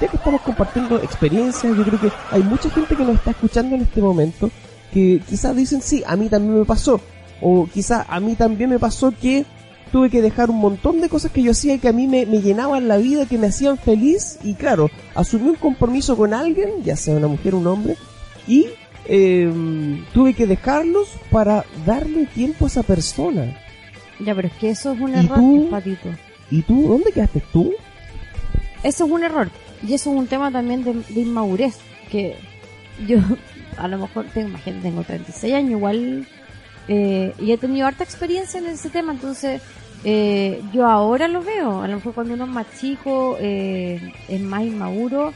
ya 0.00 0.08
que 0.08 0.16
estamos 0.16 0.40
compartiendo 0.42 0.96
experiencias, 1.02 1.76
yo 1.76 1.82
creo 1.84 2.00
que 2.00 2.10
hay 2.30 2.42
mucha 2.42 2.68
gente 2.70 2.94
que 2.96 3.04
nos 3.04 3.14
está 3.16 3.30
escuchando 3.30 3.74
en 3.76 3.82
este 3.82 4.00
momento 4.00 4.50
que 4.92 5.20
quizás 5.28 5.54
dicen, 5.56 5.80
sí, 5.82 6.02
a 6.06 6.16
mí 6.16 6.28
también 6.28 6.58
me 6.58 6.64
pasó. 6.64 7.00
O 7.40 7.68
quizás 7.72 8.04
a 8.08 8.20
mí 8.20 8.34
también 8.34 8.70
me 8.70 8.78
pasó 8.78 9.12
que 9.20 9.44
tuve 9.92 10.10
que 10.10 10.20
dejar 10.20 10.50
un 10.50 10.58
montón 10.58 11.00
de 11.00 11.08
cosas 11.08 11.30
que 11.32 11.42
yo 11.42 11.52
hacía 11.52 11.74
y 11.74 11.78
que 11.78 11.88
a 11.88 11.92
mí 11.92 12.06
me, 12.08 12.26
me 12.26 12.40
llenaban 12.42 12.88
la 12.88 12.96
vida, 12.98 13.24
que 13.26 13.38
me 13.38 13.46
hacían 13.46 13.78
feliz. 13.78 14.38
Y 14.44 14.54
claro, 14.54 14.90
asumí 15.14 15.48
un 15.48 15.54
compromiso 15.56 16.16
con 16.16 16.34
alguien, 16.34 16.70
ya 16.84 16.96
sea 16.96 17.16
una 17.16 17.28
mujer 17.28 17.54
o 17.54 17.58
un 17.58 17.66
hombre, 17.68 17.96
y 18.46 18.66
eh, 19.08 19.50
tuve 20.12 20.34
que 20.34 20.46
dejarlos 20.46 21.08
para 21.30 21.64
darle 21.86 22.26
tiempo 22.26 22.66
a 22.66 22.68
esa 22.68 22.82
persona. 22.82 23.56
Ya, 24.20 24.34
pero 24.34 24.48
es 24.48 24.54
que 24.54 24.70
eso 24.70 24.92
es 24.92 25.00
un 25.00 25.14
¿Y 25.14 25.18
error, 25.18 25.38
tú? 25.38 25.68
patito. 25.70 26.08
¿Y 26.50 26.62
tú? 26.62 26.88
¿Dónde 26.88 27.12
quedaste 27.12 27.42
tú? 27.52 27.72
Eso 28.82 29.04
es 29.06 29.10
un 29.10 29.22
error. 29.24 29.50
Y 29.86 29.94
eso 29.94 30.10
es 30.10 30.16
un 30.16 30.26
tema 30.26 30.50
también 30.50 30.84
de, 30.84 30.92
de 30.94 31.20
inmadurez. 31.20 31.78
Que 32.10 32.36
yo, 33.06 33.18
a 33.76 33.88
lo 33.88 33.98
mejor, 33.98 34.26
tengo, 34.34 34.48
imagínate, 34.48 34.82
tengo 34.82 35.02
36 35.02 35.54
años, 35.54 35.70
igual, 35.72 36.26
eh, 36.88 37.32
y 37.38 37.52
he 37.52 37.58
tenido 37.58 37.86
harta 37.86 38.02
experiencia 38.04 38.58
en 38.60 38.66
ese 38.66 38.90
tema, 38.90 39.12
entonces, 39.12 39.60
eh, 40.04 40.62
yo 40.72 40.86
ahora 40.86 41.28
lo 41.28 41.42
veo. 41.42 41.82
A 41.82 41.88
lo 41.88 41.96
mejor 41.96 42.14
cuando 42.14 42.34
uno 42.34 42.44
es 42.44 42.50
más 42.50 42.66
chico, 42.80 43.36
eh, 43.40 44.12
es 44.28 44.40
más 44.40 44.62
inmaduro, 44.62 45.32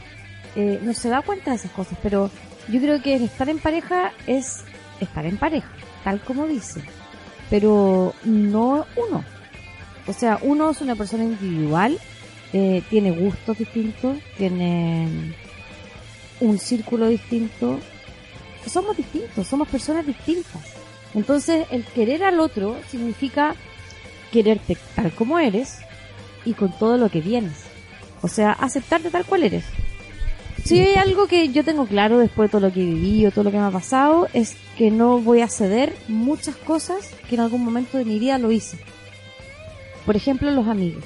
eh, 0.55 0.79
no 0.83 0.93
se 0.93 1.09
da 1.09 1.21
cuenta 1.21 1.51
de 1.51 1.57
esas 1.57 1.71
cosas, 1.71 1.97
pero 2.03 2.29
yo 2.69 2.79
creo 2.79 3.01
que 3.01 3.15
el 3.15 3.23
estar 3.23 3.49
en 3.49 3.59
pareja 3.59 4.13
es 4.27 4.63
estar 4.99 5.25
en 5.25 5.37
pareja, 5.37 5.69
tal 6.03 6.21
como 6.21 6.47
dice. 6.47 6.81
Pero 7.49 8.13
no 8.23 8.85
uno. 8.95 9.23
O 10.07 10.13
sea, 10.13 10.39
uno 10.41 10.69
es 10.71 10.81
una 10.81 10.95
persona 10.95 11.23
individual, 11.23 11.97
eh, 12.51 12.83
tiene 12.89 13.11
gustos 13.11 13.57
distintos, 13.57 14.17
tiene 14.37 15.33
un 16.39 16.59
círculo 16.59 17.07
distinto. 17.07 17.79
Somos 18.65 18.97
distintos, 18.97 19.47
somos 19.47 19.67
personas 19.67 20.05
distintas. 20.05 20.61
Entonces, 21.13 21.67
el 21.69 21.83
querer 21.83 22.23
al 22.23 22.39
otro 22.39 22.77
significa 22.89 23.55
quererte 24.31 24.77
tal 24.95 25.11
como 25.13 25.37
eres 25.37 25.79
y 26.43 26.53
con 26.53 26.71
todo 26.77 26.97
lo 26.97 27.09
que 27.09 27.21
vienes. 27.21 27.63
O 28.21 28.27
sea, 28.27 28.53
aceptarte 28.53 29.09
tal 29.09 29.25
cual 29.25 29.43
eres. 29.43 29.65
Si 30.63 30.79
hay 30.79 30.95
algo 30.95 31.27
que 31.27 31.49
yo 31.49 31.65
tengo 31.65 31.85
claro 31.85 32.19
después 32.19 32.47
de 32.47 32.51
todo 32.51 32.67
lo 32.67 32.73
que 32.73 32.81
he 32.81 32.85
vivido, 32.85 33.31
todo 33.31 33.43
lo 33.43 33.51
que 33.51 33.57
me 33.57 33.65
ha 33.65 33.71
pasado, 33.71 34.29
es 34.33 34.55
que 34.77 34.91
no 34.91 35.19
voy 35.19 35.41
a 35.41 35.49
ceder 35.49 35.93
muchas 36.07 36.55
cosas 36.55 37.13
que 37.27 37.35
en 37.35 37.41
algún 37.41 37.65
momento 37.65 37.97
de 37.97 38.05
mi 38.05 38.17
vida 38.17 38.37
lo 38.37 38.49
hice. 38.49 38.77
Por 40.05 40.15
ejemplo, 40.15 40.49
los 40.51 40.67
amigos, 40.67 41.03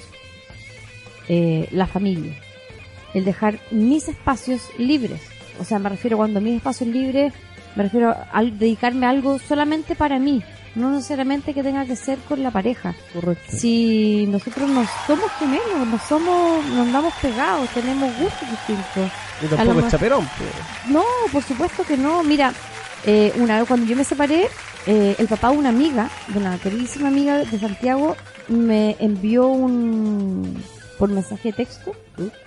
eh, 1.28 1.68
la 1.72 1.88
familia, 1.88 2.34
el 3.16 3.26
dejar 3.26 3.60
mis 3.72 4.08
espacios 4.08 4.62
libres. 4.78 5.22
O 5.60 5.64
sea, 5.64 5.80
me 5.80 5.89
refiero 5.89 6.18
cuando 6.18 6.39
mis 6.39 6.58
espacios 6.58 6.89
libres, 6.89 7.34
me 7.76 7.84
refiero 7.84 8.16
a 8.32 8.43
dedicarme 8.43 9.08
a 9.08 9.10
algo 9.10 9.39
solamente 9.39 9.95
para 9.95 10.20
mí, 10.20 10.43
no 10.78 10.91
necesariamente 10.91 11.53
que 11.53 11.63
tenga 11.63 11.86
que 11.86 11.95
ser 11.95 12.17
con 12.19 12.43
la 12.43 12.51
pareja. 12.51 12.95
Correcto. 13.13 13.57
Si 13.57 14.25
nosotros 14.30 14.69
no 14.69 14.86
somos 15.05 15.32
gemelos, 15.39 15.88
no 15.88 15.99
somos, 15.99 16.65
no 16.65 16.84
andamos 16.84 17.13
pegados, 17.21 17.67
tenemos 17.69 18.15
gustos 18.17 18.49
distintos. 18.49 19.11
Y 19.41 19.47
tampoco 19.47 19.80
es 19.80 19.91
chaperón. 19.91 20.28
No, 20.89 21.03
por 21.32 21.43
supuesto 21.43 21.84
que 21.84 21.97
no. 21.97 22.23
Mira, 22.23 22.53
eh, 23.05 23.34
una 23.38 23.59
vez 23.59 23.67
cuando 23.67 23.86
yo 23.88 23.95
me 23.95 24.03
separé, 24.03 24.49
eh, 24.86 25.15
el 25.17 25.28
papá 25.28 25.51
de 25.51 25.57
una 25.57 25.69
amiga, 25.69 26.09
de 26.28 26.39
una 26.39 26.57
queridísima 26.59 27.07
amiga 27.07 27.39
de 27.39 27.59
Santiago, 27.59 28.15
me 28.47 28.95
envió 28.99 29.47
un, 29.47 30.63
por 30.97 31.09
mensaje 31.09 31.49
de 31.49 31.53
texto, 31.53 31.93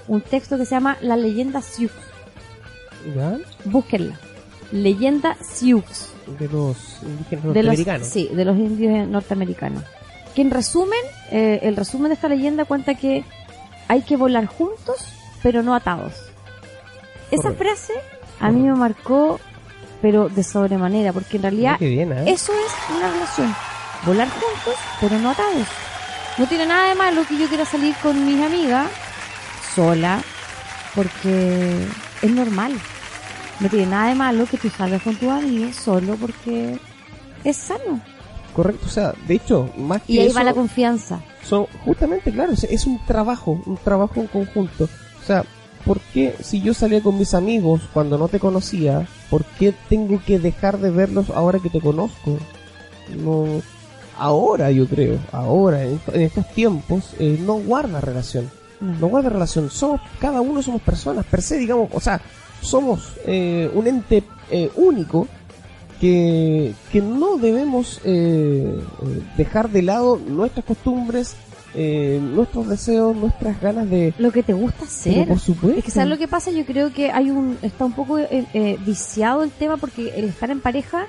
un 0.07 0.21
texto 0.21 0.57
que 0.57 0.65
se 0.65 0.75
llama 0.75 0.97
La 1.01 1.17
leyenda 1.17 1.61
Sioux. 1.63 1.93
Búsquenla. 3.65 4.19
Leyenda 4.73 5.37
Sioux. 5.43 5.85
De 6.39 6.49
los 6.49 6.77
indígenas 7.03 7.45
norteamericanos. 7.45 8.07
sí, 8.07 8.29
de 8.33 8.45
los 8.45 8.57
indios 8.57 9.09
norteamericanos. 9.09 9.85
Que 10.35 10.43
en 10.43 10.51
resumen, 10.51 11.01
eh, 11.31 11.61
el 11.63 11.77
resumen 11.77 12.09
de 12.11 12.15
esta 12.15 12.29
leyenda 12.29 12.65
cuenta 12.65 12.95
que 12.95 13.25
hay 13.89 14.03
que 14.03 14.17
volar 14.17 14.47
juntos, 14.47 15.13
pero 15.43 15.63
no 15.63 15.75
atados. 15.75 16.13
Esa 17.31 17.43
Correcto. 17.43 17.65
frase 17.65 17.93
a 18.39 18.51
mí 18.51 18.63
me 18.63 18.75
marcó, 18.75 19.39
pero 20.01 20.29
de 20.29 20.43
sobremanera, 20.45 21.13
porque 21.13 21.37
en 21.37 21.43
realidad 21.43 21.71
Mira 21.73 21.79
qué 21.79 21.89
bien, 21.89 22.13
¿eh? 22.13 22.25
eso 22.31 22.53
es 22.53 22.97
una 22.97 23.13
relación. 23.13 23.55
Volar 24.07 24.29
juntos, 24.31 24.75
pero 25.01 25.19
no 25.19 25.31
atados. 25.31 25.67
No 26.39 26.47
tiene 26.47 26.65
nada 26.67 26.89
de 26.89 26.95
malo 26.95 27.23
que 27.29 27.37
yo 27.37 27.49
quiera 27.49 27.65
salir 27.65 27.95
con 28.03 28.25
mis 28.25 28.41
amigas 28.43 28.89
sola, 29.75 30.23
porque 30.95 31.87
es 32.23 32.31
normal. 32.31 32.73
No 33.61 33.69
tiene 33.69 33.87
nada 33.87 34.09
de 34.09 34.15
malo 34.15 34.47
que 34.47 34.57
tú 34.57 34.71
salgas 34.71 35.03
con 35.03 35.15
tus 35.17 35.29
amigos 35.29 35.77
solo 35.77 36.17
porque 36.17 36.79
es 37.45 37.57
sano. 37.57 38.01
Correcto, 38.55 38.87
o 38.87 38.91
sea, 38.91 39.15
de 39.29 39.35
hecho, 39.35 39.71
más 39.77 40.03
que 40.03 40.15
Y 40.15 40.19
ahí 40.19 40.27
eso, 40.27 40.35
va 40.37 40.45
la 40.45 40.55
confianza. 40.55 41.21
son 41.45 41.67
justamente, 41.85 42.33
claro, 42.33 42.53
es, 42.53 42.87
un 42.87 42.99
trabajo, 43.07 43.61
un 43.65 43.77
trabajo 43.77 44.15
en 44.17 44.27
conjunto. 44.27 44.89
O 45.23 45.27
sea, 45.27 45.45
¿por 45.85 46.01
qué 46.01 46.35
si 46.43 46.61
yo 46.61 46.75
salía 46.75 47.03
con 47.03 47.19
mis 47.19 47.35
amigos 47.35 47.83
cuando 47.93 48.19
no 48.19 48.29
te 48.29 48.41
conocía, 48.41 49.07
por 49.29 49.45
qué 49.45 49.75
tengo 49.89 50.21
que 50.25 50.39
dejar 50.39 50.79
de 50.79 50.91
verlos 50.91 51.31
ahora 51.31 51.59
que 51.61 51.71
te 51.71 51.81
conozco? 51.81 52.39
No, 53.23 53.63
ahora 54.19 54.71
yo 54.71 54.89
creo, 54.89 55.19
ahora, 55.33 55.85
en, 55.85 56.01
en 56.13 56.23
estos 56.23 56.49
tiempos, 56.49 57.11
eh, 57.19 57.39
no 57.45 57.55
guarda 57.55 58.01
relación. 58.01 58.51
No 58.81 59.09
guarda 59.09 59.29
relación. 59.29 59.71
Somos, 59.71 60.01
cada 60.19 60.41
uno 60.41 60.63
somos 60.63 60.81
personas, 60.81 61.27
per 61.27 61.43
se, 61.43 61.59
digamos, 61.59 61.91
o 61.93 62.01
sea, 62.01 62.21
somos 62.61 63.15
eh, 63.27 63.71
un 63.75 63.87
ente 63.87 64.23
eh, 64.51 64.71
único 64.77 65.29
que, 66.01 66.75
que 66.91 67.01
no 67.03 67.37
debemos 67.37 68.01
eh, 68.05 68.81
eh, 69.03 69.23
dejar 69.37 69.71
de 69.71 69.83
lado 69.83 70.19
nuestras 70.19 70.65
costumbres, 70.65 71.37
eh, 71.75 72.19
nuestros 72.23 72.69
deseos, 72.69 73.15
nuestras 73.15 73.61
ganas 73.61 73.89
de... 73.91 74.15
Lo 74.19 74.33
que 74.33 74.43
te 74.43 74.55
gusta 74.55 74.85
hacer. 74.85 75.29
por 75.29 75.39
supuesto. 75.39 75.79
Es 75.79 75.85
que 75.85 75.91
sabes 75.91 76.09
lo 76.09 76.19
que 76.19 76.27
pasa, 76.27 76.51
yo 76.51 76.65
creo 76.65 76.93
que 76.93 77.11
hay 77.11 77.31
un 77.31 77.59
está 77.63 77.85
un 77.85 77.93
poco 77.93 78.19
eh, 78.19 78.47
eh, 78.55 78.79
viciado 78.85 79.43
el 79.43 79.51
tema 79.51 79.77
porque 79.77 80.13
el 80.17 80.25
estar 80.25 80.51
en 80.51 80.61
pareja, 80.61 81.07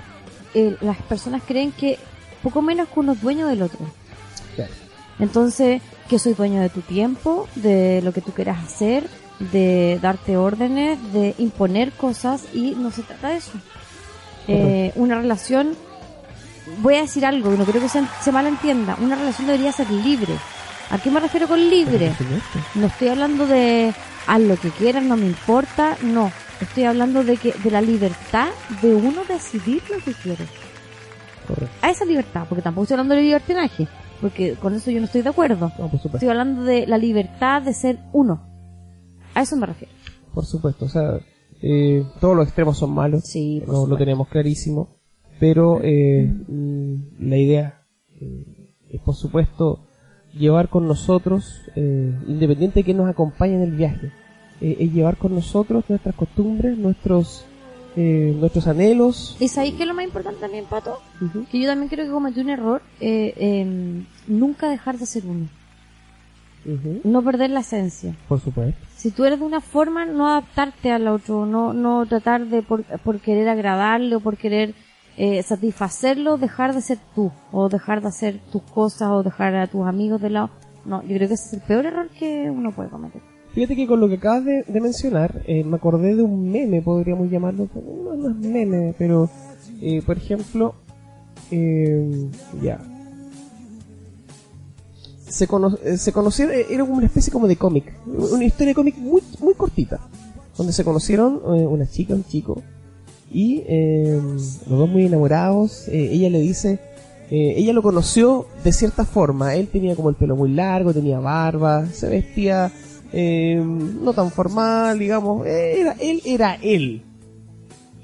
eh, 0.54 0.76
las 0.82 0.98
personas 1.04 1.42
creen 1.48 1.72
que 1.72 1.98
poco 2.44 2.62
menos 2.62 2.90
que 2.90 3.00
uno 3.00 3.14
es 3.14 3.22
dueño 3.22 3.48
del 3.48 3.62
otro. 3.62 3.80
Claro. 4.56 4.74
Entonces, 5.20 5.82
que 6.10 6.20
soy 6.20 6.34
dueño 6.34 6.62
de 6.62 6.70
tu 6.70 6.82
tiempo, 6.82 7.48
de 7.56 8.02
lo 8.02 8.12
que 8.12 8.22
tú 8.22 8.32
quieras 8.32 8.64
hacer, 8.64 9.08
de 9.52 10.00
darte 10.02 10.38
órdenes, 10.38 11.00
de 11.14 11.36
imponer 11.38 11.92
cosas 11.92 12.46
y 12.54 12.72
no 12.72 12.92
se 12.92 13.04
trata 13.04 13.30
de 13.30 13.38
eso. 13.38 13.52
Eh, 14.48 14.92
una 14.96 15.16
relación, 15.16 15.76
voy 16.82 16.96
a 16.96 17.02
decir 17.02 17.26
algo, 17.26 17.52
no 17.52 17.66
creo 17.66 17.82
que 17.82 17.90
se, 17.90 18.04
se 18.22 18.32
malentienda, 18.32 18.98
una 19.02 19.16
relación 19.16 19.48
debería 19.48 19.72
ser 19.72 19.90
libre. 19.90 20.34
¿A 20.90 20.98
qué 20.98 21.10
me 21.10 21.22
refiero 21.22 21.48
con 21.48 21.70
libre? 21.70 22.12
No 22.76 22.88
estoy 22.88 23.08
hablando 23.08 23.48
de 23.48 23.94
haz 24.28 24.42
lo 24.42 24.58
que 24.58 24.70
quieras, 24.72 25.04
no 25.04 25.16
me 25.16 25.26
importa, 25.26 25.98
no. 26.04 26.32
Estoy 26.60 26.84
hablando 26.84 27.24
de 27.24 27.38
que 27.38 27.54
de 27.54 27.72
la 27.72 27.82
libertad 27.82 28.50
de 28.82 28.94
uno 28.94 29.24
decidir 29.28 29.82
lo 29.90 29.98
que 30.04 30.14
quiere. 30.14 30.46
Correcto. 31.48 31.76
A 31.82 31.90
esa 31.90 32.06
libertad, 32.06 32.46
porque 32.48 32.62
tampoco 32.62 32.84
estoy 32.84 32.96
hablando 32.96 33.16
de 33.16 33.22
libertinaje, 33.22 33.88
porque 34.20 34.56
con 34.56 34.76
eso 34.76 34.92
yo 34.92 35.00
no 35.00 35.06
estoy 35.06 35.22
de 35.22 35.30
acuerdo. 35.30 35.72
No, 35.80 35.90
por. 35.90 36.00
Estoy 36.14 36.30
hablando 36.30 36.64
de 36.64 36.86
la 36.86 36.98
libertad 36.98 37.62
de 37.62 37.74
ser 37.74 37.98
uno. 38.12 38.51
A 39.36 39.42
eso 39.42 39.56
me 39.56 39.66
refiero. 39.66 39.94
Por 40.34 40.46
supuesto, 40.46 40.86
o 40.86 40.90
sea, 40.90 41.20
eh, 41.62 42.04
todos 42.20 42.36
los 42.36 42.46
extremos 42.48 42.78
son 42.78 42.92
malos, 42.94 43.24
Sí, 43.26 43.62
no, 43.68 43.86
lo 43.86 43.98
tenemos 43.98 44.28
clarísimo, 44.28 44.98
pero 45.40 45.80
eh, 45.84 46.34
la 47.20 47.38
idea 47.38 47.84
eh, 48.20 48.74
es, 48.90 49.02
por 49.02 49.16
supuesto, 49.16 49.86
llevar 50.34 50.70
con 50.70 50.88
nosotros, 50.88 51.62
eh, 51.76 52.14
independiente 52.28 52.80
de 52.80 52.84
que 52.84 52.94
nos 52.94 53.10
acompañe 53.10 53.56
en 53.56 53.62
el 53.62 53.72
viaje, 53.72 54.12
eh, 54.62 54.78
es 54.80 54.94
llevar 54.94 55.18
con 55.18 55.36
nosotros 55.36 55.84
nuestras 55.90 56.16
costumbres, 56.16 56.78
nuestros 56.78 57.46
eh, 57.98 58.34
nuestros 58.40 58.68
anhelos. 58.68 59.36
¿Y 59.42 59.50
sabéis 59.50 59.74
qué 59.74 59.82
es 59.84 59.88
lo 59.90 59.94
más 59.94 60.06
importante 60.06 60.40
también, 60.40 60.64
Pato? 60.64 60.98
Ujú. 61.22 61.46
Que 61.52 61.60
yo 61.60 61.68
también 61.68 61.90
creo 61.90 62.06
que 62.06 62.12
cometí 62.12 62.40
un 62.40 62.50
error. 62.50 62.82
eh, 63.02 63.34
em, 63.38 64.06
nunca 64.28 64.70
dejar 64.70 64.98
de 64.98 65.06
ser 65.06 65.26
uno. 65.26 65.50
Ujú. 66.66 67.02
No 67.04 67.22
perder 67.22 67.50
la 67.50 67.60
esencia. 67.60 68.16
Por 68.30 68.40
supuesto. 68.40 68.80
Si 69.02 69.10
tú 69.10 69.26
eres 69.26 69.40
de 69.40 69.46
una 69.46 69.62
forma, 69.62 70.06
no 70.06 70.28
adaptarte 70.28 70.92
al 70.92 71.08
otro, 71.08 71.48
no, 71.48 71.74
no 71.74 72.06
tratar 72.06 72.46
de 72.46 72.62
por, 72.62 72.84
por 73.00 73.20
querer 73.20 73.50
agradarle 73.50 74.16
o 74.16 74.20
por 74.20 74.38
querer 74.38 74.76
eh, 75.18 75.42
satisfacerlo, 75.42 76.38
dejar 76.38 76.76
de 76.76 76.82
ser 76.82 77.00
tú, 77.16 77.32
o 77.52 77.68
dejar 77.68 78.04
de 78.04 78.10
hacer 78.10 78.40
tus 78.52 78.62
cosas, 78.62 79.10
o 79.10 79.24
dejar 79.24 79.56
a 79.56 79.66
tus 79.66 79.88
amigos 79.88 80.22
de 80.22 80.30
lado. 80.30 80.52
No, 80.86 81.02
yo 81.02 81.16
creo 81.16 81.28
que 81.28 81.34
ese 81.34 81.48
es 81.48 81.54
el 81.54 81.62
peor 81.62 81.88
error 81.88 82.10
que 82.10 82.52
uno 82.52 82.72
puede 82.74 82.90
cometer. 82.90 83.24
Fíjate 83.54 83.76
que 83.76 83.88
con 83.88 84.00
lo 84.00 84.08
que 84.08 84.18
acabas 84.18 84.46
de, 84.46 84.80
mencionar, 84.80 85.42
eh, 85.48 85.64
me 85.64 85.78
acordé 85.78 86.16
de 86.16 86.22
un 86.22 86.52
meme, 86.52 86.84
podríamos 86.84 87.28
llamarlo. 87.28 87.70
No, 87.74 88.14
no 88.14 88.30
es 88.30 88.36
meme, 88.36 88.94
pero, 89.00 89.32
eh, 89.82 90.04
por 90.06 90.18
ejemplo, 90.18 90.76
eh, 91.50 92.30
ya. 92.62 92.78
Se, 95.32 95.48
cono- 95.48 95.78
eh, 95.84 95.98
se 95.98 96.12
conocieron, 96.12 96.54
eh, 96.54 96.66
era 96.70 96.84
como 96.84 96.98
una 96.98 97.08
especie 97.08 97.32
como 97.32 97.48
de 97.48 97.56
cómic, 97.56 97.94
una 98.06 98.44
historia 98.44 98.68
de 98.68 98.76
cómic 98.76 98.98
muy, 98.98 99.22
muy 99.40 99.54
cortita, 99.54 100.00
donde 100.58 100.74
se 100.74 100.84
conocieron 100.84 101.42
eh, 101.46 101.66
una 101.66 101.90
chica, 101.90 102.14
un 102.14 102.26
chico, 102.26 102.62
y 103.32 103.64
eh, 103.66 104.20
los 104.22 104.80
dos 104.80 104.90
muy 104.90 105.06
enamorados, 105.06 105.88
ella 105.88 106.30
le 106.30 106.40
dice, 106.40 106.80
ella 107.30 107.72
lo 107.72 107.82
conoció 107.82 108.46
de 108.62 108.74
cierta 108.74 109.06
forma, 109.06 109.56
él 109.56 109.70
tenía 109.70 109.96
como 109.96 110.10
el 110.10 110.16
pelo 110.16 110.36
muy 110.36 110.50
largo, 110.52 110.94
tenía 110.94 111.20
barba, 111.20 111.86
se 111.88 112.10
vestía 112.10 112.74
eh, 113.14 113.62
no 113.62 114.14
tan 114.14 114.32
formal, 114.32 114.98
digamos, 114.98 115.46
era, 115.46 115.96
él 116.00 116.22
era 116.26 116.56
él. 116.62 117.04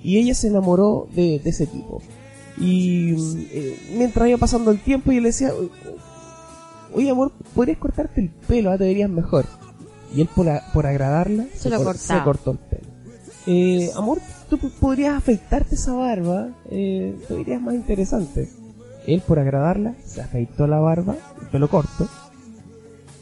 Y 0.03 0.19
ella 0.19 0.33
se 0.35 0.47
enamoró 0.47 1.07
de, 1.15 1.41
ese 1.43 1.65
tipo. 1.67 2.01
Y 2.57 3.13
eh, 3.51 3.77
mientras 3.97 4.27
iba 4.27 4.37
pasando 4.37 4.71
el 4.71 4.79
tiempo, 4.79 5.11
ella 5.11 5.21
le 5.21 5.27
decía, 5.29 5.51
oye 6.97 7.09
amor, 7.09 7.31
podrías 7.55 7.77
cortarte 7.77 8.19
el 8.21 8.29
pelo, 8.29 8.71
ah, 8.71 8.77
te 8.77 8.83
verías 8.85 9.09
mejor. 9.09 9.45
Y 10.13 10.21
él 10.21 10.29
por, 10.35 10.47
a- 10.49 10.63
por 10.73 10.85
agradarla 10.85 11.45
Se 11.55 11.69
lo 11.69 11.83
cor- 11.83 11.97
se 11.97 12.21
cortó 12.23 12.51
el 12.51 12.57
pelo. 12.59 12.87
Eh, 13.45 13.91
amor, 13.95 14.19
tú 14.49 14.57
podrías 14.79 15.15
afeitarte 15.17 15.75
esa 15.75 15.93
barba, 15.93 16.49
eh, 16.69 17.15
te 17.27 17.33
verías 17.33 17.61
más 17.61 17.75
interesante. 17.75 18.49
Él 19.05 19.21
por 19.25 19.39
agradarla 19.39 19.95
se 20.05 20.21
afeitó 20.21 20.67
la 20.67 20.79
barba, 20.79 21.15
el 21.41 21.47
pelo 21.47 21.69
corto. 21.69 22.07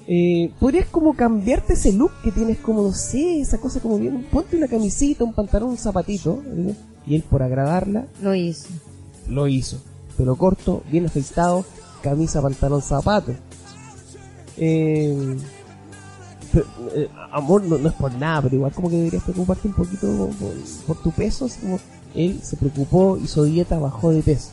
Eh, 0.08 0.52
podrías 0.60 0.88
como 0.88 1.16
cambiarte 1.16 1.74
ese 1.74 1.92
look 1.92 2.12
que 2.24 2.32
tienes 2.32 2.60
como, 2.60 2.84
no 2.84 2.94
sé, 2.94 3.42
esa 3.42 3.58
cosa 3.60 3.80
como 3.80 3.98
bien, 3.98 4.24
ponte 4.32 4.56
una 4.56 4.68
camisita, 4.68 5.24
un 5.24 5.34
pantalón, 5.34 5.72
un 5.72 5.78
zapatito. 5.78 6.44
¿eh? 6.46 6.76
Y 7.08 7.16
él 7.16 7.24
por 7.28 7.42
agradarla 7.44 8.06
Lo 8.22 8.36
hizo. 8.36 8.68
lo 9.30 9.48
hizo. 9.48 9.78
Pelo 10.18 10.36
corto, 10.38 10.84
bien 10.92 11.06
afeitado, 11.08 11.66
camisa, 12.04 12.42
pantalón, 12.42 12.82
zapato. 12.82 13.34
Eh, 14.58 15.38
pero, 16.52 16.66
eh, 16.94 17.10
amor, 17.32 17.64
no, 17.64 17.78
no 17.78 17.90
es 17.90 17.96
por 17.96 18.14
nada, 18.14 18.44
pero 18.44 18.56
igual 18.56 18.72
como 18.72 18.90
que 18.90 18.98
deberías 18.98 19.24
preocuparte 19.24 19.68
un 19.68 19.74
poquito 19.74 20.08
por, 20.40 20.54
por 20.88 21.04
tu 21.04 21.12
peso. 21.12 21.46
Así 21.46 21.60
como 21.60 21.80
él 22.14 22.40
se 22.44 22.58
preocupó, 22.58 23.18
hizo 23.22 23.44
dieta, 23.44 23.78
bajó 23.78 24.12
de 24.12 24.22
peso. 24.22 24.52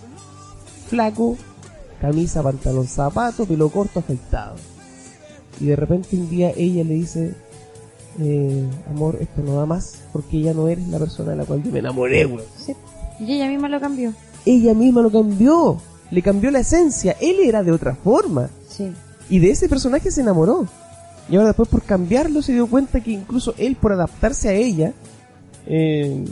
Flaco, 0.89 1.37
camisa, 2.01 2.43
pantalón, 2.43 2.87
zapato, 2.87 3.47
pelo 3.47 3.69
corto, 3.69 4.01
afeitado. 4.01 4.57
Y 5.61 5.67
de 5.67 5.77
repente 5.77 6.17
un 6.17 6.29
día 6.29 6.53
ella 6.57 6.83
le 6.83 6.95
dice, 6.95 7.35
eh, 8.21 8.69
amor, 8.91 9.19
esto 9.21 9.43
no 9.43 9.57
va 9.57 9.67
más 9.67 10.01
porque 10.13 10.41
ya 10.41 10.53
no 10.53 10.69
eres 10.69 10.89
la 10.89 10.99
persona 10.99 11.31
de 11.31 11.37
la 11.37 11.45
cual 11.45 11.63
yo 11.63 11.71
me 11.71 11.79
enamoré, 11.79 12.27
weón. 12.27 12.43
Sí. 12.57 12.75
Y 13.21 13.35
ella 13.35 13.49
misma 13.49 13.69
lo 13.69 13.81
cambió. 13.81 14.13
Ella 14.45 14.75
misma 14.75 15.03
lo 15.03 15.11
cambió, 15.11 15.81
le 16.11 16.21
cambió 16.21 16.51
la 16.51 16.61
esencia, 16.61 17.17
él 17.21 17.37
era 17.41 17.63
de 17.63 17.71
otra 17.71 17.95
forma. 17.95 18.51
Sí. 18.69 18.93
Y 19.33 19.39
de 19.39 19.51
ese 19.51 19.69
personaje 19.69 20.11
se 20.11 20.21
enamoró. 20.21 20.67
Y 21.29 21.37
ahora 21.37 21.49
después 21.49 21.69
por 21.69 21.83
cambiarlo 21.83 22.43
se 22.43 22.53
dio 22.53 22.67
cuenta 22.67 23.01
que 23.01 23.13
incluso 23.13 23.55
él 23.57 23.77
por 23.77 23.93
adaptarse 23.93 24.49
a 24.49 24.53
ella, 24.53 24.93
eh, 25.67 26.25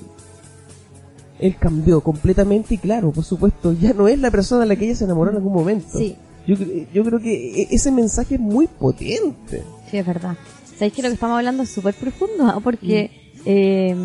él 1.38 1.56
cambió 1.58 2.02
completamente 2.02 2.74
y 2.74 2.78
claro, 2.78 3.10
por 3.12 3.24
supuesto, 3.24 3.72
ya 3.72 3.94
no 3.94 4.06
es 4.08 4.18
la 4.18 4.30
persona 4.30 4.64
a 4.64 4.66
la 4.66 4.76
que 4.76 4.84
ella 4.84 4.94
se 4.94 5.04
enamoró 5.04 5.30
en 5.30 5.36
algún 5.38 5.54
momento. 5.54 5.96
Sí. 5.98 6.16
Yo, 6.46 6.56
yo 6.92 7.04
creo 7.04 7.20
que 7.20 7.62
e- 7.62 7.68
ese 7.70 7.90
mensaje 7.90 8.34
es 8.34 8.40
muy 8.40 8.66
potente. 8.66 9.62
Sí, 9.90 9.96
es 9.96 10.06
verdad. 10.06 10.36
¿Sabéis 10.74 10.92
que 10.92 11.02
lo 11.02 11.08
que 11.08 11.14
estamos 11.14 11.36
hablando 11.38 11.62
es 11.62 11.70
súper 11.70 11.94
profundo? 11.94 12.44
¿no? 12.44 12.60
Porque 12.60 13.10
eh, 13.46 13.96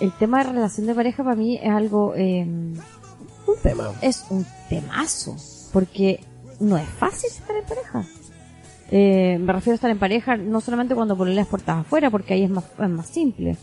el 0.00 0.12
tema 0.18 0.38
de 0.42 0.50
relación 0.50 0.86
de 0.88 0.94
pareja 0.94 1.22
para 1.22 1.36
mí 1.36 1.56
es 1.62 1.70
algo, 1.70 2.14
eh, 2.16 2.44
Un 2.44 3.56
tema. 3.62 3.92
es 4.02 4.24
un 4.30 4.44
temazo. 4.68 5.36
Porque 5.72 6.20
no 6.58 6.76
es 6.76 6.88
fácil 6.88 7.30
estar 7.30 7.54
en 7.54 7.64
pareja. 7.64 8.04
Eh, 8.90 9.38
me 9.40 9.52
refiero 9.52 9.74
a 9.74 9.76
estar 9.76 9.90
en 9.90 9.98
pareja 9.98 10.36
no 10.36 10.60
solamente 10.60 10.94
cuando 10.94 11.16
pololeas 11.16 11.46
puertas 11.46 11.78
afuera, 11.78 12.10
porque 12.10 12.34
ahí 12.34 12.42
es 12.42 12.50
más, 12.50 12.64
es 12.78 12.88
más 12.88 13.06
simple. 13.06 13.56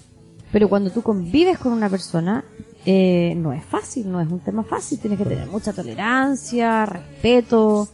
Pero 0.51 0.69
cuando 0.69 0.89
tú 0.91 1.01
convives 1.01 1.57
con 1.57 1.73
una 1.73 1.89
persona, 1.89 2.45
eh, 2.85 3.33
no 3.35 3.51
es 3.51 3.65
fácil, 3.65 4.09
no 4.09 4.21
es 4.21 4.31
un 4.31 4.39
tema 4.39 4.63
fácil. 4.63 4.99
Tienes 4.99 5.19
que 5.19 5.25
tener 5.25 5.47
mucha 5.47 5.73
tolerancia, 5.73 6.85
respeto, 6.85 7.89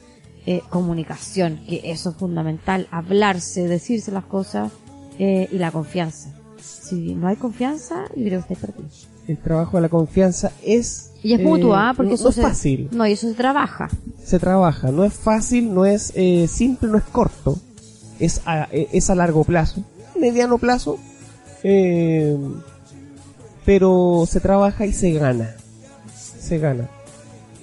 eh, 0.45 0.61
comunicación, 0.69 1.61
que 1.67 1.81
eso 1.85 2.11
es 2.11 2.15
fundamental. 2.15 2.87
Hablarse, 2.91 3.67
decirse 3.67 4.11
las 4.11 4.25
cosas 4.25 4.71
eh, 5.17 5.49
y 5.51 5.57
la 5.57 5.71
confianza. 5.71 6.29
Si 6.59 7.15
no 7.15 7.27
hay 7.27 7.37
confianza, 7.37 8.05
yo 8.15 8.23
creo 8.23 8.45
que 8.45 8.53
estáis 8.53 8.59
perdidos. 8.59 9.09
El 9.27 9.37
trabajo 9.37 9.77
de 9.77 9.81
la 9.81 9.89
confianza 9.89 10.51
es... 10.63 11.12
Y 11.23 11.33
es 11.33 11.39
eh, 11.39 11.43
mutua, 11.43 11.89
¿ah? 11.89 11.93
porque 11.95 12.09
no, 12.09 12.15
eso 12.15 12.23
no 12.25 12.29
es 12.29 12.35
se, 12.35 12.41
fácil. 12.41 12.89
No, 12.91 13.07
y 13.07 13.13
eso 13.13 13.27
se 13.29 13.33
trabaja. 13.33 13.89
se 14.23 14.39
trabaja. 14.39 14.91
No 14.91 15.03
es 15.05 15.13
fácil, 15.13 15.73
no 15.73 15.85
es 15.85 16.11
eh, 16.15 16.47
simple, 16.47 16.89
no 16.89 16.97
es 16.97 17.03
corto. 17.05 17.57
Es 18.19 18.41
a, 18.45 18.67
eh, 18.71 18.89
es 18.91 19.09
a 19.09 19.15
largo 19.15 19.43
plazo, 19.43 19.83
mediano 20.19 20.57
plazo. 20.57 20.97
eh, 21.63 22.37
pero 23.65 24.25
se 24.29 24.39
trabaja 24.41 24.85
y 24.85 24.91
se 24.93 25.11
gana. 25.13 25.55
Se 26.39 26.57
gana. 26.59 26.89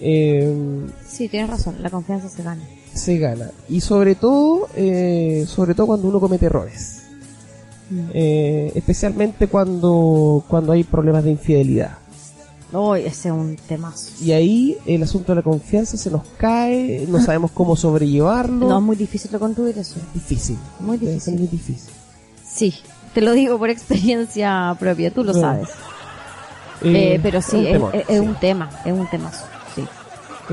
Eh, 0.01 0.87
Sí, 1.07 1.29
tienes 1.29 1.51
razón, 1.51 1.77
la 1.83 1.91
confianza 1.91 2.29
se 2.31 2.43
gana. 2.43 2.63
se 2.95 3.19
gana. 3.19 3.51
Y 3.69 3.83
sobre 3.83 4.15
todo, 4.15 4.69
eh, 4.77 5.45
sobre 5.47 5.75
todo 5.75 5.89
cuando 5.89 6.09
uno 6.09 6.19
comete 6.21 6.47
errores. 6.47 7.03
Eh, 8.15 8.71
especialmente 8.77 9.49
cuando, 9.49 10.45
cuando 10.49 10.73
hay 10.73 10.85
problemas 10.85 11.25
de 11.25 11.33
infidelidad. 11.33 11.99
No, 12.73 12.95
ese 12.95 13.29
es 13.29 13.35
un 13.35 13.57
temazo. 13.57 14.13
Y 14.23 14.33
ahí 14.33 14.79
el 14.87 15.03
asunto 15.03 15.33
de 15.33 15.37
la 15.37 15.43
confianza 15.43 15.97
se 15.97 16.11
nos 16.11 16.23
cae, 16.39 17.05
no 17.09 17.21
sabemos 17.25 17.51
cómo 17.53 17.75
sobrellevarlo. 17.77 18.69
No, 18.69 18.77
es 18.79 18.83
muy 18.85 18.97
difícil 18.97 19.31
de 19.31 19.39
construir 19.39 19.77
eso. 19.79 19.97
difícil. 20.15 20.57
Muy 20.79 20.97
difícil. 20.99 21.35
muy 21.35 21.47
difícil. 21.49 21.93
Sí, 22.47 22.75
te 23.15 23.21
lo 23.21 23.33
digo 23.33 23.59
por 23.59 23.71
experiencia 23.71 24.77
propia, 24.79 25.11
tú 25.13 25.25
lo 25.25 25.33
sabes. 25.35 25.69
Eh, 26.83 27.21
pero 27.23 27.43
sí, 27.43 27.57
un 27.57 27.67
es, 27.67 27.73
temor, 27.73 27.95
es- 27.97 28.09
es 28.09 28.21
sí, 28.21 28.27
un 28.27 28.35
tema, 28.37 28.71
es 28.85 28.93
un 28.93 29.07
temazo. 29.11 29.45
Sí. 29.75 29.85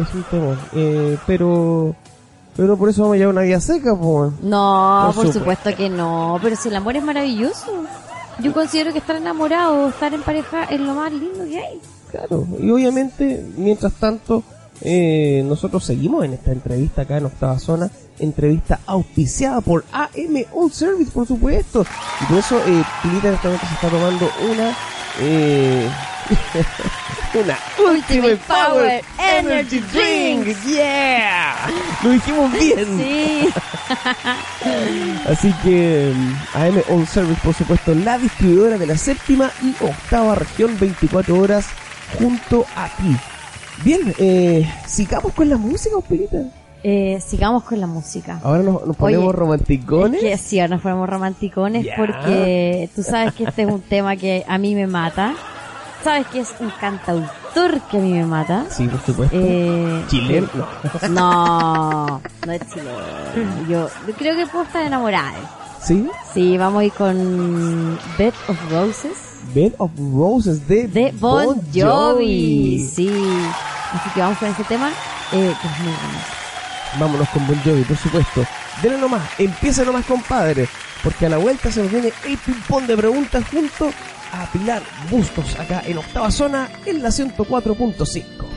es 0.02 0.14
un 0.14 0.24
temor. 0.24 0.58
Eh, 0.74 1.18
pero, 1.26 1.96
pero 2.56 2.76
por 2.78 2.90
eso 2.90 3.04
vamos 3.04 3.16
a 3.16 3.18
llevar 3.18 3.34
una 3.34 3.44
vida 3.44 3.60
seca, 3.62 3.96
pues. 3.98 4.32
No, 4.42 5.04
Por 5.08 5.16
por, 5.16 5.34
supuesto. 5.34 5.40
supuesto 5.40 5.76
que 5.78 5.90
no, 5.90 6.38
pero 6.42 6.56
si 6.56 6.68
el 6.70 6.76
amor 6.76 6.98
es 6.98 7.04
maravilloso. 7.04 7.72
Yo 8.40 8.54
considero 8.54 8.92
que 8.92 9.00
estar 9.00 9.16
enamorado, 9.16 9.88
estar 9.90 10.14
en 10.14 10.22
pareja 10.22 10.66
es 10.66 10.80
lo 10.80 10.94
más 10.94 11.12
lindo 11.12 11.44
que 11.46 11.58
hay. 11.60 11.80
Claro, 12.12 12.48
y 12.60 12.70
obviamente, 12.70 13.46
mientras 13.58 13.94
tanto, 13.94 14.44
eh, 14.82 15.44
nosotros 15.46 15.84
seguimos 15.84 16.24
en 16.24 16.34
esta 16.34 16.52
entrevista 16.52 17.02
acá 17.02 17.18
en 17.18 17.26
Octava 17.26 17.60
Zona, 17.60 17.90
entrevista 18.20 18.80
auspiciada 18.86 19.62
por 19.62 19.84
AM 19.92 20.46
All 20.54 20.72
Service, 20.72 21.12
por 21.12 21.28
supuesto. 21.28 21.86
Y 22.22 22.26
por 22.26 22.38
eso, 22.38 22.60
eh, 22.60 22.84
Pilita 23.02 23.30
en 23.30 23.34
este 23.36 23.48
momento 23.48 23.68
se 23.68 23.74
está 23.74 23.90
tomando 23.90 24.30
una, 24.52 24.76
eh, 25.20 25.90
una 27.34 27.58
Ultimate 27.92 28.40
Power 28.48 29.04
Energy 29.18 29.80
Drink, 29.80 30.48
yeah, 30.66 31.56
lo 32.04 32.10
dijimos 32.12 32.52
bien. 32.52 32.98
Sí. 32.98 33.50
Así 35.28 35.54
que 35.64 36.14
mm, 36.16 36.36
AM 36.54 36.82
On 36.90 37.08
Service, 37.08 37.42
por 37.44 37.54
supuesto, 37.54 37.96
la 37.96 38.18
distribuidora 38.20 38.78
de 38.78 38.86
la 38.86 38.98
séptima 38.98 39.52
y 39.64 39.74
octava 39.84 40.36
región, 40.36 40.78
24 40.80 41.38
horas 41.38 41.68
junto 42.18 42.66
a 42.76 42.88
ti. 42.90 43.16
Bien, 43.84 44.14
eh, 44.18 44.68
sigamos 44.86 45.34
con 45.34 45.50
la 45.50 45.58
música, 45.58 45.98
Opelita. 45.98 46.44
Eh, 46.84 47.20
sigamos 47.26 47.64
con 47.64 47.80
la 47.80 47.88
música. 47.88 48.40
Ahora 48.44 48.64
nos, 48.64 48.86
nos 48.86 48.96
ponemos 48.96 49.28
Oye, 49.30 49.38
romanticones. 49.38 50.24
Es 50.24 50.30
que 50.30 50.38
sí, 50.38 50.60
ahora 50.60 50.76
nos 50.76 50.84
ponemos 50.84 51.10
romanticones 51.10 51.88
porque 51.98 52.90
tú 52.96 53.04
sabes 53.04 53.34
que 53.34 53.44
este 53.44 53.64
es 53.64 53.68
un 53.68 53.82
tema 53.82 54.16
que 54.16 54.46
a 54.48 54.58
mí 54.58 54.76
me 54.76 54.88
mata. 54.88 55.34
Sabes 56.04 56.28
que 56.28 56.40
es 56.40 56.54
un 56.60 56.72
cantautor 56.80 57.82
que 57.92 57.98
a 57.98 58.00
mí 58.00 58.14
me 58.14 58.26
mata. 58.26 58.66
Sí, 58.70 58.88
por 58.88 59.02
supuesto. 59.02 59.36
Eh, 59.38 60.04
Chileno. 60.08 60.48
No. 61.10 61.10
No, 61.10 62.22
no 62.46 62.52
es 62.54 62.62
chileno. 62.72 63.68
Yo, 63.68 63.90
yo 64.08 64.14
creo 64.14 64.36
que 64.36 64.46
puedo 64.46 64.64
estar 64.64 64.86
enamorada. 64.86 65.34
¿Sí? 65.82 66.08
Sí, 66.34 66.58
vamos 66.58 66.82
a 66.82 66.86
ir 66.86 66.92
con 66.94 67.98
Bed 68.18 68.34
of 68.48 68.72
Roses 68.72 69.27
Bed 69.54 69.74
of 69.78 69.92
Roses 69.98 70.68
de, 70.68 70.88
de 70.88 71.12
Bon 71.20 71.62
Jovi. 71.74 72.88
Sí. 72.88 73.10
Así 73.94 74.10
que 74.14 74.20
vamos 74.20 74.38
con 74.38 74.50
ese 74.50 74.64
tema, 74.66 74.90
eh, 75.32 75.54
que 75.62 75.68
es 75.68 75.80
muy 75.80 75.92
bueno. 75.92 76.20
Vámonos 77.00 77.30
con 77.30 77.48
Bon 77.48 77.60
Jovi, 77.64 77.84
por 77.84 77.98
supuesto. 77.98 78.46
Denle 78.82 79.00
nomás, 79.00 79.22
empieza 79.38 79.84
nomás, 79.84 80.06
compadre. 80.06 80.68
Porque 81.04 81.28
a 81.28 81.30
la 81.30 81.38
vuelta 81.38 81.72
se 81.72 81.82
nos 81.82 81.92
viene 81.92 82.12
el 82.26 82.38
ping-pong 82.38 82.86
de 82.86 82.98
preguntas 82.98 83.44
junto 83.50 83.92
a 84.32 84.46
Pilar 84.52 84.82
Bustos, 85.10 85.58
acá 85.60 85.82
en 85.86 85.98
octava 85.98 86.32
zona, 86.32 86.70
en 86.86 87.02
la 87.02 87.10
104.5. 87.10 88.57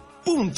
Team. 0.23 0.51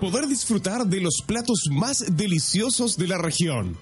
Poder 0.00 0.26
disfrutar 0.26 0.86
de 0.86 1.00
los 1.00 1.22
platos 1.26 1.64
más 1.70 2.16
deliciosos 2.16 2.96
de 2.96 3.08
la 3.08 3.18
región, 3.18 3.76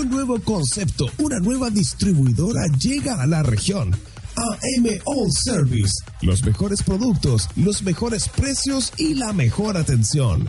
Un 0.00 0.08
nuevo 0.08 0.40
concepto, 0.40 1.10
una 1.18 1.38
nueva 1.40 1.68
distribuidora 1.68 2.62
llega 2.78 3.20
a 3.20 3.26
la 3.26 3.42
región. 3.42 3.92
AM 4.34 4.86
All 5.04 5.30
Service. 5.30 5.92
Los 6.22 6.42
mejores 6.42 6.82
productos, 6.82 7.50
los 7.54 7.82
mejores 7.82 8.26
precios 8.30 8.94
y 8.96 9.12
la 9.12 9.34
mejor 9.34 9.76
atención. 9.76 10.48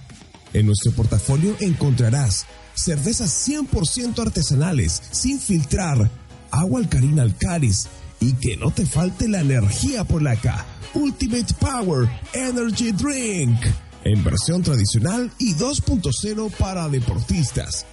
En 0.53 0.67
nuestro 0.67 0.93
portafolio 0.93 1.53
encontrarás 1.59 2.45
cervezas 2.75 3.45
100% 3.45 4.19
artesanales, 4.19 5.01
sin 5.11 5.37
filtrar, 5.37 6.09
agua 6.49 6.79
alcalina 6.79 7.23
Alcaris 7.23 7.89
y 8.21 8.31
que 8.31 8.55
no 8.55 8.71
te 8.71 8.85
falte 8.85 9.27
la 9.27 9.41
energía 9.41 10.05
polaca. 10.05 10.65
Ultimate 10.93 11.53
Power 11.59 12.09
Energy 12.31 12.93
Drink. 12.93 13.59
En 14.05 14.23
versión 14.23 14.63
tradicional 14.63 15.29
y 15.39 15.55
2.0 15.55 16.51
para 16.51 16.87
deportistas. 16.87 17.85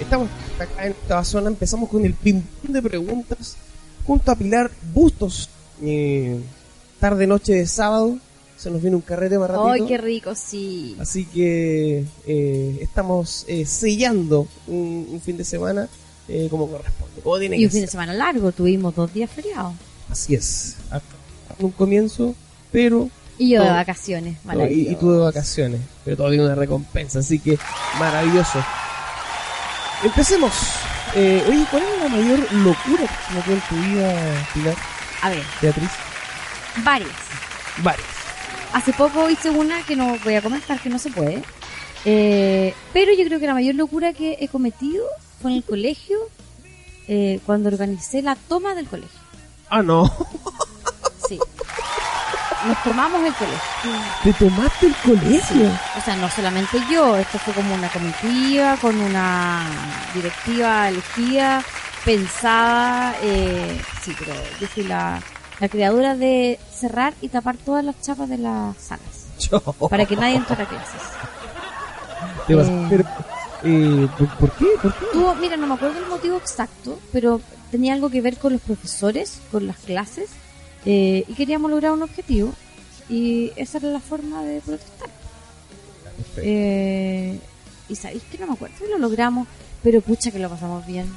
Estamos 0.00 0.28
acá 0.58 0.86
en 0.86 0.90
esta 1.00 1.22
zona. 1.22 1.46
Empezamos 1.46 1.88
con 1.88 2.04
el 2.04 2.12
ping 2.12 2.42
de 2.64 2.82
preguntas 2.82 3.56
junto 4.04 4.32
a 4.32 4.34
Pilar 4.34 4.68
Bustos. 4.92 5.48
Eh, 5.80 6.40
tarde, 6.98 7.28
noche 7.28 7.52
de 7.52 7.68
sábado. 7.68 8.18
Se 8.56 8.68
nos 8.68 8.82
viene 8.82 8.96
un 8.96 9.02
carrete 9.02 9.38
ratito. 9.38 9.70
¡Ay, 9.70 9.86
qué 9.86 9.96
rico! 9.96 10.34
Sí. 10.34 10.96
Así 10.98 11.24
que 11.26 12.04
eh, 12.26 12.78
estamos 12.80 13.44
eh, 13.46 13.64
sellando 13.64 14.48
un, 14.66 15.06
un 15.08 15.20
fin 15.20 15.36
de 15.36 15.44
semana 15.44 15.88
como 16.50 16.68
corresponde. 16.68 17.20
Como 17.22 17.38
tiene 17.38 17.58
Y 17.58 17.66
un 17.66 17.70
fin 17.70 17.82
de 17.82 17.86
semana 17.86 18.12
largo, 18.12 18.50
tuvimos 18.50 18.92
dos 18.96 19.14
días 19.14 19.30
feriados. 19.30 19.74
Así 20.10 20.34
es. 20.34 20.78
Un 21.60 21.70
comienzo, 21.70 22.34
pero 22.72 23.08
Y 23.42 23.48
yo 23.50 23.62
de 23.62 23.70
vacaciones, 23.70 24.36
No, 24.44 24.52
y, 24.52 24.56
maravilloso. 24.56 24.90
y 24.92 24.94
tú 24.96 25.10
de 25.12 25.18
vacaciones, 25.18 25.80
pero 26.04 26.16
todo 26.16 26.28
tiene 26.28 26.44
una 26.44 26.54
recompensa, 26.54 27.18
así 27.18 27.38
que 27.40 27.58
maravilloso. 27.98 28.62
Empecemos. 30.04 30.52
Eh, 31.14 31.44
oye, 31.48 31.64
¿cuál 31.70 31.82
es 31.82 32.02
la 32.02 32.08
mayor 32.08 32.52
locura 32.52 33.02
que 33.02 33.08
se 33.28 33.34
metió 33.34 33.52
en 33.54 33.60
tu 33.68 33.74
vida, 33.76 34.46
Pilar, 34.54 34.74
A 35.22 35.30
ver, 35.30 35.42
Beatriz? 35.60 35.90
varias. 36.84 37.10
Varias. 37.82 38.06
Hace 38.72 38.92
poco 38.92 39.28
hice 39.28 39.50
una 39.50 39.82
que 39.82 39.96
no 39.96 40.16
voy 40.24 40.34
a 40.36 40.42
comentar, 40.42 40.80
que 40.80 40.88
no 40.88 40.98
se 40.98 41.10
puede. 41.10 41.42
Eh, 42.04 42.74
pero 42.92 43.12
yo 43.12 43.24
creo 43.26 43.38
que 43.38 43.46
la 43.46 43.54
mayor 43.54 43.74
locura 43.74 44.12
que 44.12 44.38
he 44.40 44.48
cometido 44.48 45.04
fue 45.40 45.50
en 45.50 45.56
el 45.58 45.64
colegio, 45.64 46.16
eh, 47.08 47.40
cuando 47.44 47.68
organicé 47.68 48.22
la 48.22 48.34
toma 48.36 48.74
del 48.74 48.86
colegio. 48.86 49.20
Ah, 49.68 49.82
no. 49.82 50.10
Sí. 51.28 51.38
Nos 52.66 52.82
tomamos 52.84 53.20
el 53.26 53.34
colegio. 53.34 53.92
¿Te 54.22 54.32
tomaste 54.34 54.86
el 54.86 54.94
colegio? 54.96 55.70
O 55.98 56.00
sea, 56.00 56.14
no 56.16 56.30
solamente 56.30 56.78
yo, 56.90 57.16
esto 57.16 57.38
fue 57.38 57.52
como 57.54 57.74
una 57.74 57.88
comitiva, 57.88 58.76
con 58.76 58.98
una 59.00 59.66
directiva 60.14 60.88
elegida, 60.88 61.62
pensada. 62.04 63.14
Eh, 63.22 63.80
sí, 64.02 64.14
pero 64.18 64.32
yo 64.60 64.68
fui 64.68 64.84
la, 64.84 65.20
la 65.58 65.68
creadora 65.68 66.14
de 66.14 66.60
cerrar 66.72 67.14
y 67.20 67.28
tapar 67.30 67.56
todas 67.56 67.84
las 67.84 68.00
chapas 68.00 68.28
de 68.28 68.38
las 68.38 68.76
salas, 68.76 69.26
Yo. 69.40 69.60
para 69.88 70.06
que 70.06 70.14
nadie 70.16 70.36
entrara 70.36 70.62
a 70.64 70.66
clases. 70.68 71.02
Te 72.46 72.54
vas- 72.54 72.68
Eh. 72.68 73.04
eh, 73.64 74.08
¿por, 74.18 74.28
por 74.36 74.50
qué? 74.52 74.66
¿Por 74.80 74.92
qué? 74.94 75.06
Tuvo, 75.12 75.34
mira, 75.36 75.56
no 75.56 75.66
me 75.66 75.74
acuerdo 75.74 75.98
el 75.98 76.06
motivo 76.06 76.36
exacto, 76.36 76.98
pero 77.12 77.40
tenía 77.72 77.92
algo 77.94 78.10
que 78.10 78.20
ver 78.20 78.36
con 78.38 78.52
los 78.52 78.62
profesores, 78.62 79.40
con 79.50 79.66
las 79.66 79.76
clases, 79.78 80.30
eh, 80.84 81.24
y 81.26 81.34
queríamos 81.34 81.70
lograr 81.70 81.92
un 81.92 82.02
objetivo, 82.02 82.52
y 83.08 83.52
esa 83.56 83.78
era 83.78 83.88
la 83.88 84.00
forma 84.00 84.42
de 84.42 84.60
protestar. 84.60 85.08
Eh, 86.38 87.38
y 87.88 87.96
sabéis 87.96 88.22
que 88.30 88.38
no 88.38 88.46
me 88.46 88.52
acuerdo 88.54 88.76
si 88.78 88.90
lo 88.90 88.98
logramos, 88.98 89.46
pero 89.82 90.00
pucha 90.00 90.30
que 90.30 90.38
lo 90.38 90.48
pasamos 90.48 90.86
bien. 90.86 91.12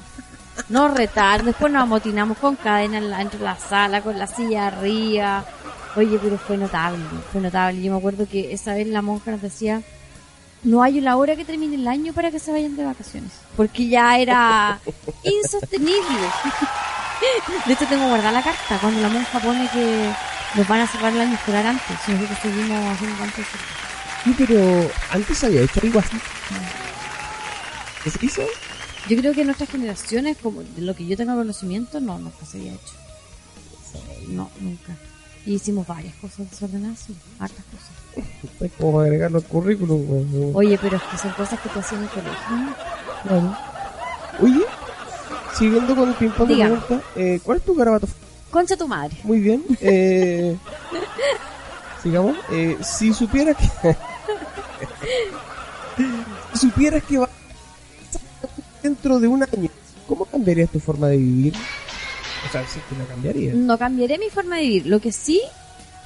Nos 0.69 0.93
retaron, 0.93 1.45
después 1.45 1.71
nos 1.71 1.83
amotinamos 1.83 2.37
con 2.37 2.55
cadena 2.55 2.97
en 2.97 3.09
la, 3.09 3.21
entre 3.21 3.39
la 3.39 3.57
sala, 3.57 4.01
con 4.01 4.17
la 4.17 4.27
silla 4.27 4.67
arriba. 4.67 5.45
Oye, 5.95 6.19
pero 6.21 6.37
fue 6.37 6.57
notable, 6.57 7.03
fue 7.31 7.41
notable. 7.41 7.81
Yo 7.81 7.91
me 7.91 7.97
acuerdo 7.97 8.27
que 8.27 8.53
esa 8.53 8.73
vez 8.73 8.87
la 8.87 9.01
monja 9.01 9.31
nos 9.31 9.41
decía, 9.41 9.81
no 10.65 10.81
hay 10.81 10.97
una 10.97 11.15
hora 11.15 11.35
que 11.35 11.45
termine 11.45 11.75
el 11.75 11.87
año 11.87 12.11
para 12.11 12.31
que 12.31 12.39
se 12.39 12.51
vayan 12.51 12.75
de 12.75 12.83
vacaciones. 12.83 13.31
Porque 13.55 13.87
ya 13.87 14.17
era 14.17 14.79
insostenible. 15.23 16.27
De 17.65 17.73
hecho, 17.73 17.85
tengo 17.85 18.07
guardada 18.07 18.31
la 18.31 18.43
carta 18.43 18.77
cuando 18.81 18.99
la 18.99 19.09
monja 19.09 19.39
pone 19.39 19.69
que 19.69 20.11
nos 20.55 20.67
van 20.67 20.81
a 20.81 20.87
cerrar 20.87 21.13
el 21.13 21.21
año 21.21 21.35
escolar 21.35 21.67
antes. 21.67 21.97
Si 22.05 22.11
nosotros 22.11 22.39
seguimos 22.41 22.83
haciendo 22.91 23.17
tanto 23.17 23.41
eso. 23.41 23.57
Sí, 24.23 24.35
pero 24.37 24.91
antes 25.11 25.43
había 25.43 25.61
hecho 25.61 25.79
algo 25.83 25.99
así. 25.99 26.17
¿Qué 28.03 28.09
se 28.09 28.25
hizo? 28.25 28.41
Yo 29.07 29.17
creo 29.17 29.33
que 29.33 29.41
en 29.41 29.47
nuestras 29.47 29.69
generaciones, 29.69 30.37
como 30.41 30.63
de 30.63 30.81
lo 30.81 30.95
que 30.95 31.05
yo 31.05 31.15
tengo 31.15 31.35
conocimiento, 31.35 31.99
no, 31.99 32.17
nunca 32.17 32.43
se 32.43 32.57
había 32.57 32.73
hecho. 32.73 32.93
No, 34.29 34.49
nunca. 34.59 34.95
Y 35.45 35.53
hicimos 35.53 35.85
varias 35.85 36.15
cosas 36.15 36.49
desordenadas, 36.49 36.99
sí, 37.05 37.15
hartas 37.39 37.63
cosas. 37.65 38.04
Es 38.59 38.71
como 38.79 38.99
agregarlo 39.01 39.37
al 39.39 39.43
currículum. 39.43 40.05
güey. 40.05 40.51
Oye, 40.53 40.79
pero 40.81 40.97
es 40.97 41.03
que 41.03 41.17
son 41.17 41.31
cosas 41.31 41.59
que 41.59 41.69
te 41.69 41.79
hacían 41.79 42.01
en 42.01 42.07
el 42.07 42.09
colegio. 42.13 42.55
¿no? 42.55 42.75
Claro. 43.23 43.57
Oye, 44.41 44.61
siguiendo 45.57 45.95
con 45.95 46.09
el 46.09 46.15
ping-pong 46.15 46.47
de 46.49 46.55
pregunta, 46.55 47.01
eh, 47.15 47.39
¿cuál 47.43 47.57
es 47.57 47.63
tu 47.65 47.75
garabato? 47.75 48.07
Concha 48.51 48.75
tu 48.77 48.87
madre. 48.87 49.17
Muy 49.23 49.39
bien. 49.39 49.63
Eh, 49.81 50.55
sigamos. 52.03 52.37
Eh, 52.51 52.77
si 52.81 53.13
supieras 53.13 53.57
que. 53.57 53.95
si 56.53 56.59
supieras 56.59 57.03
que 57.03 57.17
va 57.17 57.29
dentro 58.83 59.19
de 59.19 59.27
un 59.27 59.43
año, 59.43 59.69
¿cómo 60.07 60.25
cambiarías 60.25 60.69
tu 60.69 60.79
forma 60.79 61.07
de 61.07 61.17
vivir? 61.17 61.53
O 62.47 62.51
sea, 62.51 62.65
si 62.67 62.79
que 62.79 62.95
la 62.97 63.05
cambiarías. 63.05 63.55
No 63.55 63.77
cambiaré 63.77 64.17
mi 64.19 64.29
forma 64.29 64.57
de 64.57 64.61
vivir. 64.63 64.85
Lo 64.87 64.99
que 64.99 65.11
sí, 65.11 65.41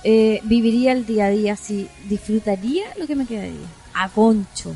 eh, 0.03 0.39
viviría 0.43 0.91
el 0.93 1.05
día 1.05 1.25
a 1.25 1.29
día, 1.29 1.55
sí, 1.55 1.89
disfrutaría 2.07 2.85
lo 2.97 3.07
que 3.07 3.15
me 3.15 3.25
quedaría. 3.25 3.67
A 3.93 4.09
concho. 4.09 4.75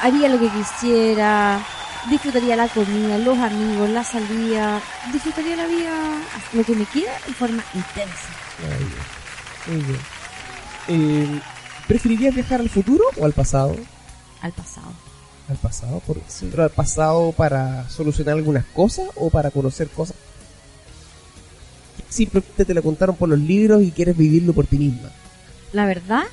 Haría 0.00 0.28
lo 0.28 0.38
que 0.38 0.48
quisiera, 0.48 1.60
disfrutaría 2.08 2.56
la 2.56 2.68
comida, 2.68 3.18
los 3.18 3.38
amigos, 3.38 3.90
la 3.90 4.04
salida, 4.04 4.80
disfrutaría 5.12 5.56
la 5.56 5.66
vida, 5.66 5.90
lo 6.52 6.62
que 6.64 6.74
me 6.74 6.84
queda 6.86 7.12
en 7.26 7.34
forma 7.34 7.64
intensa. 7.74 8.28
Muy 9.66 9.82
bien. 9.82 10.00
Eh, 10.88 11.40
¿Preferirías 11.86 12.34
viajar 12.34 12.60
al 12.60 12.68
futuro 12.68 13.04
o 13.16 13.24
al 13.24 13.32
pasado? 13.32 13.74
Al 14.40 14.52
pasado. 14.52 14.92
Al 15.48 15.56
pasado, 15.56 16.00
por 16.00 16.20
pero 16.50 16.62
al 16.62 16.70
pasado 16.70 17.32
para 17.32 17.88
solucionar 17.88 18.34
algunas 18.34 18.66
cosas 18.66 19.08
o 19.16 19.30
para 19.30 19.50
conocer 19.50 19.88
cosas. 19.88 20.16
Simplemente 22.08 22.64
te 22.64 22.74
lo 22.74 22.82
contaron 22.82 23.16
por 23.16 23.28
los 23.28 23.38
libros 23.38 23.82
y 23.82 23.90
quieres 23.90 24.16
vivirlo 24.16 24.52
por 24.52 24.66
ti 24.66 24.78
misma. 24.78 25.10
La 25.72 25.84
verdad, 25.86 26.24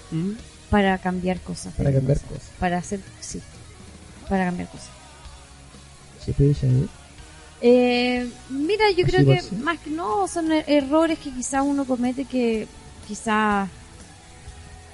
para 0.69 0.97
cambiar 0.97 1.39
cosas. 1.41 1.73
Para 1.75 1.91
cambiar 1.91 2.19
cosas. 2.21 2.43
Para 2.59 2.77
hacer, 2.77 2.99
sí, 3.19 3.41
para 4.29 4.45
cambiar 4.45 4.69
cosas. 4.69 4.89
Siempre 6.23 6.47
ella, 6.47 6.67
¿eh? 6.67 6.87
Eh, 7.61 8.29
mira, 8.49 8.91
yo 8.91 9.05
creo 9.05 9.25
que 9.25 9.55
más 9.63 9.79
que 9.79 9.89
no 9.89 10.27
son 10.27 10.51
er- 10.51 10.65
errores 10.67 11.17
que 11.19 11.31
quizá 11.31 11.61
uno 11.63 11.85
comete 11.85 12.25
que 12.25 12.67
quizá 13.07 13.67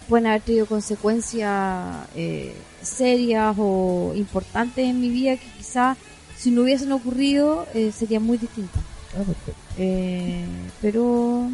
pueden 0.07 0.28
haber 0.28 0.41
tenido 0.41 0.65
consecuencias 0.67 2.07
eh, 2.15 2.53
serias 2.82 3.55
o 3.57 4.13
importantes 4.15 4.86
en 4.86 4.99
mi 5.01 5.09
vida 5.09 5.38
que 5.38 5.47
quizá 5.57 5.97
si 6.38 6.51
no 6.51 6.61
hubiesen 6.63 6.91
ocurrido 6.91 7.65
eh, 7.74 7.91
sería 7.97 8.19
muy 8.19 8.38
distinta. 8.38 8.80
Ah, 9.14 9.24
perfecto. 9.26 9.62
Eh, 9.78 10.45
pero 10.82 11.49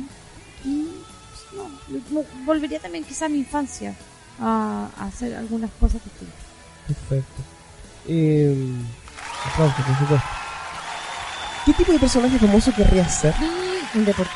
mm, 0.63 0.85
no, 2.11 2.23
volvería 2.45 2.79
también 2.79 3.03
quizá 3.03 3.25
a 3.25 3.29
mi 3.29 3.39
infancia 3.39 3.95
a, 4.39 4.89
a 4.97 5.05
hacer 5.05 5.35
algunas 5.35 5.71
cosas 5.79 6.01
distintas. 6.03 6.39
Perfecto. 6.87 7.41
Eh, 8.07 8.55
aplausos, 9.51 9.85
por 9.85 9.97
supuesto. 9.97 10.27
¿Qué 11.65 11.73
tipo 11.73 11.91
de 11.91 11.99
personaje 11.99 12.39
famoso 12.39 12.71
querrías 12.73 13.13
ser? 13.19 13.33
Un 13.93 14.05
deporte. 14.05 14.31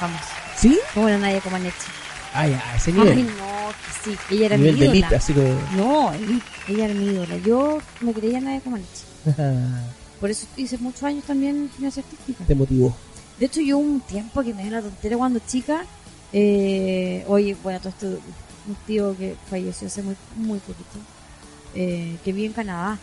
Vamos. 0.00 0.20
¿Sí? 0.56 0.78
Como 0.94 1.08
la 1.08 1.18
Nadia 1.18 1.40
Comaneci. 1.40 1.90
Ah, 2.34 2.46
ya, 2.46 2.62
ese 2.76 2.90
Ay, 2.92 2.96
nivel. 2.98 3.26
no, 3.36 3.68
que 3.70 4.10
sí. 4.10 4.18
Ella 4.30 4.46
era 4.46 4.56
nivel 4.56 4.74
mi 4.74 4.80
ídola. 4.82 4.92
elite, 4.92 5.16
así 5.16 5.32
como... 5.32 5.60
No, 5.76 6.12
elite. 6.12 6.46
ella 6.68 6.84
era 6.84 6.94
mi 6.94 7.06
ídola. 7.06 7.36
Yo 7.38 7.78
me 8.00 8.12
creía 8.12 8.40
Nadia 8.40 8.60
Comaneci. 8.60 9.04
Por 10.22 10.30
eso 10.30 10.46
hice 10.56 10.78
muchos 10.78 11.02
años 11.02 11.24
también 11.24 11.68
gimnasia 11.74 12.00
artística. 12.00 12.44
Te 12.44 12.54
motivó. 12.54 12.94
De 13.40 13.46
hecho, 13.46 13.60
yo 13.60 13.76
un 13.76 14.00
tiempo 14.02 14.40
que 14.44 14.54
me 14.54 14.62
dio 14.62 14.70
la 14.70 14.80
tontera 14.80 15.16
cuando 15.16 15.40
chica, 15.40 15.84
eh, 16.32 17.24
oye, 17.26 17.56
bueno, 17.60 17.80
todo 17.80 17.88
esto, 17.88 18.06
un 18.06 18.76
tío 18.86 19.16
que 19.18 19.34
falleció 19.50 19.88
hace 19.88 20.00
muy, 20.00 20.14
muy 20.36 20.60
poquito, 20.60 20.96
eh, 21.74 22.18
que 22.24 22.32
vive 22.32 22.46
en 22.46 22.52
Canadá, 22.52 23.00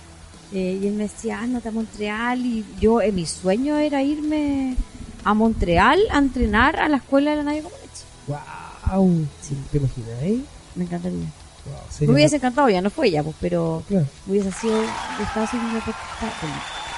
eh, 0.53 0.79
y 0.81 0.87
él 0.87 0.93
me 0.93 1.03
decía, 1.03 1.41
ándate 1.41 1.67
a 1.67 1.71
Montreal, 1.73 2.39
y 2.39 2.65
yo, 2.79 3.01
en 3.01 3.13
mi 3.15 3.25
sueño 3.25 3.75
era 3.75 4.01
irme 4.01 4.77
a 5.25 5.33
Montreal 5.33 5.99
a 6.11 6.19
entrenar 6.19 6.79
a 6.79 6.87
la 6.87 6.97
escuela 6.97 7.31
de 7.31 7.35
la 7.35 7.43
Nadia 7.43 7.63
Comaneci. 7.63 8.03
¡Wow! 8.27 9.27
¿Te 9.71 9.77
imaginas, 9.77 10.09
eh? 10.21 10.39
Me 10.75 10.85
encantaría. 10.85 11.19
Wow, 11.19 12.07
Me 12.07 12.13
hubiese 12.13 12.37
encantado, 12.37 12.69
ya 12.69 12.81
no 12.81 12.89
fue 12.89 13.07
ella, 13.07 13.23
pues, 13.23 13.35
pero 13.41 13.83
Claro. 13.89 14.05
hubiese 14.25 14.53
sido, 14.53 14.81
estaba 15.21 15.45
siendo 15.47 15.67
una. 15.69 15.83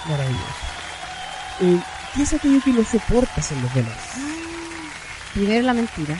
Maravilloso. 0.07 0.45
Eh, 1.61 1.79
¿Qué 2.15 2.23
es 2.23 2.33
aquello 2.33 2.61
que 2.63 2.71
no 2.73 2.83
soportas 2.83 3.51
en 3.51 3.61
los 3.61 3.73
demás? 3.73 3.97
Primero 5.33 5.65
la 5.65 5.73
mentira. 5.73 6.17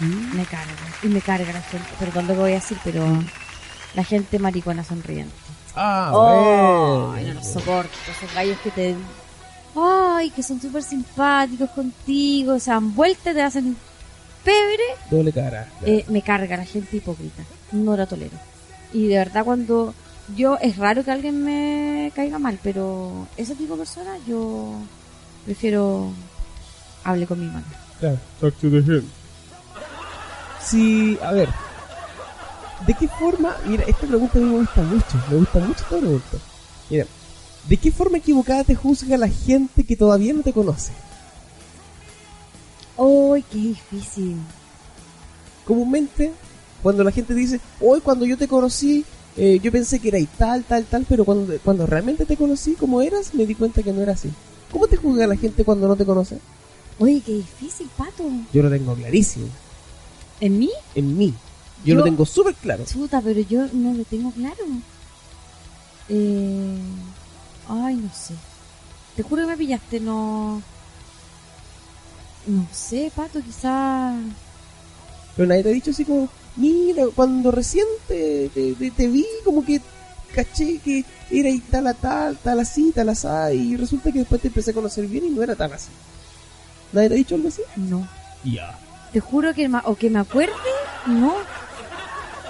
¿Mm? 0.00 0.36
Me 0.36 0.44
carga. 0.44 0.72
Y 1.02 1.06
me 1.08 1.20
carga 1.20 1.52
la 1.52 1.60
gente. 1.62 1.86
Perdón 1.98 2.26
lo 2.26 2.34
que 2.34 2.40
voy 2.40 2.52
a 2.52 2.54
decir, 2.56 2.78
pero 2.82 3.06
la 3.94 4.04
gente 4.04 4.38
maricona 4.38 4.82
sonriente. 4.84 5.34
Ah, 5.76 6.10
Oh, 6.14 7.08
bueno. 7.12 7.28
no 7.28 7.34
los 7.34 7.46
soporto. 7.52 7.90
Esos 8.10 8.34
gallos 8.34 8.58
que 8.60 8.70
te. 8.70 8.96
Ay, 9.76 10.30
que 10.30 10.42
son 10.42 10.60
súper 10.60 10.82
simpáticos 10.82 11.70
contigo. 11.70 12.58
Se 12.58 12.70
dan 12.70 12.94
vueltas, 12.94 13.34
te 13.34 13.42
hacen 13.42 13.76
pebre. 14.44 14.82
Doble 15.10 15.32
cara. 15.32 15.68
Eh, 15.84 16.04
me 16.08 16.22
carga 16.22 16.56
la 16.56 16.64
gente 16.64 16.96
hipócrita. 16.96 17.42
No 17.72 17.96
la 17.96 18.06
tolero. 18.06 18.36
Y 18.92 19.08
de 19.08 19.18
verdad, 19.18 19.44
cuando. 19.44 19.94
Yo. 20.36 20.58
Es 20.58 20.76
raro 20.76 21.04
que 21.04 21.10
alguien 21.10 21.42
me 21.44 22.12
caiga 22.14 22.38
mal, 22.38 22.58
pero 22.62 23.26
ese 23.36 23.54
tipo 23.54 23.74
de 23.74 23.80
personas 23.80 24.18
yo 24.26 24.74
prefiero. 25.44 26.12
Hable 27.04 27.26
con 27.26 27.40
mi 27.40 27.46
mano. 27.46 27.66
Claro, 28.00 28.18
talk 28.40 28.54
to 28.56 28.70
the 28.70 28.78
hand. 28.78 29.04
Sí, 30.64 31.18
a 31.22 31.32
ver. 31.32 31.48
¿De 32.86 32.94
qué 32.94 33.08
forma? 33.08 33.56
Mira, 33.66 33.84
esta 33.84 34.06
pregunta 34.06 34.38
a 34.38 34.42
mí 34.42 34.48
me 34.48 34.58
gusta 34.58 34.82
mucho. 34.82 35.22
Me 35.30 35.36
gusta 35.36 35.58
mucho 35.58 35.82
esta 35.82 35.98
pregunta. 35.98 36.38
Mira, 36.90 37.06
¿de 37.68 37.76
qué 37.76 37.92
forma 37.92 38.18
equivocada 38.18 38.64
te 38.64 38.74
juzga 38.74 39.16
la 39.16 39.28
gente 39.28 39.84
que 39.84 39.96
todavía 39.96 40.32
no 40.32 40.42
te 40.42 40.52
conoce? 40.52 40.92
¡Ay, 42.96 43.44
qué 43.50 43.58
difícil! 43.58 44.38
comúnmente, 45.64 46.32
cuando 46.82 47.02
la 47.02 47.10
gente 47.10 47.34
dice, 47.34 47.60
hoy 47.80 48.00
cuando 48.00 48.26
yo 48.26 48.36
te 48.36 48.48
conocí, 48.48 49.04
eh, 49.36 49.58
yo 49.62 49.72
pensé 49.72 49.98
que 50.00 50.08
eras 50.08 50.22
tal, 50.38 50.64
tal, 50.64 50.84
tal, 50.84 51.04
pero 51.08 51.24
cuando, 51.24 51.56
cuando 51.64 51.86
realmente 51.86 52.24
te 52.26 52.36
conocí 52.36 52.74
como 52.74 53.00
eras, 53.02 53.34
me 53.34 53.46
di 53.46 53.54
cuenta 53.54 53.82
que 53.82 53.92
no 53.92 54.00
era 54.02 54.12
así. 54.12 54.30
¿Cómo 54.70 54.86
te 54.86 54.96
juzga 54.96 55.26
la 55.26 55.36
gente 55.36 55.64
cuando 55.64 55.86
no 55.88 55.96
te 55.96 56.04
conoce? 56.04 56.38
Oye, 56.98 57.20
qué 57.24 57.32
difícil, 57.32 57.88
Pato. 57.96 58.24
Yo 58.52 58.62
lo 58.62 58.70
tengo 58.70 58.94
clarísimo, 58.94 59.46
¿En 60.40 60.58
mí? 60.58 60.70
en 60.94 61.16
mí. 61.16 61.32
Yo, 61.84 61.90
Yo- 61.90 61.94
lo 61.96 62.04
tengo 62.04 62.24
súper 62.24 62.54
claro. 62.54 62.84
Chuta, 62.84 63.20
pero 63.20 63.40
yo 63.40 63.66
no 63.72 63.92
lo 63.94 64.04
tengo 64.04 64.30
claro. 64.32 64.64
Eh... 66.08 66.76
Ay, 67.68 67.96
no 67.96 68.10
sé. 68.12 68.34
Te 69.16 69.22
juro 69.22 69.42
que 69.42 69.48
me 69.48 69.56
pillaste, 69.56 70.00
no... 70.00 70.60
No 72.46 72.66
sé, 72.72 73.10
Pato, 73.14 73.40
quizá... 73.40 74.12
Pero 75.36 75.48
nadie 75.48 75.62
te 75.62 75.68
ha 75.70 75.72
dicho 75.72 75.90
así 75.92 76.04
como, 76.04 76.28
mira, 76.56 77.04
cuando 77.14 77.50
recién 77.50 77.86
te, 78.08 78.48
te- 78.50 78.74
te- 78.74 78.90
te 78.90 79.08
vi, 79.08 79.26
como 79.44 79.64
que 79.64 79.80
caché 80.34 80.78
que 80.78 81.04
era 81.30 81.48
y 81.48 81.60
tal 81.60 81.86
a 81.86 81.94
tal, 81.94 82.36
tal 82.38 82.60
así, 82.60 82.92
tal 82.92 83.08
así, 83.08 83.28
y 83.52 83.76
resulta 83.76 84.10
que 84.12 84.20
después 84.20 84.40
te 84.40 84.48
empecé 84.48 84.72
a 84.72 84.74
conocer 84.74 85.06
bien 85.06 85.24
y 85.26 85.30
no 85.30 85.42
era 85.42 85.54
tan 85.56 85.72
así. 85.72 85.90
¿Nadie 86.92 87.08
te 87.08 87.14
ha 87.14 87.18
dicho 87.18 87.34
algo 87.34 87.48
así? 87.48 87.62
No. 87.76 88.06
Ya. 88.44 88.78
Te 89.12 89.20
juro 89.20 89.54
que 89.54 89.70
o 89.84 89.94
que 89.96 90.10
me 90.10 90.18
acuerde, 90.18 90.52
no. 91.06 91.34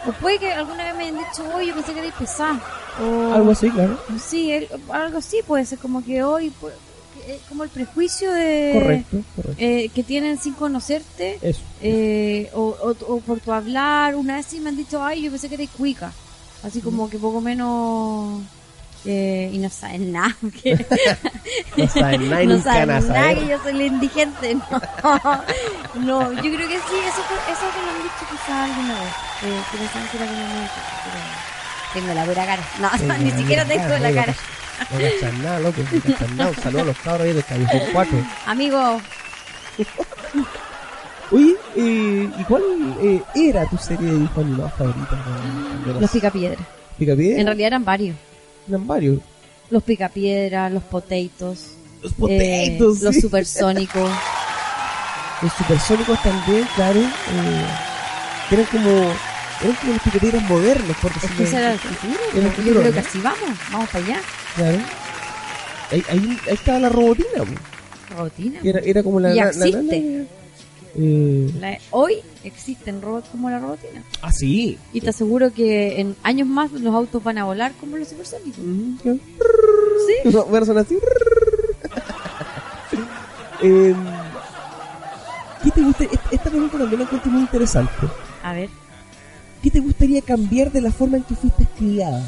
O 0.07 0.13
puede 0.21 0.39
que 0.39 0.53
alguna 0.53 0.85
vez 0.85 0.97
me 0.97 1.05
hayan 1.05 1.17
dicho, 1.19 1.45
oye, 1.55 1.69
yo 1.69 1.75
pensé 1.75 1.93
que 1.93 1.99
erais 2.01 2.15
pesada. 2.15 2.61
O... 3.03 3.33
Algo 3.33 3.51
así, 3.53 3.71
claro. 3.71 3.99
Sí, 4.23 4.51
el- 4.53 4.69
algo 4.91 5.19
así 5.19 5.39
puede 5.47 5.65
ser, 5.67 5.79
como 5.79 6.05
que 6.05 6.23
hoy, 6.23 6.53
pues, 6.61 6.75
eh, 7.27 7.41
como 7.49 7.65
el 7.65 7.71
prejuicio 7.71 8.33
de... 8.33 8.71
Correcto, 8.75 9.23
correcto. 9.37 9.57
eh, 9.63 9.91
que 9.95 10.03
tienen 10.03 10.39
sin 10.39 10.55
conocerte. 10.55 11.39
Eso. 11.43 11.61
eh, 11.83 12.51
o, 12.55 12.61
o- 12.83 13.15
o 13.15 13.21
por 13.21 13.41
tu 13.41 13.53
hablar, 13.53 14.15
una 14.17 14.37
vez 14.37 14.47
sí 14.47 14.61
me 14.61 14.69
han 14.71 14.77
dicho, 14.77 15.03
ay, 15.03 15.23
yo 15.23 15.31
pensé 15.31 15.49
que 15.49 15.55
eres 15.57 15.71
cuica. 15.71 16.13
Así 16.63 16.81
como 16.81 17.09
que 17.11 17.19
poco 17.19 17.41
menos... 17.41 18.43
eh, 19.05 19.51
y 19.53 19.59
no 19.59 19.69
saben 19.71 20.13
nada. 20.13 20.35
que- 20.63 20.87
No 21.77 21.89
saben 21.89 22.31
nada 22.31 22.43
y 22.43 22.47
no 22.49 22.63
saben 22.63 22.89
nada 23.09 23.35
que 23.35 23.47
yo 23.49 23.63
soy 23.63 23.73
la 23.75 23.85
indigente. 23.85 24.55
No, 24.55 25.43
no 25.95 26.33
yo 26.33 26.41
creo 26.55 26.69
que 26.69 26.79
sí, 26.79 26.97
eso, 27.07 27.23
fue- 27.29 27.53
eso 27.53 27.67
que 27.73 27.83
lo 27.83 27.91
han 27.91 28.03
dicho 28.03 28.25
quizás 28.31 28.71
alguna 28.71 28.95
vez. 29.03 29.13
Eh, 29.45 29.63
que 29.73 29.79
pensaban 29.79 30.09
que 30.09 30.17
era 30.17 30.27
como 30.27 30.41
muy 30.41 30.69
pero 31.05 31.17
Tengo 32.07 32.15
la 32.15 32.25
pura 32.25 32.47
cara. 32.47 32.63
No, 32.81 33.19
ni 33.19 33.31
siquiera 33.33 33.65
tengo 33.67 33.89
la 33.99 34.13
cara. 34.15 34.35
No 34.91 34.99
cachan 34.99 35.43
nada, 35.43 35.59
loco. 35.61 35.81
No 35.83 36.01
cachan 36.01 36.37
nada. 36.37 36.51
Un 36.51 36.57
saludo 36.57 36.83
a 36.83 36.85
los 36.85 36.99
cabros 36.99 37.27
ahí 37.27 37.33
del 37.33 37.45
Callejón 37.45 37.81
4. 37.93 38.27
Amigo, 38.47 39.01
Oye, 41.31 41.55
eh, 41.77 42.31
¿y 42.39 42.45
cuál 42.45 42.63
eh, 43.03 43.23
era 43.35 43.67
tu 43.67 43.77
serie 43.79 44.07
de 44.07 44.13
dibujos 44.13 44.45
animados 44.45 44.73
eras 44.79 46.01
los 46.01 46.11
picapiedras. 46.11 46.61
Picapiedra? 46.99 47.41
En 47.41 47.47
realidad 47.47 47.67
eran 47.69 47.85
varios. 47.85 48.17
Eran 48.69 48.87
varios. 48.87 49.21
Los 49.71 49.83
picapiedras, 49.83 50.71
los 50.71 50.83
potatoes. 50.85 51.77
Los 52.03 52.13
eh, 52.29 52.77
potatoes, 52.79 53.03
los 53.03 53.15
sí. 53.15 53.21
supersónicos. 53.23 54.11
Los 55.43 55.53
supersónicos 55.55 56.23
también, 56.23 56.67
claro. 56.77 57.01
Eh, 57.01 57.67
eran 58.51 58.67
como, 58.67 58.91
eran 58.91 59.77
como 59.81 59.93
los 59.95 60.03
picapiedras 60.03 60.43
modernos, 60.43 60.97
por 60.99 61.11
Es 61.11 61.31
que 61.31 61.43
ese 61.43 61.57
era 61.57 61.73
el 61.73 61.79
futuro. 61.79 62.65
Yo 62.65 62.81
creo 62.81 62.93
que 62.93 63.01
así 63.01 63.21
vamos. 63.21 63.51
Vamos 63.73 63.89
para 63.89 64.05
allá. 64.05 64.21
Claro. 64.57 64.79
Ahí, 65.91 66.03
ahí, 66.09 66.39
ahí 66.47 66.55
estaba 66.55 66.79
la 66.79 66.89
robotina, 66.89 67.29
po. 67.39 68.15
Robotina. 68.17 68.61
Era, 68.63 68.81
era 68.81 69.03
como 69.03 69.21
la... 69.21 69.33
Y 69.33 69.37
la- 69.37 69.45
la- 69.53 69.67
existe. 69.67 70.01
la- 70.01 70.25
eh, 70.97 71.51
La- 71.59 71.79
hoy 71.91 72.19
existen 72.45 73.03
robots 73.03 73.29
como 73.31 73.51
la 73.51 73.59
robotina. 73.59 74.03
ah, 74.23 74.31
sí. 74.33 74.79
Y 74.93 75.01
te 75.01 75.11
aseguro 75.11 75.53
que 75.53 76.01
en 76.01 76.15
años 76.23 76.47
más 76.47 76.71
los 76.73 76.95
autos 76.95 77.23
van 77.25 77.39
a 77.39 77.45
volar 77.45 77.73
como 77.81 77.97
los 77.97 78.07
supersónicos. 78.09 78.59
Mm, 78.65 78.95
claro. 79.03 79.19
Sí. 80.07 80.15
Bueno, 80.51 80.67
son 80.67 80.79
así. 80.79 80.97
Em, 83.63 83.97
¿Qué 85.63 85.71
te 85.71 85.81
gusta? 85.83 86.05
Esta- 86.05 86.29
Esta 86.31 86.51
pregunta 86.51 86.77
también 86.79 86.99
la 87.01 87.05
encuentro 87.07 87.31
muy 87.31 87.41
interesante. 87.41 87.93
A 88.43 88.53
ver, 88.53 88.69
¿Qué 89.63 89.71
te 89.71 89.81
gustaría 89.81 90.21
cambiar 90.21 90.71
de 90.71 90.83
la 90.83 90.93
forma 90.93 91.17
en 91.17 91.23
que 91.23 91.35
fuiste 91.35 91.67
criada? 91.79 92.23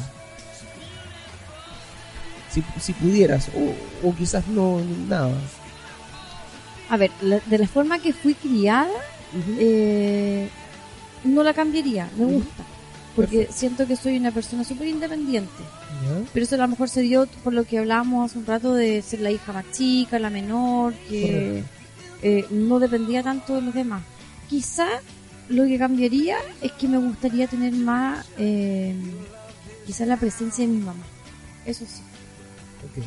Si, 2.51 2.63
si 2.79 2.93
pudieras, 2.93 3.49
o, 3.55 4.07
o 4.07 4.15
quizás 4.15 4.47
no, 4.47 4.79
nada. 5.09 5.31
a 6.89 6.97
ver, 6.97 7.11
la- 7.21 7.41
de 7.45 7.57
la 7.57 7.67
forma 7.67 7.99
que 7.99 8.13
fui 8.13 8.33
criada, 8.35 8.87
eh, 9.59 10.49
no 11.23 11.43
la 11.43 11.53
cambiaría, 11.53 12.09
me 12.17 12.25
gusta. 12.25 12.63
Porque 13.15 13.47
siento 13.51 13.87
que 13.87 13.95
soy 13.95 14.17
una 14.17 14.31
persona 14.31 14.63
súper 14.63 14.87
independiente. 14.87 15.49
Pero 16.31 16.43
eso 16.45 16.55
a 16.55 16.59
lo 16.59 16.67
mejor 16.67 16.87
se 16.87 17.01
dio 17.01 17.25
por 17.43 17.51
lo 17.53 17.63
que 17.65 17.79
hablábamos 17.79 18.29
hace 18.29 18.39
un 18.39 18.45
rato 18.45 18.73
de 18.75 19.01
ser 19.01 19.21
la 19.21 19.31
hija 19.31 19.51
más 19.51 19.65
chica, 19.71 20.19
la 20.19 20.29
menor, 20.29 20.93
que 21.09 21.63
eh, 22.21 22.45
no 22.51 22.77
dependía 22.79 23.23
tanto 23.23 23.55
de 23.55 23.61
los 23.63 23.73
demás. 23.73 24.03
Quizá 24.47 24.87
lo 25.49 25.65
que 25.65 25.79
cambiaría 25.79 26.37
es 26.61 26.71
que 26.73 26.87
me 26.87 26.99
gustaría 26.99 27.47
tener 27.47 27.73
más, 27.73 28.25
eh, 28.37 28.93
quizás 29.87 30.07
la 30.07 30.17
presencia 30.17 30.65
de 30.67 30.71
mi 30.73 30.79
mamá. 30.79 31.03
Eso 31.65 31.85
sí. 31.85 32.01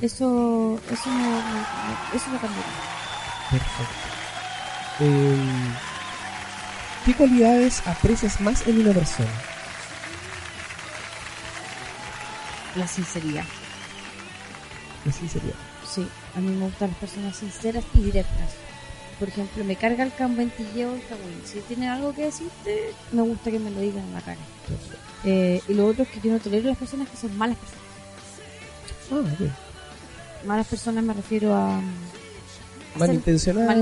Eso, 0.02 0.78
eso, 0.90 1.10
me- 1.10 2.16
eso 2.16 2.26
cambiaría. 2.40 2.72
perfecto. 3.50 3.94
Em, 5.00 5.74
¿Qué 7.04 7.14
cualidades 7.14 7.82
aprecias 7.86 8.40
más 8.40 8.66
en 8.66 8.80
una 8.80 8.92
persona? 8.92 9.30
La 12.76 12.86
sinceridad. 12.86 13.44
La 15.04 15.12
sinceridad. 15.12 15.54
Sí, 15.88 16.06
a 16.36 16.40
mí 16.40 16.50
me 16.54 16.66
gustan 16.66 16.90
las 16.90 16.98
personas 16.98 17.36
sinceras 17.36 17.84
y 17.94 18.00
directas. 18.02 18.50
Por 19.18 19.28
ejemplo, 19.28 19.64
me 19.64 19.76
carga 19.76 20.04
el 20.04 20.14
cambentilleo 20.14 20.94
el 20.94 21.02
cagüín. 21.06 21.42
Si 21.44 21.60
tiene 21.60 21.88
algo 21.88 22.14
que 22.14 22.26
decirte, 22.26 22.92
me 23.12 23.22
gusta 23.22 23.50
que 23.50 23.58
me 23.58 23.70
lo 23.70 23.80
digan 23.80 24.04
en 24.04 24.14
la 24.14 24.20
cara. 24.20 24.38
Eh, 25.24 25.60
y 25.68 25.74
lo 25.74 25.86
otro 25.86 26.04
es 26.04 26.08
que 26.10 26.20
yo 26.20 26.32
no 26.32 26.38
tolero 26.38 26.68
las 26.68 26.78
personas 26.78 27.08
que 27.08 27.16
son 27.16 27.36
malas 27.36 27.56
personas. 27.58 27.84
Ah, 29.11 29.16
ok. 29.16 30.46
Malas 30.46 30.66
personas 30.66 31.04
me 31.04 31.12
refiero 31.12 31.54
a... 31.54 31.80
malintencionadas. 32.96 33.76